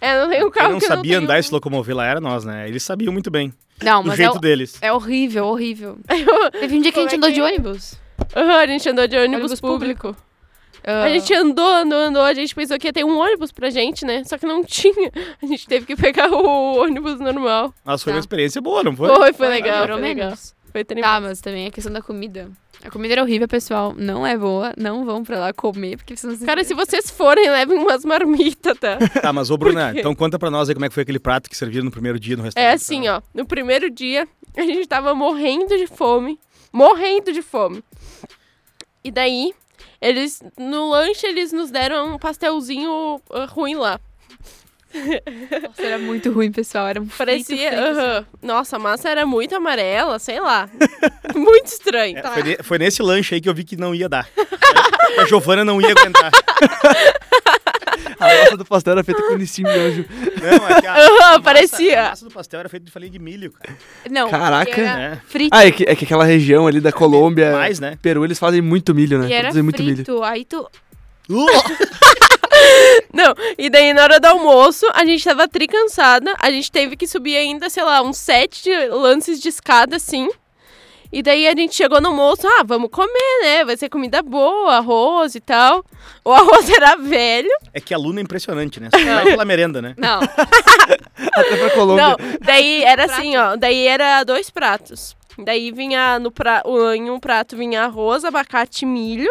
É, 0.00 0.20
não 0.20 0.28
tem 0.28 0.40
um 0.44 0.50
Quem 0.50 0.60
carro 0.62 0.72
não 0.72 0.78
que 0.80 0.86
sabia 0.86 1.16
não 1.16 1.24
andar 1.24 1.38
e 1.38 1.42
se 1.42 1.52
locomover 1.52 1.96
lá 1.96 2.04
era 2.06 2.20
nós, 2.20 2.44
né? 2.44 2.68
Eles 2.68 2.82
sabiam 2.82 3.12
muito 3.12 3.30
bem. 3.30 3.52
Não, 3.82 4.02
Do 4.02 4.08
mas 4.08 4.18
é, 4.20 4.24
jeito 4.24 4.36
o- 4.36 4.40
deles. 4.40 4.78
é 4.82 4.92
horrível, 4.92 5.46
horrível. 5.46 5.98
Teve 6.52 6.76
um 6.76 6.80
dia 6.82 6.92
que 6.92 6.98
a 6.98 7.02
gente 7.02 7.14
é 7.14 7.16
andou 7.16 7.28
que- 7.30 7.34
de 7.36 7.40
ônibus. 7.42 7.94
Aham, 8.36 8.56
a 8.58 8.66
gente 8.66 8.88
andou 8.88 9.06
de 9.06 9.16
ônibus, 9.16 9.34
Ônibus 9.52 9.60
público. 9.60 10.16
Ah, 10.84 11.04
A 11.04 11.08
gente 11.10 11.32
andou, 11.32 11.64
andou, 11.66 11.98
andou. 11.98 12.22
A 12.22 12.34
gente 12.34 12.52
pensou 12.54 12.76
que 12.78 12.88
ia 12.88 12.92
ter 12.92 13.04
um 13.04 13.16
ônibus 13.16 13.52
pra 13.52 13.70
gente, 13.70 14.04
né? 14.04 14.24
Só 14.24 14.36
que 14.36 14.44
não 14.46 14.62
tinha. 14.66 15.12
A 15.40 15.46
gente 15.46 15.66
teve 15.68 15.86
que 15.86 15.94
pegar 15.94 16.28
o 16.32 16.76
ônibus 16.82 17.20
normal. 17.20 17.72
Mas 17.84 18.02
foi 18.02 18.12
Tá. 18.12 18.16
uma 18.16 18.20
experiência 18.20 18.60
boa, 18.60 18.82
não 18.82 18.94
foi? 18.96 19.08
Foi, 19.08 19.32
foi 19.32 19.48
legal, 19.48 19.86
foi 19.86 20.00
legal. 20.00 20.32
Foi 20.72 20.84
tremendo. 20.84 21.04
Tá, 21.04 21.20
mas 21.20 21.40
também 21.40 21.66
a 21.66 21.70
questão 21.70 21.92
da 21.92 22.00
comida. 22.00 22.50
A 22.82 22.90
comida 22.90 23.14
era 23.14 23.22
horrível, 23.22 23.46
pessoal. 23.46 23.94
Não 23.96 24.26
é 24.26 24.36
boa. 24.36 24.72
Não 24.76 25.04
vão 25.04 25.22
pra 25.22 25.38
lá 25.38 25.52
comer, 25.52 25.98
porque 25.98 26.16
vocês 26.16 26.32
não 26.32 26.38
se 26.38 26.46
Cara, 26.46 26.64
se 26.64 26.72
vocês 26.72 27.10
forem, 27.10 27.48
levem 27.50 27.78
umas 27.78 28.04
marmitas, 28.04 28.78
tá? 28.78 28.96
Tá, 29.20 29.32
mas 29.32 29.50
ô 29.50 29.58
Bruna, 29.58 29.92
então 29.94 30.14
conta 30.14 30.38
pra 30.38 30.50
nós 30.50 30.68
aí 30.68 30.74
como 30.74 30.86
é 30.86 30.88
que 30.88 30.94
foi 30.94 31.02
aquele 31.02 31.18
prato 31.18 31.50
que 31.50 31.56
serviram 31.56 31.84
no 31.84 31.90
primeiro 31.90 32.18
dia 32.18 32.36
no 32.36 32.42
restaurante. 32.42 32.70
É 32.70 32.74
assim, 32.74 33.06
ó. 33.08 33.20
No 33.34 33.44
primeiro 33.44 33.90
dia, 33.90 34.26
a 34.56 34.62
gente 34.62 34.88
tava 34.88 35.14
morrendo 35.14 35.76
de 35.76 35.86
fome. 35.86 36.40
Morrendo 36.72 37.32
de 37.32 37.42
fome. 37.42 37.84
E 39.04 39.10
daí, 39.10 39.52
eles, 40.00 40.42
no 40.58 40.88
lanche, 40.88 41.26
eles 41.26 41.52
nos 41.52 41.70
deram 41.70 42.14
um 42.14 42.18
pastelzinho 42.18 43.20
ah, 43.30 43.44
ruim 43.44 43.74
lá. 43.74 44.00
Nossa, 45.62 45.82
era 45.82 45.98
muito 45.98 46.30
ruim, 46.32 46.52
pessoal. 46.52 46.86
Era 46.88 47.00
um 47.00 47.06
Parecia. 47.06 47.44
frito, 47.56 47.72
frito, 47.72 47.90
assim. 47.90 48.00
aham. 48.00 48.26
Nossa, 48.42 48.76
a 48.76 48.78
massa 48.78 49.08
era 49.08 49.24
muito 49.26 49.54
amarela, 49.54 50.18
sei 50.18 50.40
lá. 50.40 50.68
muito 51.34 51.66
estranho. 51.66 52.18
É, 52.18 52.22
foi, 52.22 52.42
ne- 52.42 52.56
foi 52.62 52.78
nesse 52.78 53.02
lanche 53.02 53.34
aí 53.34 53.40
que 53.40 53.48
eu 53.48 53.54
vi 53.54 53.64
que 53.64 53.76
não 53.76 53.94
ia 53.94 54.08
dar. 54.08 54.28
a 55.18 55.24
Giovana 55.26 55.64
não 55.64 55.80
ia 55.80 55.90
aguentar. 55.90 56.30
A 58.18 58.26
massa 58.26 58.56
do 58.56 58.64
pastel 58.64 58.92
era 58.92 59.02
feita 59.04 59.20
com 59.22 59.34
licinho 59.34 59.68
de 59.68 59.78
anjo. 59.78 60.04
Não, 60.40 60.68
é 60.68 60.80
que 60.80 60.86
a, 60.86 60.94
Aham, 60.94 61.06
a 61.06 61.20
massa- 61.20 61.40
parecia. 61.40 62.00
A 62.00 62.08
massa 62.10 62.24
do 62.24 62.30
pastel 62.30 62.60
era 62.60 62.68
feita 62.68 62.86
de 62.86 62.92
farinha 62.92 63.10
de 63.10 63.18
milho, 63.18 63.50
cara. 63.52 63.76
Não, 64.08 64.30
Caraca. 64.30 64.80
era 64.80 65.02
É. 65.14 65.16
frito. 65.26 65.50
Ah, 65.56 65.66
é 65.66 65.72
que, 65.72 65.82
é 65.84 65.96
que 65.96 66.04
aquela 66.04 66.24
região 66.24 66.66
ali 66.68 66.80
da 66.80 66.92
Colômbia, 66.92 67.50
Mais, 67.52 67.80
né? 67.80 67.98
Peru, 68.00 68.24
eles 68.24 68.38
fazem 68.38 68.60
muito 68.62 68.94
milho, 68.94 69.18
né? 69.18 69.28
E 69.28 69.32
era 69.32 69.42
Produzem 69.42 69.62
muito 69.64 69.82
milho. 69.82 69.96
frito. 69.96 70.22
Aí 70.22 70.44
tu... 70.44 70.68
Não, 73.12 73.34
e 73.58 73.68
daí 73.68 73.92
na 73.92 74.02
hora 74.04 74.18
do 74.20 74.26
almoço, 74.26 74.86
a 74.94 75.04
gente 75.04 75.22
tava 75.24 75.46
tricansada, 75.48 76.34
a 76.38 76.50
gente 76.50 76.70
teve 76.72 76.96
que 76.96 77.06
subir 77.06 77.36
ainda, 77.36 77.68
sei 77.68 77.82
lá, 77.84 78.00
uns 78.02 78.16
sete 78.18 78.62
de- 78.64 78.86
lances 78.88 79.40
de 79.40 79.48
escada, 79.48 79.96
assim. 79.96 80.28
E 81.12 81.22
daí 81.22 81.46
a 81.46 81.50
gente 81.50 81.74
chegou 81.74 82.00
no 82.00 82.08
almoço, 82.08 82.46
ah, 82.48 82.62
vamos 82.64 82.88
comer, 82.90 83.40
né? 83.42 83.64
Vai 83.66 83.76
ser 83.76 83.90
comida 83.90 84.22
boa, 84.22 84.76
arroz 84.76 85.34
e 85.34 85.40
tal. 85.40 85.84
O 86.24 86.32
arroz 86.32 86.68
era 86.72 86.96
velho. 86.96 87.50
É 87.74 87.80
que 87.80 87.92
aluno 87.92 88.18
é 88.18 88.22
impressionante, 88.22 88.80
né? 88.80 88.88
Só 88.96 88.98
vai 89.04 89.24
pela 89.24 89.44
merenda, 89.44 89.82
né? 89.82 89.94
Não, 89.98 90.20
Até 90.22 91.56
pra 91.56 91.70
Colômbia. 91.70 92.08
Não, 92.08 92.16
daí 92.40 92.82
era 92.82 93.04
assim, 93.04 93.36
ó, 93.36 93.56
daí 93.56 93.86
era 93.86 94.24
dois 94.24 94.48
pratos. 94.48 95.14
Daí 95.38 95.70
vinha 95.70 96.18
no 96.18 96.30
pra... 96.30 96.62
o- 96.64 96.92
em 96.92 97.10
um 97.10 97.20
prato 97.20 97.56
vinha 97.56 97.82
arroz, 97.84 98.24
abacate 98.24 98.84
e 98.84 98.88
milho. 98.88 99.30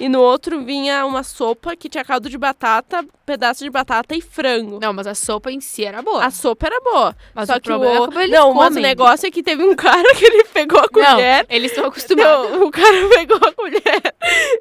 E 0.00 0.08
no 0.08 0.20
outro 0.22 0.62
vinha 0.64 1.04
uma 1.04 1.22
sopa 1.22 1.76
que 1.76 1.86
tinha 1.88 2.02
caldo 2.02 2.30
de 2.30 2.38
batata, 2.38 3.04
pedaço 3.26 3.62
de 3.62 3.68
batata 3.68 4.14
e 4.16 4.22
frango. 4.22 4.80
não, 4.80 4.92
mas 4.94 5.06
a 5.06 5.14
sopa 5.14 5.52
em 5.52 5.60
si 5.60 5.84
era 5.84 6.00
boa. 6.00 6.24
A 6.24 6.30
sopa 6.30 6.66
era 6.68 6.80
boa. 6.80 7.14
Mas 7.34 7.46
só 7.48 7.56
o 7.56 7.60
que 7.60 7.68
problema 7.68 7.94
é 7.94 8.00
o... 8.00 8.06
como 8.06 8.20
eles 8.20 8.30
Não, 8.30 8.54
mas 8.54 8.66
o 8.66 8.68
comem. 8.70 8.82
negócio 8.82 9.26
é 9.26 9.30
que 9.30 9.42
teve 9.42 9.62
um 9.62 9.76
cara 9.76 10.14
que 10.14 10.24
ele 10.24 10.44
pegou 10.44 10.78
a 10.78 10.82
Não, 10.84 10.88
colher. 10.88 11.44
eles 11.50 11.70
estão 11.70 11.84
acostumados. 11.84 12.50
Não, 12.50 12.64
o 12.66 12.70
cara 12.70 13.08
pegou 13.14 13.36
a 13.36 13.52
colher. 13.52 14.14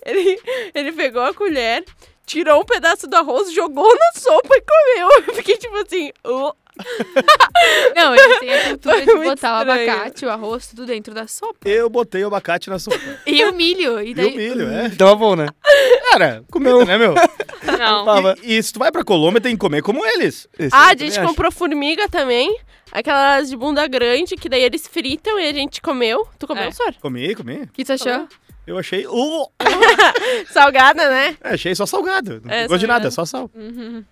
Ele, 0.06 0.41
ele 0.75 0.91
pegou 0.91 1.21
a 1.21 1.34
colher, 1.34 1.86
tirou 2.25 2.62
um 2.62 2.65
pedaço 2.65 3.08
do 3.08 3.15
arroz, 3.15 3.52
jogou 3.54 3.88
na 3.95 4.19
sopa 4.19 4.49
e 4.56 4.62
comeu. 4.62 5.23
Eu 5.28 5.34
fiquei 5.36 5.56
tipo 5.58 5.75
assim. 5.78 6.12
"Oh". 6.25 6.52
Não, 7.96 8.15
eles 8.15 8.39
têm 8.39 8.54
a 8.54 8.63
cultura 8.70 8.96
Foi 8.96 9.06
de 9.06 9.24
botar 9.30 9.58
o 9.58 9.60
estranho. 9.62 9.92
abacate, 9.92 10.26
o 10.26 10.30
arroz, 10.30 10.68
tudo 10.68 10.86
dentro 10.86 11.13
da 11.13 11.28
sopa. 11.28 11.68
Eu 11.68 11.89
botei 11.89 12.24
o 12.24 12.28
abacate 12.28 12.70
na 12.70 12.80
sopa. 12.80 12.98
E 13.26 13.44
o 13.46 13.54
milho. 13.54 14.00
E 14.02 14.12
E 14.12 14.13
daí... 14.13 14.34
o 14.34 14.36
milho, 14.36 14.70
é. 14.70 14.89
Tava 14.89 15.15
bom, 15.15 15.36
né? 15.36 15.48
Cara, 16.12 16.44
comida, 16.52 16.86
né, 16.86 16.98
meu? 16.98 17.13
Não. 17.78 18.34
E, 18.44 18.58
e 18.58 18.63
se 18.63 18.74
tu 18.74 18.80
vai 18.80 18.92
pra 18.92 19.04
Colômbia, 19.04 19.42
tem 19.42 19.54
que 19.54 19.60
comer 19.60 19.82
como 19.82 20.06
eles. 20.06 20.48
Esse 20.58 20.76
Ah, 20.76 20.88
a 20.88 20.96
gente 20.96 21.18
acho. 21.20 21.28
comprou 21.28 21.52
formiga 21.52 22.08
também. 22.10 22.58
Aquelas 22.92 23.50
de 23.50 23.56
bunda 23.56 23.86
grande, 23.88 24.36
que 24.36 24.50
daí 24.50 24.63
eles 24.63 24.88
fritam 24.88 25.39
e 25.39 25.48
a 25.48 25.54
gente 25.54 25.80
comeu. 25.82 26.28
Tu 26.39 26.48
comeu, 26.48 26.63
É. 26.63 26.72
Sor? 26.72 26.94
Comi, 27.02 27.36
comi. 27.36 27.63
O 27.63 27.68
que 27.68 27.86
tu 27.86 27.94
achou? 27.94 28.28
Eu 28.65 28.78
achei. 28.78 29.06
Uh, 29.08 29.46
Salgada, 30.52 31.10
né? 31.10 31.38
é, 31.44 31.54
achei 31.54 31.74
só 31.76 31.86
salgado. 31.86 32.42
Não 32.44 32.52
É, 32.54 32.68
gosto 32.68 32.80
de 32.80 32.88
nada, 32.88 33.08
é 33.08 33.12
só 33.12 33.26
sal. 33.26 33.50
Uhum. 33.54 34.04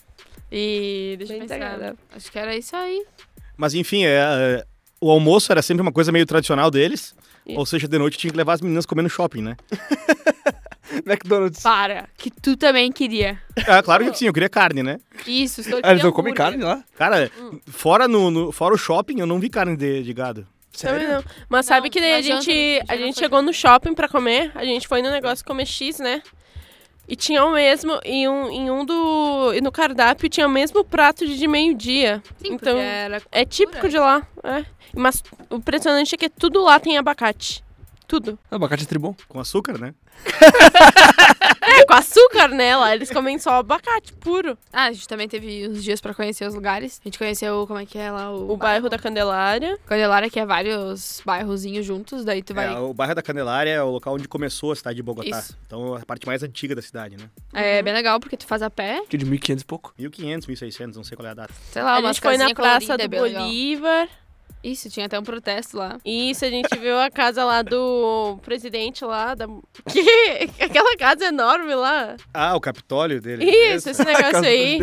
E 0.52 1.16
deixa 1.18 1.34
eu 1.34 1.40
Bem 1.40 1.48
pensar. 1.48 1.60
salgada. 1.70 1.96
Acho 2.16 2.32
que 2.32 2.40
era 2.40 2.56
isso 2.56 2.76
aí. 2.76 3.06
Mas 3.56 3.74
enfim, 3.74 4.06
é, 4.06 4.10
é, 4.18 4.66
o 5.02 5.10
almoço 5.12 5.52
era 5.52 5.62
sempre 5.62 5.82
uma 5.82 5.92
coisa 5.92 6.12
meio 6.12 6.26
tradicional 6.26 6.70
deles. 6.72 7.16
Isso. 7.46 7.58
Ou 7.60 7.66
seja, 7.66 7.88
de 7.88 7.98
noite 7.98 8.18
tinha 8.18 8.32
que 8.32 8.38
levar 8.38 8.54
as 8.54 8.62
meninas 8.62 8.86
comer 8.86 9.02
no 9.04 9.10
shopping, 9.10 9.42
né? 9.42 9.56
McDonald's. 11.06 11.62
Para, 11.62 12.08
que 12.18 12.30
tu 12.32 12.56
também 12.56 12.92
queria. 12.92 13.40
Ah, 13.68 13.84
claro 13.84 14.10
que 14.10 14.18
sim, 14.18 14.26
eu 14.28 14.34
queria 14.34 14.50
carne, 14.50 14.82
né? 14.84 15.00
Isso, 15.26 15.62
estou 15.62 15.80
Ah, 15.84 15.92
eles 15.92 16.04
não 16.04 16.12
comem 16.12 16.34
carne 16.34 16.64
lá? 16.64 16.84
Cara, 16.98 17.30
Hum. 17.40 17.60
fora, 17.68 18.08
no, 18.08 18.32
no- 18.32 18.52
fora 18.52 18.74
o 18.74 18.78
shopping, 18.78 19.20
eu 19.20 19.26
não 19.28 19.40
vi 19.40 19.50
carne 19.50 19.76
de, 19.76 20.02
de 20.04 20.14
gado. 20.14 20.48
Também 20.80 21.08
não. 21.08 21.24
Mas 21.50 21.66
sabe 21.66 21.88
Não, 21.88 21.90
que 21.92 22.00
daí 22.00 22.14
a 22.14 22.22
gente, 22.22 22.52
a 22.88 22.96
gente 22.96 23.18
chegou 23.18 23.42
no 23.42 23.52
shopping 23.52 23.94
pra 23.96 24.08
comer, 24.08 24.52
a 24.54 24.64
gente 24.64 24.88
foi 24.88 25.02
no 25.02 25.10
negócio 25.10 25.44
comer 25.44 25.66
X, 25.66 26.00
né? 26.00 26.22
E 27.08 27.16
tinha 27.16 27.46
o 27.46 27.54
mesmo, 27.54 28.00
em 28.04 28.28
um, 28.28 28.50
em 28.50 28.70
um 28.70 28.86
do. 28.86 29.54
E 29.54 29.62
no 29.62 29.72
cardápio 29.72 30.30
tinha 30.30 30.46
o 30.46 30.50
mesmo 30.50 30.84
prato 30.84 31.26
de, 31.26 31.38
de 31.38 31.48
meio-dia. 31.48 32.22
Então, 32.44 32.78
era... 32.78 33.22
É 33.32 33.46
típico 33.46 33.88
de 33.88 33.98
lá. 33.98 34.28
É. 34.44 34.66
Mas 34.94 35.24
o 35.50 35.56
impressionante 35.56 36.16
é 36.16 36.18
que 36.18 36.30
tudo 36.30 36.62
lá 36.62 36.80
tem 36.80 36.98
abacate. 36.98 37.64
Tudo. 38.08 38.40
Abacate 38.50 38.84
é 38.84 38.88
tribom. 38.88 39.14
Com 39.28 39.40
açúcar, 39.40 39.78
né? 39.78 39.94
É, 41.70 41.86
com 41.86 41.94
açúcar, 41.94 42.48
né? 42.48 42.76
Lá 42.78 42.96
eles 42.96 43.12
comem 43.12 43.38
só 43.38 43.56
abacate 43.56 44.14
puro. 44.14 44.58
Ah, 44.72 44.86
a 44.86 44.92
gente 44.94 45.08
também 45.08 45.28
teve 45.28 45.68
uns 45.68 45.84
dias 45.84 46.00
pra 46.00 46.14
conhecer 46.14 46.48
os 46.48 46.56
lugares. 46.56 47.00
A 47.04 47.08
gente 47.08 47.18
conheceu, 47.20 47.68
como 47.68 47.78
é 47.78 47.86
que 47.86 47.98
é 47.98 48.10
lá? 48.10 48.32
O, 48.32 48.54
O 48.54 48.58
bairro 48.58 48.90
da 48.90 48.98
Candelária. 48.98 49.78
Candelária, 49.86 50.30
que 50.30 50.40
é 50.40 50.46
vários 50.46 51.22
bairrozinhos 51.26 51.86
juntos. 51.86 52.24
Daí 52.24 52.42
tu 52.42 52.54
vai... 52.54 52.74
É, 52.74 52.80
o 52.80 52.94
bairro 52.94 53.14
da 53.14 53.22
Candelária 53.22 53.70
é 53.70 53.84
o 53.84 53.90
local 53.92 54.14
onde 54.16 54.28
começou 54.30 54.72
a 54.72 54.76
cidade 54.76 54.96
de 54.96 55.04
Bogotá. 55.04 55.40
Isso. 55.40 55.58
Então, 55.68 55.98
é 55.98 56.02
a 56.02 56.06
parte 56.06 56.26
mais 56.26 56.42
antiga 56.42 56.74
da 56.74 56.82
cidade, 56.82 57.18
né? 57.18 57.30
É 57.54 57.82
bem 57.82 57.94
legal, 57.94 58.20
porque 58.20 58.38
tu 58.38 58.48
faz 58.48 58.62
a 58.62 58.70
pé. 58.70 59.02
Que 59.10 59.18
é 59.18 59.20
de 59.20 59.26
1500 59.26 59.62
e 59.62 59.66
pouco. 59.66 59.94
1500, 59.98 60.48
1600, 60.48 60.98
não 60.98 61.04
sei 61.04 61.18
qual 61.18 61.28
é 61.28 61.32
a 61.32 61.36
data. 61.36 61.54
Sei 61.72 61.84
lá, 61.84 61.96
a 61.98 62.02
gente 62.02 62.22
foi 62.22 62.38
na 62.38 62.54
Praça 62.56 62.86
colorida, 62.86 62.98
do 62.98 63.10
bem 63.10 63.22
legal. 63.22 63.48
Isso, 64.64 64.90
tinha 64.90 65.06
até 65.06 65.18
um 65.20 65.24
protesto 65.24 65.78
lá. 65.78 65.98
Isso, 66.04 66.44
a 66.44 66.50
gente 66.50 66.76
viu 66.78 66.98
a 67.00 67.10
casa 67.10 67.44
lá 67.46 67.62
do 67.62 68.38
presidente 68.44 69.06
lá. 69.06 69.34
Da... 69.36 69.48
Que... 69.92 70.64
Aquela 70.64 70.96
casa 70.98 71.26
enorme 71.26 71.74
lá. 71.76 72.16
Ah, 72.34 72.56
o 72.56 72.60
Capitólio 72.62 73.22
dele. 73.22 73.46
Isso, 73.46 73.90
esse 73.90 74.04
negócio 74.06 74.44
aí. 74.44 74.78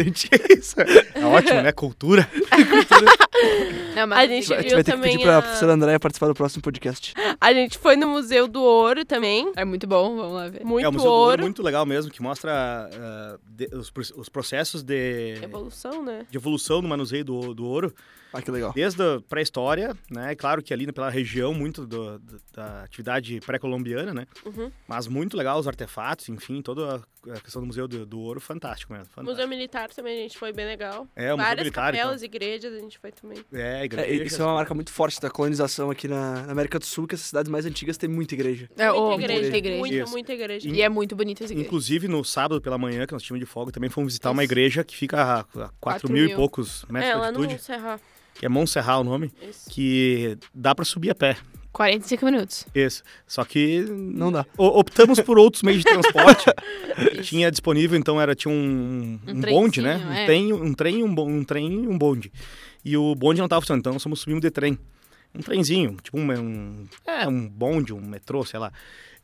Isso. 0.57 0.77
É 1.15 1.25
ótimo, 1.25 1.61
né? 1.61 1.73
Cultura. 1.73 2.29
Não, 3.95 4.07
mas 4.07 4.19
A 4.19 4.27
gente 4.27 4.53
A 4.53 4.57
gente 4.57 4.67
viu 4.69 4.77
vai 4.77 4.85
ter 4.85 4.91
que 4.93 4.97
também 4.97 5.13
pedir 5.13 5.25
pra 5.25 5.39
a- 5.39 5.43
professora 5.43 5.73
Andréia 5.73 6.01
participar 6.01 6.27
do 6.29 6.35
próximo 6.35 6.63
podcast. 6.63 7.15
A 7.41 7.53
gente 7.53 7.79
foi 7.79 7.97
no 7.97 8.09
Museu 8.09 8.49
do 8.49 8.63
Ouro 8.63 9.05
também. 9.05 9.53
é 9.57 9.65
muito 9.65 9.87
bom, 9.87 10.17
vamos 10.17 10.33
lá 10.35 10.49
ver. 10.49 10.65
Muito 10.65 10.85
é, 10.85 10.89
o 10.89 10.93
Museu 10.93 11.05
do 11.09 11.13
Ouro 11.13 11.31
ouro. 11.31 11.41
é 11.43 11.45
muito 11.45 11.63
legal 11.63 11.85
mesmo, 11.87 12.11
que 12.11 12.23
mostra 12.23 12.89
ah, 12.93 13.37
de- 13.47 13.69
os, 13.75 13.93
os 14.17 14.29
processos 14.29 14.83
de, 14.83 15.39
Evolução, 15.43 16.03
né? 16.03 16.27
de 16.31 16.37
evolução 16.37 16.81
no 16.83 16.89
manuseio 16.89 17.25
do, 17.25 17.55
do 17.55 17.67
ouro, 17.67 17.95
Ah, 18.39 18.43
que 18.43 18.51
legal. 18.51 18.73
desde 18.75 19.03
a 19.03 19.21
pré-história, 19.29 19.97
né? 20.11 20.35
Claro 20.35 20.63
que 20.63 20.73
ali 20.75 20.91
pela 20.93 21.09
região, 21.11 21.55
muito 21.55 21.87
do- 21.87 22.21
da 22.53 22.83
atividade 22.83 23.41
pré-colombiana, 23.41 24.13
né? 24.13 24.27
Uhum. 24.45 24.71
Mas 24.89 25.07
muito 25.07 25.37
legal 25.37 25.59
os 25.59 25.67
artefatos, 25.69 26.29
enfim, 26.29 26.61
toda 26.61 26.97
a- 26.97 27.41
questão 27.41 27.63
do 27.63 27.67
Museu 27.67 27.89
do, 27.89 28.05
do 28.05 28.19
Ouro, 28.21 28.41
fantástico 28.41 28.93
mesmo. 28.93 29.07
Fantástico. 29.07 29.31
Museu 29.31 29.49
Militar 29.49 29.89
também 29.91 30.19
a 30.19 30.23
gente 30.23 30.37
foi 30.37 30.53
bem 30.53 30.67
legal. 30.67 31.07
É, 31.17 31.33
o 31.33 31.37
Museu 31.37 31.47
Várias 31.49 31.65
Militar, 31.65 31.93
capelas, 31.95 32.23
igrejas 32.23 32.73
a 32.75 32.79
gente 32.81 32.99
foi 32.99 33.13
também. 33.13 33.39
É, 33.53 33.81
É, 33.81 33.85
igreja. 33.85 34.25
isso 34.25 34.43
é 34.43 34.45
uma 34.45 34.55
marca 34.55 34.75
muito 34.75 34.93
forte 34.93 35.21
da 35.21 35.31
colonização 35.31 35.91
aqui 35.91 36.07
na, 36.07 36.43
na 36.43 36.53
América 36.53 36.79
do 36.79 36.85
Sul, 36.85 37.07
que 37.07 37.15
essas 37.15 37.27
cidades 37.29 37.51
mais 37.51 37.65
antigas 37.65 37.97
têm 37.97 38.09
muita 38.11 38.35
igreja. 38.35 38.69
É, 38.77 38.91
muita 38.93 39.23
igreja, 39.23 39.41
muita 39.43 39.57
igreja. 39.57 39.79
Muita, 39.79 39.95
Isso. 39.97 40.13
muita 40.13 40.33
igreja. 40.33 40.69
E 40.69 40.83
é 40.83 40.89
muito 40.89 41.17
bonita 41.17 41.45
essa 41.45 41.53
igreja. 41.53 41.67
Inclusive, 41.67 42.09
no 42.09 42.23
sábado 42.25 42.61
pela 42.61 42.77
manhã, 42.77 43.07
que 43.07 43.13
nós 43.13 43.23
tínhamos 43.23 43.41
de 43.47 43.51
folga, 43.51 43.73
também 43.73 43.89
fomos 43.89 44.13
visitar 44.13 44.31
uma 44.31 44.43
Isso. 44.45 44.53
igreja 44.53 44.85
que 44.85 44.95
fica 44.97 45.23
a, 45.23 45.41
a 45.41 45.45
4 45.45 45.73
Quatro 45.81 46.13
mil 46.13 46.25
e 46.25 46.27
mil. 46.29 46.37
poucos 46.37 46.85
metros 46.91 47.11
É, 47.11 47.15
de 47.15 47.19
lá 47.21 47.27
altitude, 47.29 47.55
no 47.55 47.59
Serra. 47.61 48.01
Que 48.35 48.45
é 48.47 48.49
Montserrat 48.49 49.01
o 49.01 49.05
nome, 49.05 49.33
Isso. 49.49 49.71
que 49.71 50.37
dá 50.55 50.75
pra 50.75 50.85
subir 50.85 51.11
a 51.11 51.15
pé. 51.15 51.37
45 51.73 52.25
minutos. 52.25 52.67
Isso. 52.73 53.03
Só 53.27 53.45
que 53.45 53.81
Não 53.91 54.31
dá. 54.31 54.47
o- 54.57 54.79
optamos 54.79 55.19
por 55.21 55.39
outros 55.39 55.63
meios 55.65 55.83
de 55.83 55.91
transporte. 55.91 56.45
tinha 57.23 57.51
disponível, 57.51 57.99
então 57.99 58.21
era 58.21 58.33
tinha 58.35 58.53
um, 58.55 59.19
Um 59.27 59.31
um 59.33 59.41
bonde, 59.41 59.83
né? 59.83 59.97
Um 59.97 60.13
é. 60.13 60.25
trem, 60.25 60.53
um 60.53 60.73
trem, 60.73 61.03
um, 61.03 61.13
bon- 61.13 61.29
um 61.29 61.43
trem 61.45 61.85
e 61.85 61.89
um 61.89 61.99
bonde. 61.99 62.33
E 62.85 62.97
o 62.97 63.15
bonde 63.17 63.39
não 63.41 63.47
estava 63.47 63.61
funcionando, 63.61 63.81
então 63.81 63.93
nós 63.93 64.03
fomos 64.03 64.21
subimos 64.21 64.41
de 64.43 64.51
trem. 64.53 64.79
Um 65.35 65.41
trenzinho, 65.41 65.97
tipo 66.01 66.17
um, 66.17 66.31
um 66.33 66.85
é 67.05 67.27
um 67.27 67.49
bonde, 67.49 67.93
um 67.93 68.01
metrô, 68.01 68.45
sei 68.45 68.61
lá. 68.61 68.73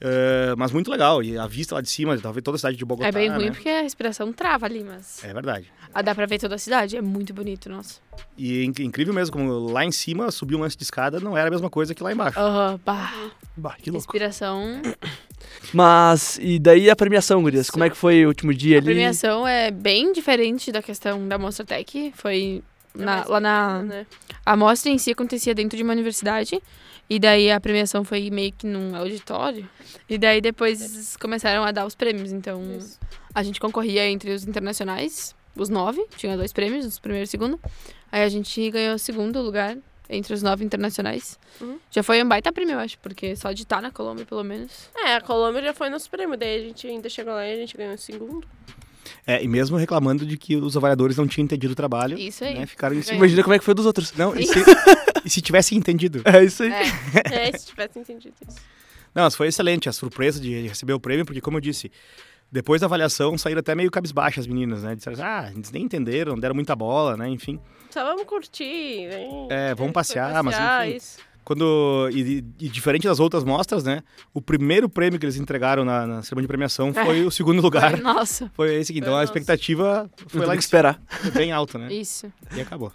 Eh, 0.01 0.55
mas 0.57 0.73
muito 0.73 0.91
legal. 0.91 1.23
E 1.23 1.37
a 1.37 1.47
vista 1.47 1.75
lá 1.75 1.81
de 1.81 1.91
cima, 1.91 2.15
dá 2.17 2.23
pra 2.23 2.33
ver 2.33 2.43
toda 2.43 2.57
a 2.57 2.59
cidade 2.59 2.77
de 2.77 2.85
Bogotá. 2.85 3.09
é 3.09 3.13
bem 3.13 3.29
ruim 3.29 3.47
né? 3.47 3.51
porque 3.53 3.69
a 3.69 3.83
respiração 3.83 4.33
trava 4.33 4.65
ali, 4.67 4.83
mas. 4.83 5.23
É 5.23 5.33
verdade. 5.35 5.71
Ah, 5.93 6.01
dá 6.03 6.15
pra 6.15 6.25
ver 6.25 6.39
toda 6.39 6.55
a 6.55 6.59
cidade. 6.59 6.97
É 6.97 7.03
muito 7.03 7.35
bonito, 7.35 7.69
nossa. 7.69 8.01
E 8.39 8.61
é 8.61 8.65
inc- 8.65 8.79
incrível 8.81 9.13
mesmo, 9.13 9.33
como 9.37 9.53
lá 9.73 9.85
em 9.85 9.91
cima, 9.93 10.31
subir 10.31 10.55
um 10.55 10.61
lance 10.61 10.77
de 10.77 10.85
escada 10.85 11.21
não 11.21 11.37
era 11.37 11.49
a 11.49 11.51
mesma 11.51 11.69
coisa 11.69 11.95
que 11.95 12.03
lá 12.03 12.13
embaixo. 12.13 12.39
Aham, 12.39 12.81
bah. 12.85 13.13
Bah, 13.57 13.77
que 13.83 13.91
louco. 13.91 14.05
Respiração. 14.07 14.81
Mas, 15.73 16.39
e 16.41 16.59
daí 16.59 16.89
a 16.89 16.97
premiação, 16.97 17.43
Gurias? 17.43 17.69
Como 17.71 17.85
é 17.85 17.91
que 17.91 17.97
foi 17.97 18.25
o 18.25 18.29
último 18.29 18.55
dia 18.55 18.77
A 18.77 18.79
ali? 18.79 18.87
premiação 18.87 19.47
é 19.47 19.71
bem 19.71 20.13
diferente 20.13 20.73
da 20.73 20.81
questão 20.83 21.27
da 21.29 21.37
Mostra 21.39 21.65
Tech. 21.67 22.13
Foi 22.17 22.63
na- 22.95 23.05
mais 23.17 23.29
lá 23.29 23.41
na. 23.41 23.83
Né? 23.83 24.07
A 24.47 24.57
mostra 24.57 24.91
em 24.91 24.99
si 24.99 25.11
acontecia 25.11 25.55
dentro 25.55 25.77
de 25.77 25.83
uma 25.83 25.93
universidade. 25.93 26.61
E 27.11 27.19
daí 27.19 27.51
a 27.51 27.61
premiação 27.61 28.05
foi 28.05 28.31
meio 28.31 28.53
que 28.53 28.65
num 28.65 28.95
auditório. 28.95 29.69
E 30.09 30.17
daí 30.17 30.41
depois 30.41 31.17
começaram 31.17 31.65
a 31.65 31.73
dar 31.73 31.85
os 31.85 31.97
prêmios. 31.97 32.31
Então 32.31 32.63
Isso. 32.79 33.01
a 33.35 33.43
gente 33.43 33.59
concorria 33.59 34.09
entre 34.09 34.31
os 34.33 34.47
internacionais, 34.47 35.35
os 35.57 35.69
nove. 35.69 36.07
Tinha 36.17 36.37
dois 36.37 36.53
prêmios, 36.53 36.97
o 36.97 37.03
primeiro 37.03 37.25
e 37.25 37.27
o 37.27 37.29
segundo. 37.29 37.61
Aí 38.13 38.23
a 38.23 38.29
gente 38.29 38.71
ganhou 38.71 38.95
o 38.95 38.99
segundo 38.99 39.43
lugar 39.43 39.77
entre 40.09 40.33
os 40.33 40.41
nove 40.41 40.65
internacionais. 40.65 41.37
Uhum. 41.61 41.79
Já 41.91 42.05
foi 42.05 42.23
um 42.23 42.29
baita 42.29 42.53
prêmio, 42.53 42.75
eu 42.75 42.79
acho, 42.79 42.97
porque 43.01 43.35
só 43.35 43.51
de 43.51 43.63
estar 43.63 43.83
na 43.83 43.91
Colômbia, 43.91 44.25
pelo 44.25 44.45
menos. 44.45 44.89
É, 44.97 45.15
a 45.15 45.21
Colômbia 45.21 45.63
já 45.63 45.75
foi 45.75 45.91
nosso 45.91 46.09
prêmio, 46.09 46.37
daí 46.37 46.61
a 46.61 46.63
gente 46.69 46.87
ainda 46.87 47.09
chegou 47.09 47.33
lá 47.33 47.47
e 47.47 47.53
a 47.53 47.57
gente 47.57 47.77
ganhou 47.77 47.95
o 47.95 47.99
segundo. 47.99 48.47
É, 49.27 49.43
e 49.43 49.49
mesmo 49.49 49.77
reclamando 49.77 50.25
de 50.25 50.37
que 50.37 50.57
os 50.57 50.77
avaliadores 50.77 51.17
não 51.17 51.27
tinham 51.27 51.45
entendido 51.45 51.73
o 51.73 51.77
trabalho, 51.77 52.19
Isso 52.19 52.45
aí. 52.45 52.59
né? 52.59 52.67
Ficaram 52.67 52.97
em 52.97 53.03
cima. 53.03 53.17
Imagina 53.17 53.43
como 53.43 53.55
é 53.55 53.59
que 53.59 53.65
foi 53.65 53.75
dos 53.75 53.87
outros. 53.87 54.13
Não, 54.15 54.37
e 54.37 54.47
se, 54.47 54.55
e 55.25 55.31
se 55.31 55.41
tivessem 55.41 55.77
entendido? 55.79 56.23
É 56.25 56.45
isso 56.45 56.63
aí. 56.63 56.73
É. 56.73 57.49
É, 57.49 57.59
se 57.59 57.67
tivesse 57.67 57.99
entendido 57.99 58.35
isso. 58.49 58.59
Não, 59.15 59.25
mas 59.25 59.35
foi 59.35 59.49
excelente 59.49 59.89
a 59.89 59.93
surpresa 59.93 60.41
de 60.41 60.69
receber 60.69 60.93
o 60.93 61.01
prêmio, 61.01 61.25
porque 61.25 61.41
como 61.41 61.57
eu 61.57 61.61
disse, 61.61 61.91
depois 62.51 62.81
da 62.81 62.87
avaliação 62.87 63.37
saíram 63.39 63.61
até 63.61 63.75
meio 63.75 63.91
cabisbaixas 63.91 64.43
as 64.45 64.47
meninas, 64.47 64.83
né? 64.83 64.95
Disseram, 64.95 65.19
ah, 65.23 65.51
eles 65.55 65.71
nem 65.71 65.85
entenderam, 65.85 66.33
não 66.33 66.41
deram 66.41 66.55
muita 66.55 66.75
bola, 66.75 67.17
né? 67.17 67.29
Enfim. 67.29 67.61
Só 67.91 68.05
vamos 68.05 68.25
curtir, 68.25 69.09
vem. 69.09 69.49
É, 69.51 69.75
vamos 69.75 69.89
foi 69.89 69.93
passear, 69.93 70.43
mas 70.43 70.55
passear, 70.55 70.89
enfim. 70.89 70.97
isso. 70.97 71.19
Quando. 71.43 72.09
E, 72.13 72.45
e 72.61 72.69
diferente 72.69 73.09
das 73.09 73.19
outras 73.19 73.43
mostras, 73.43 73.83
né? 73.83 74.03
O 74.33 74.41
primeiro 74.41 74.89
prêmio 74.89 75.19
que 75.19 75.25
eles 75.25 75.37
entregaram 75.37 75.85
na, 75.85 76.07
na 76.07 76.23
cerimônia 76.23 76.45
de 76.45 76.49
premiação 76.49 76.93
foi 76.93 77.25
o 77.25 77.31
segundo 77.31 77.61
lugar. 77.61 77.99
Nossa. 78.03 78.51
Foi 78.55 78.75
esse 78.77 78.93
aqui. 78.93 79.01
Então 79.01 79.15
a 79.15 79.21
Nossa. 79.21 79.25
expectativa 79.33 80.09
foi 80.29 80.41
Foi 80.41 80.47
lá 80.47 80.55
que 80.55 80.63
esperar. 80.63 81.01
bem 81.33 81.51
alta, 81.51 81.79
né? 81.79 81.93
Isso. 81.93 82.33
E 82.55 82.61
acabou. 82.61 82.93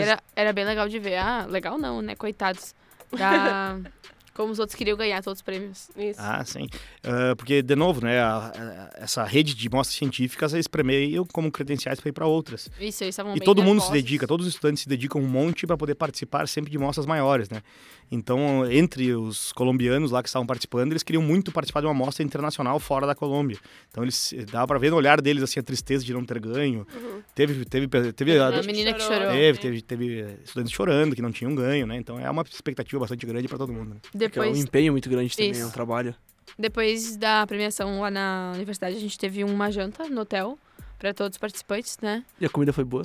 Era, 0.00 0.20
era 0.34 0.52
bem 0.52 0.64
legal 0.64 0.88
de 0.88 0.98
ver. 0.98 1.16
Ah, 1.16 1.46
legal 1.46 1.78
não, 1.78 2.02
né? 2.02 2.14
Coitados. 2.14 2.74
Da... 3.16 3.78
Como 4.36 4.52
os 4.52 4.58
outros 4.58 4.76
queriam 4.76 4.98
ganhar 4.98 5.22
todos 5.22 5.38
os 5.38 5.42
prêmios. 5.42 5.88
Isso. 5.96 6.20
Ah, 6.22 6.44
sim. 6.44 6.68
Ah, 7.02 7.34
porque, 7.34 7.62
de 7.62 7.74
novo, 7.74 8.02
né? 8.04 8.20
a- 8.20 8.52
a- 8.54 8.90
essa 9.02 9.24
rede 9.24 9.54
de 9.54 9.70
mostras 9.70 9.96
científicas, 9.96 10.52
eles 10.52 10.66
premiam 10.68 11.24
como 11.32 11.50
credenciais 11.50 11.98
para 12.00 12.10
ir 12.10 12.12
para 12.12 12.26
outras. 12.26 12.68
Isso, 12.78 13.02
eles 13.02 13.14
estavam 13.14 13.32
E 13.34 13.38
bem 13.38 13.46
todo 13.46 13.62
mundo 13.62 13.80
se 13.80 13.90
dedica, 13.90 14.26
todos 14.26 14.46
os 14.46 14.52
estudantes 14.52 14.82
se 14.82 14.88
dedicam 14.88 15.22
um 15.22 15.26
monte 15.26 15.66
para 15.66 15.76
poder 15.76 15.94
participar 15.94 16.46
sempre 16.48 16.70
de 16.70 16.76
mostras 16.76 17.06
maiores, 17.06 17.48
né? 17.48 17.62
Então, 18.10 18.70
entre 18.70 19.14
os 19.14 19.52
colombianos 19.52 20.10
lá 20.12 20.22
que 20.22 20.28
estavam 20.28 20.46
participando, 20.46 20.92
eles 20.92 21.02
queriam 21.02 21.22
muito 21.22 21.50
participar 21.50 21.80
de 21.80 21.86
uma 21.86 21.94
mostra 21.94 22.22
internacional 22.22 22.78
fora 22.78 23.04
da 23.06 23.14
Colômbia. 23.16 23.58
Então, 23.90 24.04
eles 24.04 24.32
dava 24.52 24.66
para 24.68 24.78
ver 24.78 24.90
no 24.90 24.96
olhar 24.96 25.20
deles 25.20 25.42
assim 25.42 25.58
a 25.58 25.62
tristeza 25.62 26.04
de 26.04 26.12
não 26.12 26.24
ter 26.24 26.38
ganho. 26.38 26.86
Uhum. 26.94 27.22
Teve 27.34 27.64
teve 27.64 27.88
teve, 28.12 28.38
A 28.38 28.48
a- 28.48 28.62
menina 28.62 28.92
que 28.92 29.00
chorou. 29.00 29.18
chorou. 29.22 29.32
teve, 29.32 29.58
teve, 29.58 29.82
teve 29.82 30.26
estudantes 30.44 30.72
chorando 30.72 31.16
que 31.16 31.22
não 31.22 31.32
tinham 31.32 31.52
ganho, 31.54 31.86
né? 31.86 31.96
Então, 31.96 32.18
é 32.20 32.30
uma 32.30 32.42
expectativa 32.42 33.00
bastante 33.00 33.26
grande 33.26 33.48
para 33.48 33.58
todo 33.58 33.72
mundo. 33.72 33.94
né? 33.94 34.00
Porque 34.28 34.38
é 34.38 34.42
um 34.42 34.44
Depois, 34.46 34.64
empenho 34.64 34.92
muito 34.92 35.08
grande 35.08 35.34
também, 35.36 35.50
Isso. 35.50 35.62
é 35.62 35.66
um 35.66 35.70
trabalho. 35.70 36.14
depois 36.58 37.16
da 37.16 37.46
premiação 37.46 38.00
lá 38.00 38.10
na 38.10 38.52
universidade, 38.54 38.96
a 38.96 39.00
gente 39.00 39.18
teve 39.18 39.44
uma 39.44 39.70
janta 39.70 40.08
no 40.08 40.20
hotel 40.22 40.58
para 40.98 41.12
todos 41.12 41.36
os 41.36 41.38
participantes, 41.38 41.98
né? 42.00 42.24
E 42.40 42.46
a 42.46 42.48
comida 42.48 42.72
foi 42.72 42.84
boa. 42.84 43.04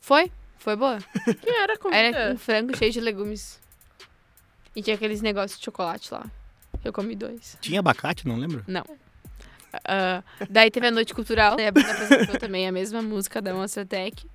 Foi? 0.00 0.30
Foi 0.58 0.76
boa. 0.76 0.98
Que 1.40 1.50
era 1.50 1.76
comida? 1.78 1.98
Era 1.98 2.34
um 2.34 2.38
frango 2.38 2.76
cheio 2.76 2.92
de 2.92 3.00
legumes. 3.00 3.60
E 4.74 4.82
tinha 4.82 4.94
aqueles 4.96 5.20
negócios 5.20 5.58
de 5.58 5.64
chocolate 5.64 6.12
lá. 6.12 6.24
Eu 6.84 6.92
comi 6.92 7.14
dois. 7.14 7.56
Tinha 7.60 7.80
abacate, 7.80 8.26
não 8.26 8.36
lembro? 8.36 8.64
Ah, 9.84 10.22
daí 10.50 10.70
teve 10.70 10.86
a 10.86 10.90
noite 10.90 11.14
cultural. 11.14 11.56
Daí 11.56 11.66
a 11.66 11.72
banda 11.72 11.90
apresentou 11.92 12.38
também 12.38 12.66
a 12.68 12.72
mesma 12.72 13.00
música 13.02 13.40
da 13.40 13.52
Mostra 13.54 13.84
Tech. 13.84 14.26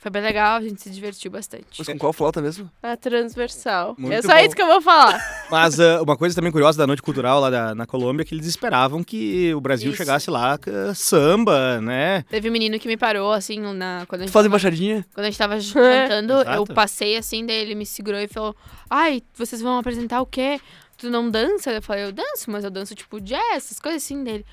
Foi 0.00 0.12
bem 0.12 0.22
legal, 0.22 0.58
a 0.58 0.60
gente 0.60 0.80
se 0.80 0.90
divertiu 0.90 1.28
bastante. 1.28 1.66
Mas 1.76 1.86
com 1.88 1.98
qual 1.98 2.12
flauta 2.12 2.40
mesmo? 2.40 2.70
A 2.80 2.96
transversal. 2.96 3.96
Muito 3.98 4.12
é 4.12 4.22
só 4.22 4.28
bom. 4.28 4.38
isso 4.38 4.54
que 4.54 4.62
eu 4.62 4.66
vou 4.68 4.80
falar. 4.80 5.20
Mas 5.50 5.80
ah, 5.80 6.00
uma 6.00 6.16
coisa 6.16 6.36
também 6.36 6.52
curiosa 6.52 6.78
da 6.78 6.86
noite 6.86 7.02
cultural 7.02 7.40
lá 7.40 7.50
da, 7.50 7.74
na 7.74 7.84
Colômbia 7.84 8.22
é 8.22 8.24
que 8.24 8.32
eles 8.32 8.46
esperavam 8.46 9.02
que 9.02 9.52
o 9.54 9.60
Brasil 9.60 9.88
Isso. 9.88 9.96
chegasse 9.96 10.30
lá 10.30 10.56
com 10.56 10.94
samba, 10.94 11.80
né? 11.80 12.22
Teve 12.30 12.48
um 12.48 12.52
menino 12.52 12.78
que 12.78 12.86
me 12.86 12.96
parou, 12.96 13.32
assim, 13.32 13.58
na, 13.58 14.04
quando, 14.06 14.20
a 14.20 14.24
Tu 14.24 14.26
gente 14.28 14.32
faz 14.32 14.46
embaixadinha? 14.46 15.04
quando 15.12 15.26
a 15.26 15.30
gente 15.30 15.38
tava 15.38 15.58
jantando, 15.60 16.32
eu 16.32 16.64
passei 16.64 17.16
assim, 17.16 17.44
daí 17.44 17.56
ele 17.56 17.74
me 17.74 17.84
segurou 17.84 18.20
e 18.20 18.28
falou: 18.28 18.54
Ai, 18.88 19.20
vocês 19.34 19.60
vão 19.60 19.78
apresentar 19.78 20.20
o 20.20 20.26
quê? 20.26 20.60
Tu 20.96 21.10
não 21.10 21.28
dança? 21.28 21.72
Eu 21.72 21.82
falei, 21.82 22.04
eu 22.04 22.12
danço, 22.12 22.50
mas 22.50 22.64
eu 22.64 22.70
danço 22.70 22.94
tipo 22.94 23.20
jazz, 23.20 23.56
essas 23.56 23.80
coisas 23.80 24.02
assim 24.02 24.22
dele. 24.22 24.44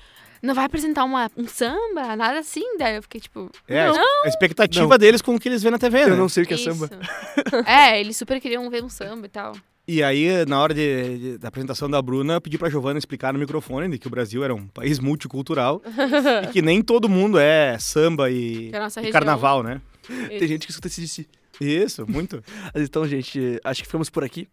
Não 0.42 0.54
vai 0.54 0.64
apresentar 0.64 1.04
uma, 1.04 1.30
um 1.36 1.46
samba, 1.46 2.14
nada 2.16 2.38
assim. 2.38 2.76
Daí 2.78 2.96
eu 2.96 3.02
fiquei 3.02 3.20
tipo. 3.20 3.50
É, 3.68 3.86
a 3.86 3.92
não. 3.92 4.24
a 4.24 4.28
expectativa 4.28 4.86
Não. 4.88 4.98
deles 4.98 5.22
com 5.22 5.34
o 5.34 5.40
que 5.40 5.48
eles 5.48 5.62
vêem 5.62 5.72
na 5.72 5.78
TV, 5.78 6.06
né? 6.06 6.12
Eu 6.12 6.16
não 6.16 6.28
sei 6.28 6.44
o 6.44 6.46
que 6.46 6.54
é 6.54 6.56
Isso. 6.56 6.64
samba. 6.72 6.90
é, 7.66 8.00
eles 8.00 8.16
super 8.16 8.40
queriam 8.40 8.68
ver 8.70 8.82
um 8.84 8.88
samba 8.88 9.26
e 9.26 9.28
tal. 9.30 9.54
E 9.88 10.02
aí, 10.02 10.44
na 10.46 10.60
hora 10.60 10.74
de- 10.74 11.18
de- 11.18 11.38
da 11.38 11.46
apresentação 11.48 11.88
da 11.88 12.02
Bruna, 12.02 12.34
eu 12.34 12.40
pedi 12.40 12.58
pra 12.58 12.68
Giovana 12.68 12.98
explicar 12.98 13.32
no 13.32 13.38
microfone 13.38 13.88
de 13.88 13.98
que 13.98 14.08
o 14.08 14.10
Brasil 14.10 14.42
era 14.42 14.52
um 14.52 14.66
país 14.66 14.98
multicultural 14.98 15.80
e 16.42 16.48
que 16.52 16.60
nem 16.60 16.82
todo 16.82 17.08
mundo 17.08 17.38
é 17.38 17.78
samba 17.78 18.28
e, 18.28 18.72
é 18.72 19.06
e 19.08 19.12
carnaval, 19.12 19.62
né? 19.62 19.80
Tem 20.28 20.46
gente 20.48 20.66
que 20.66 20.72
escuta 20.72 20.88
esse 20.88 21.00
DC. 21.00 21.26
Isso, 21.60 22.04
muito. 22.10 22.42
Mas 22.74 22.82
então, 22.88 23.06
gente, 23.06 23.60
acho 23.64 23.80
que 23.82 23.86
ficamos 23.86 24.10
por 24.10 24.24
aqui. 24.24 24.48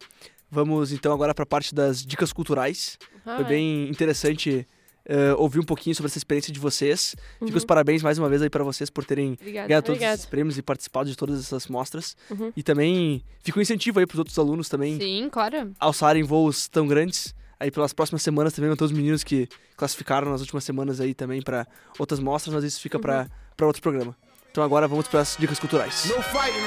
Vamos 0.52 0.92
então 0.92 1.12
agora 1.12 1.34
para 1.34 1.44
a 1.44 1.48
parte 1.48 1.74
das 1.74 2.06
dicas 2.06 2.32
culturais. 2.32 3.00
Ah, 3.26 3.38
Foi 3.38 3.46
bem 3.46 3.90
interessante 3.90 4.68
eh, 5.06 5.34
ouvir 5.38 5.60
um 5.60 5.64
pouquinho 5.64 5.96
sobre 5.96 6.10
essa 6.10 6.18
experiência 6.18 6.52
de 6.54 6.60
vocês. 6.60 7.16
Uhum. 7.40 7.48
Fico 7.48 7.58
os 7.58 7.66
parabéns 7.66 8.02
mais 8.02 8.18
uma 8.18 8.30
vez 8.30 8.42
aí 8.42 8.50
para 8.50 8.64
vocês 8.64 8.90
por 8.90 9.04
terem 9.06 9.34
Obrigada. 9.40 9.68
ganhado 9.68 9.86
todos 9.86 9.98
Obrigada. 9.98 10.16
esses 10.16 10.26
prêmios 10.26 10.58
e 10.58 10.62
participado 10.62 11.10
de 11.10 11.16
todas 11.16 11.40
essas 11.40 11.68
mostras. 11.68 12.16
Uhum. 12.30 12.52
E 12.56 12.64
também 12.64 13.24
fica 13.42 13.60
um 13.60 13.62
incentivo 13.62 14.00
aí 14.00 14.06
para 14.06 14.16
os 14.16 14.20
outros 14.20 14.38
alunos 14.40 14.70
também 14.70 14.98
Sim, 15.00 15.30
claro. 15.32 15.72
alçarem 15.80 16.24
voos 16.24 16.68
tão 16.68 16.88
grandes. 16.88 17.36
Aí 17.60 17.72
pelas 17.72 17.94
próximas 17.94 18.22
semanas 18.22 18.52
também 18.54 18.76
ter 18.76 18.84
os 18.84 18.92
meninos 18.92 19.24
que 19.24 19.48
classificaram 19.78 20.30
nas 20.30 20.42
últimas 20.42 20.64
semanas 20.66 21.00
aí 21.00 21.14
também 21.14 21.42
para 21.42 21.66
outras 21.98 22.20
mostras, 22.20 22.54
mas 22.54 22.64
isso 22.64 22.82
fica 22.82 23.00
para 23.00 23.30
para 23.56 23.68
outro 23.68 23.82
programa. 23.82 24.16
Então 24.52 24.64
agora 24.64 24.88
vamos 24.88 25.08
para 25.08 25.22
as 25.22 25.38
dicas 25.40 25.60
culturais. 25.60 26.06
No 26.06 26.22
fighting, 26.24 26.60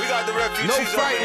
We 0.00 0.06
got 0.08 0.26
the 0.26 0.32
no 0.32 0.38
refugees 0.38 0.76
up 0.76 0.86
fighting, 1.00 1.24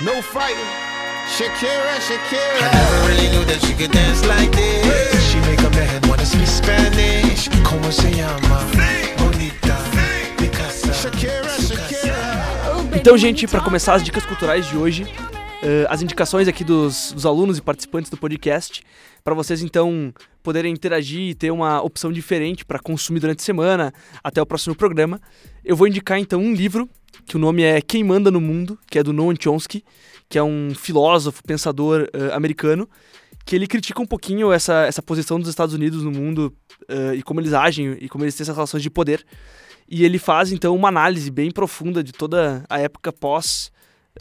in. 0.00 0.04
no 0.04 0.22
fighting. 0.22 0.91
Shakira, 1.36 1.96
I 1.96 2.00
Shakira. 2.00 2.72
never 2.72 3.08
really 3.08 3.28
knew 3.30 3.44
that 3.46 3.60
she 3.64 3.72
could 3.74 3.90
dance 3.90 4.22
like 4.26 4.50
this. 4.52 5.30
She 5.30 5.38
make 5.40 5.60
a 5.60 5.70
man 5.70 6.02
wanna 6.06 6.26
speak 6.26 6.46
Spanish. 6.46 7.48
Como 7.64 7.90
se 7.90 8.10
llama? 8.10 8.60
Bonita, 9.16 9.76
Picasa. 10.36 10.92
Shakira, 10.92 11.48
Shakira. 11.48 12.96
Então, 12.96 13.16
gente, 13.16 13.46
para 13.48 13.60
começar 13.62 13.94
as 13.94 14.02
dicas 14.02 14.26
culturais 14.26 14.68
de 14.68 14.76
hoje, 14.76 15.06
eh, 15.62 15.86
as 15.88 16.02
indicações 16.02 16.48
aqui 16.48 16.62
dos, 16.64 17.12
dos 17.12 17.24
alunos 17.24 17.56
e 17.56 17.62
participantes 17.62 18.10
do 18.10 18.18
podcast, 18.18 18.82
para 19.24 19.34
vocês 19.34 19.62
então 19.62 20.12
poderem 20.42 20.70
interagir 20.70 21.30
e 21.30 21.34
ter 21.34 21.50
uma 21.50 21.80
opção 21.80 22.12
diferente 22.12 22.62
para 22.64 22.78
consumir 22.78 23.20
durante 23.20 23.40
a 23.40 23.44
semana 23.44 23.94
até 24.22 24.42
o 24.42 24.44
próximo 24.44 24.74
programa. 24.74 25.18
Eu 25.64 25.76
vou 25.76 25.88
indicar 25.88 26.18
então 26.18 26.40
um 26.40 26.52
livro 26.52 26.86
que 27.24 27.36
o 27.36 27.38
nome 27.38 27.62
é 27.62 27.80
Quem 27.80 28.04
Manda 28.04 28.30
no 28.30 28.40
Mundo, 28.40 28.78
que 28.90 28.98
é 28.98 29.02
do 29.02 29.12
Noam 29.12 29.34
Chomsky, 29.38 29.82
que 30.32 30.38
é 30.38 30.42
um 30.42 30.74
filósofo, 30.74 31.42
pensador 31.42 32.08
eh, 32.10 32.32
americano, 32.32 32.88
que 33.44 33.54
ele 33.54 33.66
critica 33.66 34.00
um 34.00 34.06
pouquinho 34.06 34.50
essa, 34.50 34.86
essa 34.86 35.02
posição 35.02 35.38
dos 35.38 35.50
Estados 35.50 35.74
Unidos 35.74 36.02
no 36.02 36.10
mundo 36.10 36.56
eh, 36.88 37.16
e 37.16 37.22
como 37.22 37.38
eles 37.38 37.52
agem 37.52 37.98
e 38.00 38.08
como 38.08 38.24
eles 38.24 38.34
têm 38.34 38.42
essas 38.42 38.56
relações 38.56 38.82
de 38.82 38.88
poder. 38.88 39.26
E 39.86 40.06
ele 40.06 40.18
faz 40.18 40.50
então 40.50 40.74
uma 40.74 40.88
análise 40.88 41.30
bem 41.30 41.50
profunda 41.50 42.02
de 42.02 42.12
toda 42.12 42.64
a 42.66 42.78
época 42.78 43.12
pós 43.12 43.70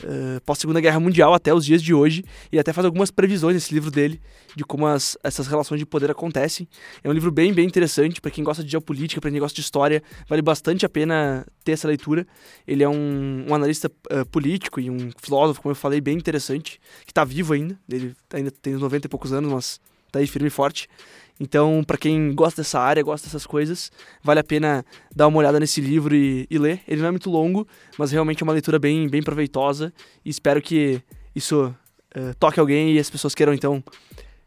eh, 0.03 0.39
pós 0.45 0.57
Segunda 0.57 0.79
Guerra 0.79 0.99
Mundial 0.99 1.33
até 1.33 1.53
os 1.53 1.65
dias 1.65 1.81
de 1.81 1.93
hoje 1.93 2.23
e 2.51 2.57
até 2.57 2.71
faz 2.71 2.85
algumas 2.85 3.11
previsões 3.11 3.55
nesse 3.55 3.73
livro 3.73 3.91
dele 3.91 4.21
de 4.55 4.63
como 4.63 4.87
as, 4.87 5.17
essas 5.23 5.47
relações 5.47 5.79
de 5.79 5.85
poder 5.85 6.09
acontecem. 6.09 6.67
É 7.03 7.09
um 7.09 7.11
livro 7.11 7.31
bem 7.31 7.53
bem 7.53 7.65
interessante 7.65 8.21
para 8.21 8.31
quem 8.31 8.43
gosta 8.43 8.63
de 8.63 8.71
geopolítica, 8.71 9.19
para 9.19 9.29
quem 9.29 9.39
gosta 9.39 9.55
de 9.55 9.61
história, 9.61 10.01
vale 10.27 10.41
bastante 10.41 10.85
a 10.85 10.89
pena 10.89 11.45
ter 11.63 11.73
essa 11.73 11.87
leitura. 11.87 12.25
Ele 12.65 12.83
é 12.83 12.89
um, 12.89 13.45
um 13.49 13.53
analista 13.53 13.91
eh, 14.09 14.23
político 14.25 14.79
e 14.79 14.89
um 14.89 15.11
filósofo, 15.21 15.61
como 15.61 15.71
eu 15.71 15.75
falei, 15.75 15.99
bem 15.99 16.17
interessante, 16.17 16.79
que 17.05 17.11
está 17.11 17.23
vivo 17.23 17.53
ainda. 17.53 17.77
Ele 17.89 18.15
ainda 18.33 18.51
tem 18.51 18.75
uns 18.75 18.81
90 18.81 19.07
e 19.07 19.09
poucos 19.09 19.33
anos, 19.33 19.51
mas 19.51 19.81
tá 20.11 20.19
aí 20.19 20.27
firme 20.27 20.47
e 20.47 20.51
forte. 20.51 20.87
Então, 21.41 21.83
para 21.83 21.97
quem 21.97 22.35
gosta 22.35 22.61
dessa 22.61 22.79
área, 22.79 23.01
gosta 23.01 23.25
dessas 23.25 23.47
coisas, 23.47 23.91
vale 24.21 24.39
a 24.39 24.43
pena 24.43 24.85
dar 25.13 25.25
uma 25.25 25.39
olhada 25.39 25.59
nesse 25.59 25.81
livro 25.81 26.13
e, 26.13 26.45
e 26.47 26.57
ler. 26.59 26.81
Ele 26.87 27.01
não 27.01 27.07
é 27.07 27.11
muito 27.11 27.31
longo, 27.31 27.67
mas 27.97 28.11
realmente 28.11 28.43
é 28.43 28.45
uma 28.45 28.53
leitura 28.53 28.77
bem, 28.77 29.09
bem 29.09 29.23
proveitosa 29.23 29.91
e 30.23 30.29
espero 30.29 30.61
que 30.61 31.01
isso 31.35 31.75
eh, 32.13 32.35
toque 32.39 32.59
alguém 32.59 32.93
e 32.93 32.99
as 32.99 33.09
pessoas 33.09 33.33
queiram 33.33 33.55
então 33.55 33.83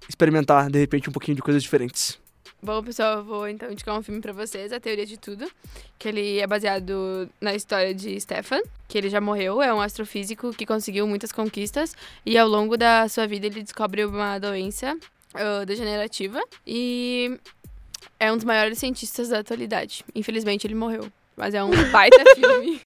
experimentar 0.09 0.70
de 0.70 0.78
repente 0.78 1.09
um 1.09 1.12
pouquinho 1.12 1.34
de 1.34 1.42
coisas 1.42 1.64
diferentes. 1.64 2.16
Bom, 2.62 2.80
pessoal, 2.80 3.18
eu 3.18 3.24
vou 3.24 3.49
então 3.49 3.72
indicar 3.72 3.99
um 3.99 4.03
filme 4.03 4.20
pra 4.20 4.32
vocês, 4.32 4.72
A 4.72 4.78
Teoria 4.78 5.05
de 5.05 5.18
Tudo, 5.18 5.51
que 5.99 6.07
ele 6.07 6.38
é 6.38 6.47
baseado 6.47 7.28
na 7.40 7.57
história 7.57 7.92
de 7.92 8.18
Stefan, 8.20 8.61
que 8.86 8.97
ele 8.97 9.11
já 9.11 9.20
morreu, 9.20 9.61
é 9.61 9.74
um 9.74 9.80
astrofísico 9.80 10.53
que 10.53 10.64
conseguiu 10.64 11.09
muitas 11.09 11.32
conquistas 11.32 11.97
e 12.24 12.38
ao 12.38 12.49
longo 12.49 12.76
da 12.76 13.09
sua 13.09 13.26
vida 13.26 13.49
ele 13.49 13.64
descobre 13.64 14.05
uma 14.05 14.38
doença 14.38 14.97
ah, 15.35 15.64
degenerativa 15.64 16.41
e 16.66 17.39
é 18.18 18.32
um 18.32 18.37
dos 18.37 18.45
maiores 18.45 18.78
cientistas 18.78 19.28
da 19.28 19.41
atualidade. 19.41 20.05
Infelizmente 20.14 20.66
ele 20.66 20.74
morreu, 20.74 21.11
mas 21.37 21.55
é 21.55 21.62
um 21.62 21.70
baita 21.91 22.22
filme. 22.35 22.80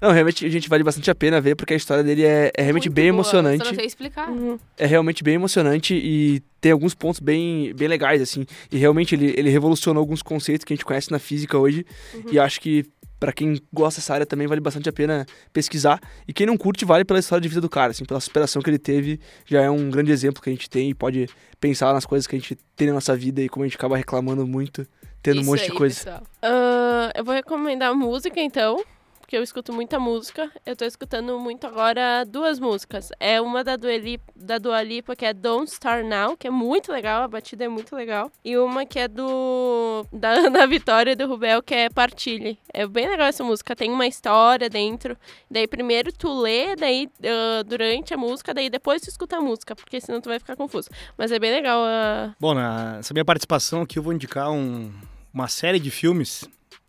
Não, 0.00 0.10
realmente 0.12 0.46
a 0.46 0.48
gente 0.48 0.68
vale 0.68 0.82
bastante 0.82 1.10
a 1.10 1.14
pena 1.14 1.40
ver 1.40 1.54
porque 1.54 1.74
a 1.74 1.76
história 1.76 2.02
dele 2.02 2.24
é, 2.24 2.50
é 2.56 2.62
realmente 2.62 2.88
Muito 2.88 2.94
bem 2.94 3.12
boa, 3.12 3.22
Só 3.22 3.38
emocionante. 3.38 3.64
não 3.68 3.74
sei 3.74 3.86
explicar. 3.86 4.30
Uhum. 4.30 4.58
é 4.78 4.86
realmente 4.86 5.22
bem 5.22 5.34
emocionante 5.34 5.94
e 5.94 6.40
tem 6.60 6.72
alguns 6.72 6.94
pontos 6.94 7.20
bem, 7.20 7.74
bem 7.74 7.86
legais, 7.88 8.22
assim. 8.22 8.46
E 8.72 8.78
realmente 8.78 9.14
ele, 9.14 9.34
ele 9.36 9.50
revolucionou 9.50 10.00
alguns 10.00 10.22
conceitos 10.22 10.64
que 10.64 10.72
a 10.72 10.76
gente 10.76 10.84
conhece 10.84 11.10
na 11.10 11.18
física 11.18 11.58
hoje. 11.58 11.84
E 12.30 12.38
acho 12.38 12.60
que 12.60 12.86
para 13.18 13.32
quem 13.32 13.60
gosta 13.70 14.00
dessa 14.00 14.14
área 14.14 14.24
também 14.24 14.46
vale 14.46 14.60
bastante 14.62 14.88
a 14.88 14.92
pena 14.92 15.26
pesquisar. 15.52 16.00
E 16.26 16.32
quem 16.32 16.46
não 16.46 16.56
curte, 16.56 16.86
vale 16.86 17.04
pela 17.04 17.18
história 17.20 17.42
de 17.42 17.48
vida 17.48 17.60
do 17.60 17.68
cara, 17.68 17.90
assim, 17.90 18.04
pela 18.06 18.18
superação 18.20 18.62
que 18.62 18.70
ele 18.70 18.78
teve. 18.78 19.20
Já 19.44 19.60
é 19.60 19.70
um 19.70 19.90
grande 19.90 20.10
exemplo 20.10 20.42
que 20.42 20.48
a 20.48 20.52
gente 20.52 20.70
tem 20.70 20.88
e 20.88 20.94
pode 20.94 21.28
pensar 21.60 21.92
nas 21.92 22.06
coisas 22.06 22.26
que 22.26 22.34
a 22.34 22.38
gente 22.38 22.56
tem 22.74 22.88
na 22.88 22.94
nossa 22.94 23.14
vida 23.14 23.42
e 23.42 23.48
como 23.50 23.64
a 23.64 23.68
gente 23.68 23.76
acaba 23.76 23.96
reclamando 23.98 24.46
muito, 24.46 24.86
tendo 25.22 25.36
um 25.36 25.40
Isso 25.42 25.50
monte 25.50 25.62
aí, 25.64 25.68
de 25.68 25.74
coisa. 25.74 26.22
Ah, 26.40 27.12
eu 27.14 27.22
vou 27.22 27.34
recomendar 27.34 27.94
música, 27.94 28.40
então, 28.40 28.82
porque 29.30 29.36
eu 29.38 29.44
escuto 29.44 29.72
muita 29.72 30.00
música. 30.00 30.50
Eu 30.66 30.74
tô 30.74 30.84
escutando 30.84 31.38
muito 31.38 31.64
agora 31.64 32.24
duas 32.26 32.58
músicas. 32.58 33.10
É 33.20 33.40
uma 33.40 33.62
da 33.62 33.76
Dua 33.76 33.96
Lipa, 33.96 34.24
da 34.34 34.58
Dua 34.58 34.82
Lipa, 34.82 35.14
que 35.14 35.24
é 35.24 35.32
Don't 35.32 35.70
Start 35.70 36.04
Now, 36.04 36.36
que 36.36 36.48
é 36.48 36.50
muito 36.50 36.90
legal, 36.90 37.22
a 37.22 37.28
batida 37.28 37.64
é 37.64 37.68
muito 37.68 37.94
legal. 37.94 38.32
E 38.44 38.58
uma 38.58 38.84
que 38.84 38.98
é 38.98 39.06
do 39.06 40.04
da 40.12 40.30
Ana 40.50 40.66
Vitória 40.66 41.12
e 41.12 41.14
do 41.14 41.28
Rubel, 41.28 41.62
que 41.62 41.72
é 41.76 41.88
Partilhe. 41.88 42.58
É 42.74 42.84
bem 42.88 43.08
legal 43.08 43.28
essa 43.28 43.44
música, 43.44 43.76
tem 43.76 43.92
uma 43.92 44.04
história 44.04 44.68
dentro. 44.68 45.16
Daí 45.48 45.68
primeiro 45.68 46.10
tu 46.12 46.40
lê, 46.40 46.74
daí 46.74 47.08
ah, 47.24 47.62
durante 47.62 48.12
a 48.12 48.16
música, 48.16 48.52
daí 48.52 48.68
depois 48.68 49.00
tu 49.00 49.10
escuta 49.10 49.36
a 49.36 49.40
música, 49.40 49.76
porque 49.76 50.00
senão 50.00 50.20
tu 50.20 50.28
vai 50.28 50.40
ficar 50.40 50.56
confuso. 50.56 50.88
Mas 51.16 51.30
é 51.30 51.38
bem 51.38 51.52
legal 51.52 51.80
a... 51.84 52.34
Bom, 52.40 52.52
nessa 52.52 53.14
minha 53.14 53.24
participação 53.24 53.82
aqui 53.82 53.96
eu 53.96 54.02
vou 54.02 54.12
indicar 54.12 54.50
um- 54.50 54.92
uma 55.32 55.46
série 55.46 55.78
de 55.78 55.88
filmes, 55.92 56.48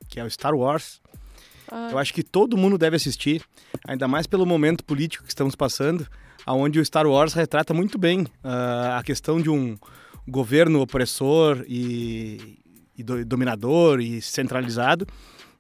que 0.09 0.19
é 0.19 0.23
o 0.23 0.29
Star 0.31 0.55
Wars. 0.55 0.99
Eu 1.91 1.97
acho 1.97 2.13
que 2.13 2.21
todo 2.23 2.57
mundo 2.57 2.77
deve 2.77 2.95
assistir, 2.95 3.41
ainda 3.87 4.07
mais 4.07 4.27
pelo 4.27 4.45
momento 4.45 4.83
político 4.83 5.23
que 5.23 5.29
estamos 5.31 5.55
passando, 5.55 6.05
aonde 6.45 6.79
o 6.79 6.85
Star 6.85 7.07
Wars 7.07 7.33
retrata 7.33 7.73
muito 7.73 7.97
bem 7.97 8.27
ah, 8.43 8.97
a 8.99 9.03
questão 9.03 9.41
de 9.41 9.49
um 9.49 9.77
governo 10.27 10.81
opressor 10.81 11.63
e, 11.67 12.57
e 12.97 13.03
do- 13.03 13.23
dominador 13.25 14.01
e 14.01 14.21
centralizado 14.21 15.07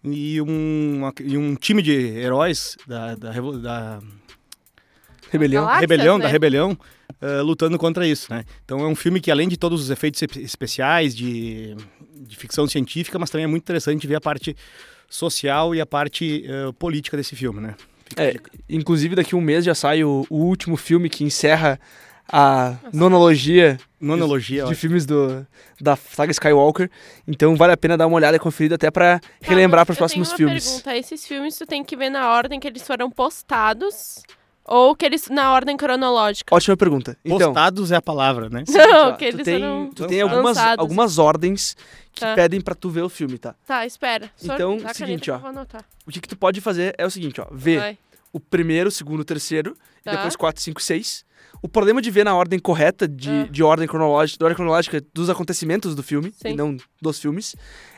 e 0.03 0.41
um, 0.41 1.01
e 1.23 1.37
um 1.37 1.55
time 1.55 1.81
de 1.81 1.91
heróis 1.91 2.75
da, 2.87 3.15
da, 3.15 3.31
da 3.31 3.99
Rebelião. 5.31 5.63
Galáxias, 5.63 5.81
rebelião, 5.89 6.17
né? 6.17 6.23
da 6.25 6.29
rebelião, 6.29 6.77
ah, 7.21 7.41
lutando 7.41 7.77
contra 7.77 8.05
isso, 8.05 8.31
né? 8.33 8.43
Então 8.65 8.79
é 8.81 8.87
um 8.87 8.95
filme 8.95 9.21
que 9.21 9.31
além 9.31 9.47
de 9.47 9.55
todos 9.57 9.81
os 9.81 9.89
efeitos 9.89 10.21
espe- 10.21 10.41
especiais 10.41 11.15
de, 11.15 11.75
de 12.19 12.35
ficção 12.35 12.67
científica, 12.67 13.17
mas 13.17 13.29
também 13.29 13.45
é 13.45 13.47
muito 13.47 13.63
interessante 13.63 14.05
ver 14.05 14.15
a 14.15 14.21
parte 14.21 14.55
social 15.11 15.75
e 15.75 15.81
a 15.81 15.85
parte 15.85 16.45
ah, 16.49 16.73
política 16.73 17.17
desse 17.17 17.35
filme, 17.35 17.59
né? 17.59 17.75
É, 18.17 18.35
inclusive 18.69 19.15
daqui 19.15 19.35
a 19.35 19.37
um 19.37 19.41
mês 19.41 19.63
já 19.63 19.75
sai 19.75 20.03
o, 20.03 20.25
o 20.29 20.37
último 20.37 20.75
filme 20.75 21.09
que 21.09 21.23
encerra 21.23 21.79
a 22.31 22.75
nonologia 22.93 23.77
Nonologia, 23.99 24.65
de 24.65 24.71
ó. 24.71 24.75
filmes 24.75 25.05
do, 25.05 25.45
da 25.79 25.95
saga 25.95 26.31
Skywalker. 26.31 26.89
Então 27.27 27.55
vale 27.55 27.73
a 27.73 27.77
pena 27.77 27.95
dar 27.97 28.07
uma 28.07 28.15
olhada 28.15 28.35
e 28.37 28.39
conferida 28.39 28.75
até 28.75 28.89
pra 28.89 29.19
relembrar 29.41 29.85
para 29.85 29.91
os 29.93 29.97
Tá, 29.97 30.03
Eu 30.03 30.07
próximos 30.07 30.29
tenho 30.29 30.47
uma 30.49 30.55
filmes. 30.55 30.65
Pergunta. 30.65 30.97
Esses 30.97 31.27
filmes 31.27 31.57
tu 31.57 31.65
tem 31.65 31.83
que 31.83 31.95
ver 31.95 32.09
na 32.09 32.31
ordem 32.33 32.59
que 32.59 32.67
eles 32.67 32.81
foram 32.85 33.11
postados 33.11 34.23
ou 34.73 34.95
que 34.95 35.05
eles 35.05 35.27
na 35.29 35.51
ordem 35.53 35.75
cronológica? 35.75 36.53
Ótima 36.55 36.77
pergunta. 36.77 37.17
Então, 37.25 37.53
Postados 37.53 37.91
é 37.91 37.95
a 37.95 38.01
palavra, 38.01 38.49
né? 38.49 38.63
Não, 38.67 39.15
que 39.17 39.29
tu 39.29 39.35
eles 39.35 39.45
tem, 39.45 39.59
foram 39.59 39.89
tu 39.93 40.07
tem 40.07 40.21
algumas, 40.21 40.43
lançados. 40.57 40.79
algumas 40.79 41.17
ordens 41.17 41.75
que 42.13 42.21
Tá. 42.21 42.35
pedem 42.35 42.61
pra 42.61 42.73
tu 42.75 42.89
ver 42.89 43.01
o 43.01 43.09
filme, 43.09 43.37
tá? 43.37 43.55
Tá, 43.65 43.85
espera. 43.85 44.31
Só 44.35 44.53
Então, 44.55 44.77
dá 44.77 44.91
a 44.91 44.93
seguinte, 44.93 45.29
caneta 45.29 45.31
ó. 45.31 45.35
que 45.35 45.37
eu 45.37 45.39
vou 45.39 45.49
anotar. 45.49 45.85
O 46.07 46.11
que, 46.11 46.19
que 46.21 46.27
tu 46.27 46.37
pode 46.37 46.59
fazer 46.61 46.95
é 46.97 47.05
o 47.05 47.09
seguinte, 47.11 47.39
ó. 47.41 47.47
Ver 47.51 47.79
Vai. 47.79 47.97
o 48.33 48.39
primeiro, 48.39 48.89
o 48.89 48.91
segundo, 48.91 49.21
o 49.21 49.25
terceiro, 49.25 49.75
Tá. 50.03 50.13
e 50.13 50.15
depois 50.15 50.35
4, 50.35 50.61
5, 50.61 50.81
6. 50.81 51.23
O 51.61 51.67
problema 51.67 52.01
de 52.01 52.09
ver 52.09 52.23
na 52.25 52.33
ordem 52.35 52.57
correta, 52.59 53.07
de, 53.07 53.29
Ah. 53.29 53.47
de 53.49 53.61
ordem 53.63 53.87
cronológica, 53.87 54.37
de 54.39 54.43
ordem 54.43 54.55
cronológica 54.55 55.01
dos 55.13 55.29
acontecimentos 55.29 55.93
do 55.95 56.01
filme, 56.01 56.33
Sim. 56.41 56.49
e 56.49 56.55
não 56.55 56.75
dos 57.01 57.19
filmes, 57.19 57.55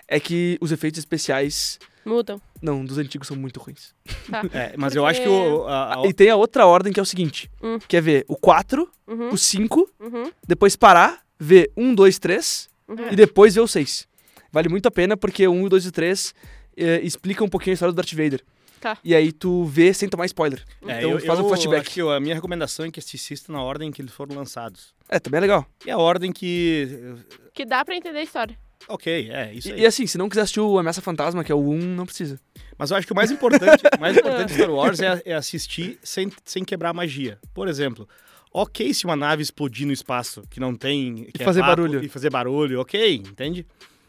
é 0.08 0.20
que 0.20 0.58
os 0.60 0.72
efeitos 0.72 0.98
especiais, 1.00 1.80
Mudam. 2.06 2.42
Não, 2.64 2.84
dos 2.86 2.98
antigos 2.98 3.28
são 3.28 3.36
muito 3.38 3.60
ruins. 3.60 3.94
Tá. 4.30 4.42
É, 4.54 4.74
mas 4.78 4.96
eu 4.96 5.04
Porque- 5.04 5.18
acho 5.20 5.22
que 5.22 5.30
o, 5.30 5.68
a- 5.68 6.02
a- 6.02 6.08
E 6.08 6.14
tem 6.14 6.30
a 6.30 6.36
outra 6.36 6.66
ordem 6.66 6.92
que 6.94 7.00
é 7.00 7.04
o 7.04 7.06
seguinte, 7.06 7.52
Hum. 7.62 7.78
que 7.88 7.98
é 7.98 8.02
ver 8.02 8.26
o 8.28 8.36
4, 8.36 8.90
Uhum, 9.08 9.30
o 9.34 9.38
5, 9.38 9.90
uhum, 10.00 10.32
depois 10.48 10.76
parar, 10.76 11.22
ver 11.38 11.72
1, 11.76 11.94
2, 11.94 12.18
3 12.20 12.70
uhum. 12.88 13.10
e 13.12 13.16
depois 13.16 13.54
ver 13.54 13.62
o 13.62 13.68
6. 13.68 14.08
Vale 14.52 14.70
muito 14.70 14.88
a 14.88 14.92
pena 14.92 15.18
porque 15.18 15.46
o 15.48 15.52
1, 15.52 15.68
2 15.68 15.86
e 15.88 15.92
3 15.92 16.34
eh, 16.78 17.02
explica 17.04 17.44
um 17.44 17.50
pouquinho 17.50 17.74
a 17.74 17.76
história 17.76 17.92
do 17.92 17.96
Darth 17.96 18.14
Vader. 18.14 18.42
Tá. 18.80 18.98
E 19.04 19.16
aí 19.16 19.32
tu 19.32 19.64
vê 19.66 19.94
sem 19.94 20.08
tomar 20.10 20.26
spoiler. 20.26 20.64
é, 20.88 20.98
então 21.00 21.12
eu, 21.12 21.20
faz 21.22 21.40
um 21.40 21.44
eu 21.44 21.48
flashback. 21.50 21.90
que 21.90 22.02
a 22.02 22.20
minha 22.20 22.36
recomendação 22.36 22.86
é 22.86 22.92
que 22.92 23.00
se 23.02 23.16
assista 23.16 23.52
na 23.52 23.62
ordem 23.62 23.92
que 23.92 24.02
eles 24.02 24.12
foram 24.14 24.36
lançados. 24.36 24.94
É, 25.10 25.20
também 25.20 25.38
é 25.38 25.42
legal. 25.42 25.66
E 25.86 25.92
a 25.92 25.98
ordem 25.98 26.32
que 26.32 27.16
Que 27.54 27.66
dá 27.66 27.84
pra 27.86 27.96
entender 27.96 28.20
a 28.20 28.24
história. 28.24 28.58
Ok, 28.88 29.30
é, 29.32 29.54
isso 29.54 29.72
aí. 29.72 29.80
E, 29.80 29.82
e 29.84 29.86
assim, 29.86 30.06
se 30.08 30.18
não 30.18 30.28
quiser 30.28 30.42
assistir 30.42 30.60
o 30.60 30.78
Ameaça 30.78 31.02
Fantasma, 31.02 31.44
que 31.44 31.52
é 31.52 31.56
o 31.56 31.70
1, 31.70 31.78
não 31.80 32.06
precisa. 32.06 32.40
Mas 32.78 32.92
eu 32.92 32.98
acho 32.98 33.08
que 33.08 33.14
o 33.14 33.16
mais 33.16 33.32
importante, 33.32 33.84
o 33.98 34.02
mais 34.02 34.18
importante 34.18 34.50
de 34.50 34.54
Star 34.60 34.72
Wars 34.72 35.00
é, 35.00 35.22
é 35.26 35.34
assistir 35.34 35.98
sem, 36.04 36.32
sem 36.44 36.64
quebrar 36.66 36.90
a 36.90 36.94
magia. 36.94 37.40
Por 37.54 37.68
exemplo, 37.68 38.08
ok 38.52 38.94
se 38.94 39.06
uma 39.06 39.16
nave 39.16 39.42
explodir 39.42 39.88
no 39.88 39.94
espaço, 39.94 40.44
que 40.50 40.60
não 40.60 40.76
tem... 40.76 41.26
Que 41.34 41.42
é 41.42 41.46
fazer 41.46 41.62
vácuo, 41.62 41.76
barulho. 41.84 42.04
E 42.04 42.10
fazer 42.10 42.30
barulho, 42.30 42.82
ok, 42.82 43.16
entende? 43.16 43.66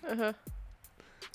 Aham. 0.08 0.34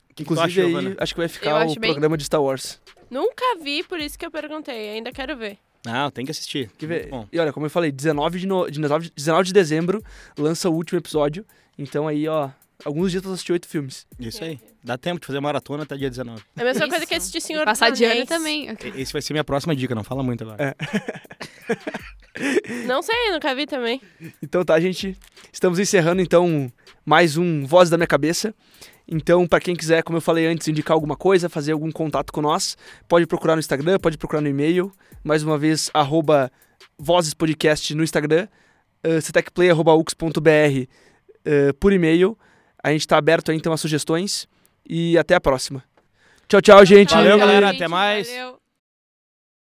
O 0.09 0.13
que, 0.13 0.23
Inclusive, 0.23 0.61
acha, 0.75 0.87
aí, 0.89 0.95
acho 0.99 1.13
que 1.13 1.19
vai 1.19 1.29
ficar 1.29 1.65
o 1.65 1.75
bem- 1.75 1.91
programa 1.91 2.17
de 2.17 2.25
Star 2.25 2.43
Wars. 2.43 2.79
Nunca 3.09 3.43
vi, 3.63 3.83
por 3.83 3.99
isso 3.99 4.19
que 4.19 4.25
eu 4.25 4.31
perguntei. 4.31 4.89
Ainda 4.89 5.11
quero 5.13 5.37
ver. 5.37 5.57
Não, 5.85 6.11
tem 6.11 6.25
que 6.25 6.31
assistir. 6.31 6.69
Que 6.77 6.85
ver. 6.85 7.07
Bom. 7.07 7.25
E 7.31 7.39
olha, 7.39 7.53
como 7.53 7.65
eu 7.65 7.69
falei, 7.69 7.89
19 7.91 8.39
de, 8.39 8.45
no... 8.45 8.69
19 8.69 9.11
19 9.15 9.45
de 9.47 9.53
dezembro 9.53 10.03
lança 10.37 10.69
o 10.69 10.73
último 10.73 10.99
episódio. 10.99 11.45
Então 11.77 12.05
aí, 12.07 12.27
ó, 12.27 12.49
alguns 12.86 13.11
dias 13.11 13.21
pra 13.21 13.32
assistir 13.32 13.51
oito 13.51 13.67
filmes. 13.67 14.07
Isso 14.19 14.43
aí. 14.43 14.59
Dá 14.84 14.97
tempo 14.97 15.19
de 15.19 15.27
fazer 15.27 15.39
maratona 15.39 15.84
até 15.84 15.97
dia 15.97 16.09
19. 16.09 16.41
É 16.55 16.61
a 16.61 16.63
mesma 16.63 16.86
Isso. 16.86 16.89
coisa 16.89 17.05
que 17.05 17.15
assistir 17.15 17.41
Senhor 17.41 17.65
Passar 17.65 17.91
de 17.91 18.05
ano 18.05 18.25
também. 18.25 18.69
Esse 18.95 19.13
vai 19.13 19.21
ser 19.21 19.34
minha 19.34 19.43
próxima 19.43 19.75
dica, 19.75 19.93
não 19.93 20.03
fala 20.03 20.23
muito 20.23 20.43
agora. 20.43 20.75
Não 22.86 23.01
sei, 23.01 23.32
nunca 23.32 23.53
vi 23.53 23.65
também. 23.65 24.01
Então 24.41 24.63
tá, 24.63 24.80
gente. 24.80 25.17
Estamos 25.51 25.77
encerrando 25.77 26.21
então 26.21 26.71
mais 27.05 27.36
um 27.36 27.65
Voz 27.65 27.89
da 27.89 27.97
Minha 27.97 28.07
Cabeça. 28.07 28.53
Então, 29.07 29.47
pra 29.47 29.59
quem 29.59 29.75
quiser, 29.75 30.03
como 30.03 30.17
eu 30.17 30.21
falei 30.21 30.45
antes, 30.45 30.67
indicar 30.67 30.93
alguma 30.93 31.17
coisa, 31.17 31.49
fazer 31.49 31.71
algum 31.71 31.91
contato 31.91 32.32
com 32.32 32.41
nós, 32.41 32.77
pode 33.07 33.25
procurar 33.25 33.55
no 33.55 33.59
Instagram, 33.59 33.97
pode 33.97 34.17
procurar 34.17 34.39
no 34.39 34.47
e-mail. 34.47 34.91
Mais 35.23 35.43
uma 35.43 35.57
vez, 35.57 35.89
arroba 35.93 36.51
Vozes 36.97 37.34
Podcast 37.34 37.93
no 37.95 38.03
Instagram, 38.03 38.47
uh, 39.05 39.19
cetecplay.ux.br 39.19 40.39
uh, 40.39 41.73
por 41.80 41.91
e-mail. 41.91 42.38
A 42.84 42.91
gente 42.91 43.07
tá 43.07 43.17
aberto 43.17 43.51
aí 43.51 43.57
então 43.57 43.73
a 43.73 43.77
sugestões. 43.77 44.47
E 44.88 45.17
até 45.17 45.36
a 45.36 45.41
próxima. 45.41 45.84
Tchau, 46.47 46.61
tchau, 46.61 46.84
gente. 46.86 47.13
Valeu, 47.13 47.38
galera. 47.38 47.67
Gente, 47.67 47.75
Até 47.75 47.88
mais. 47.88 48.27
valeu. 48.27 48.59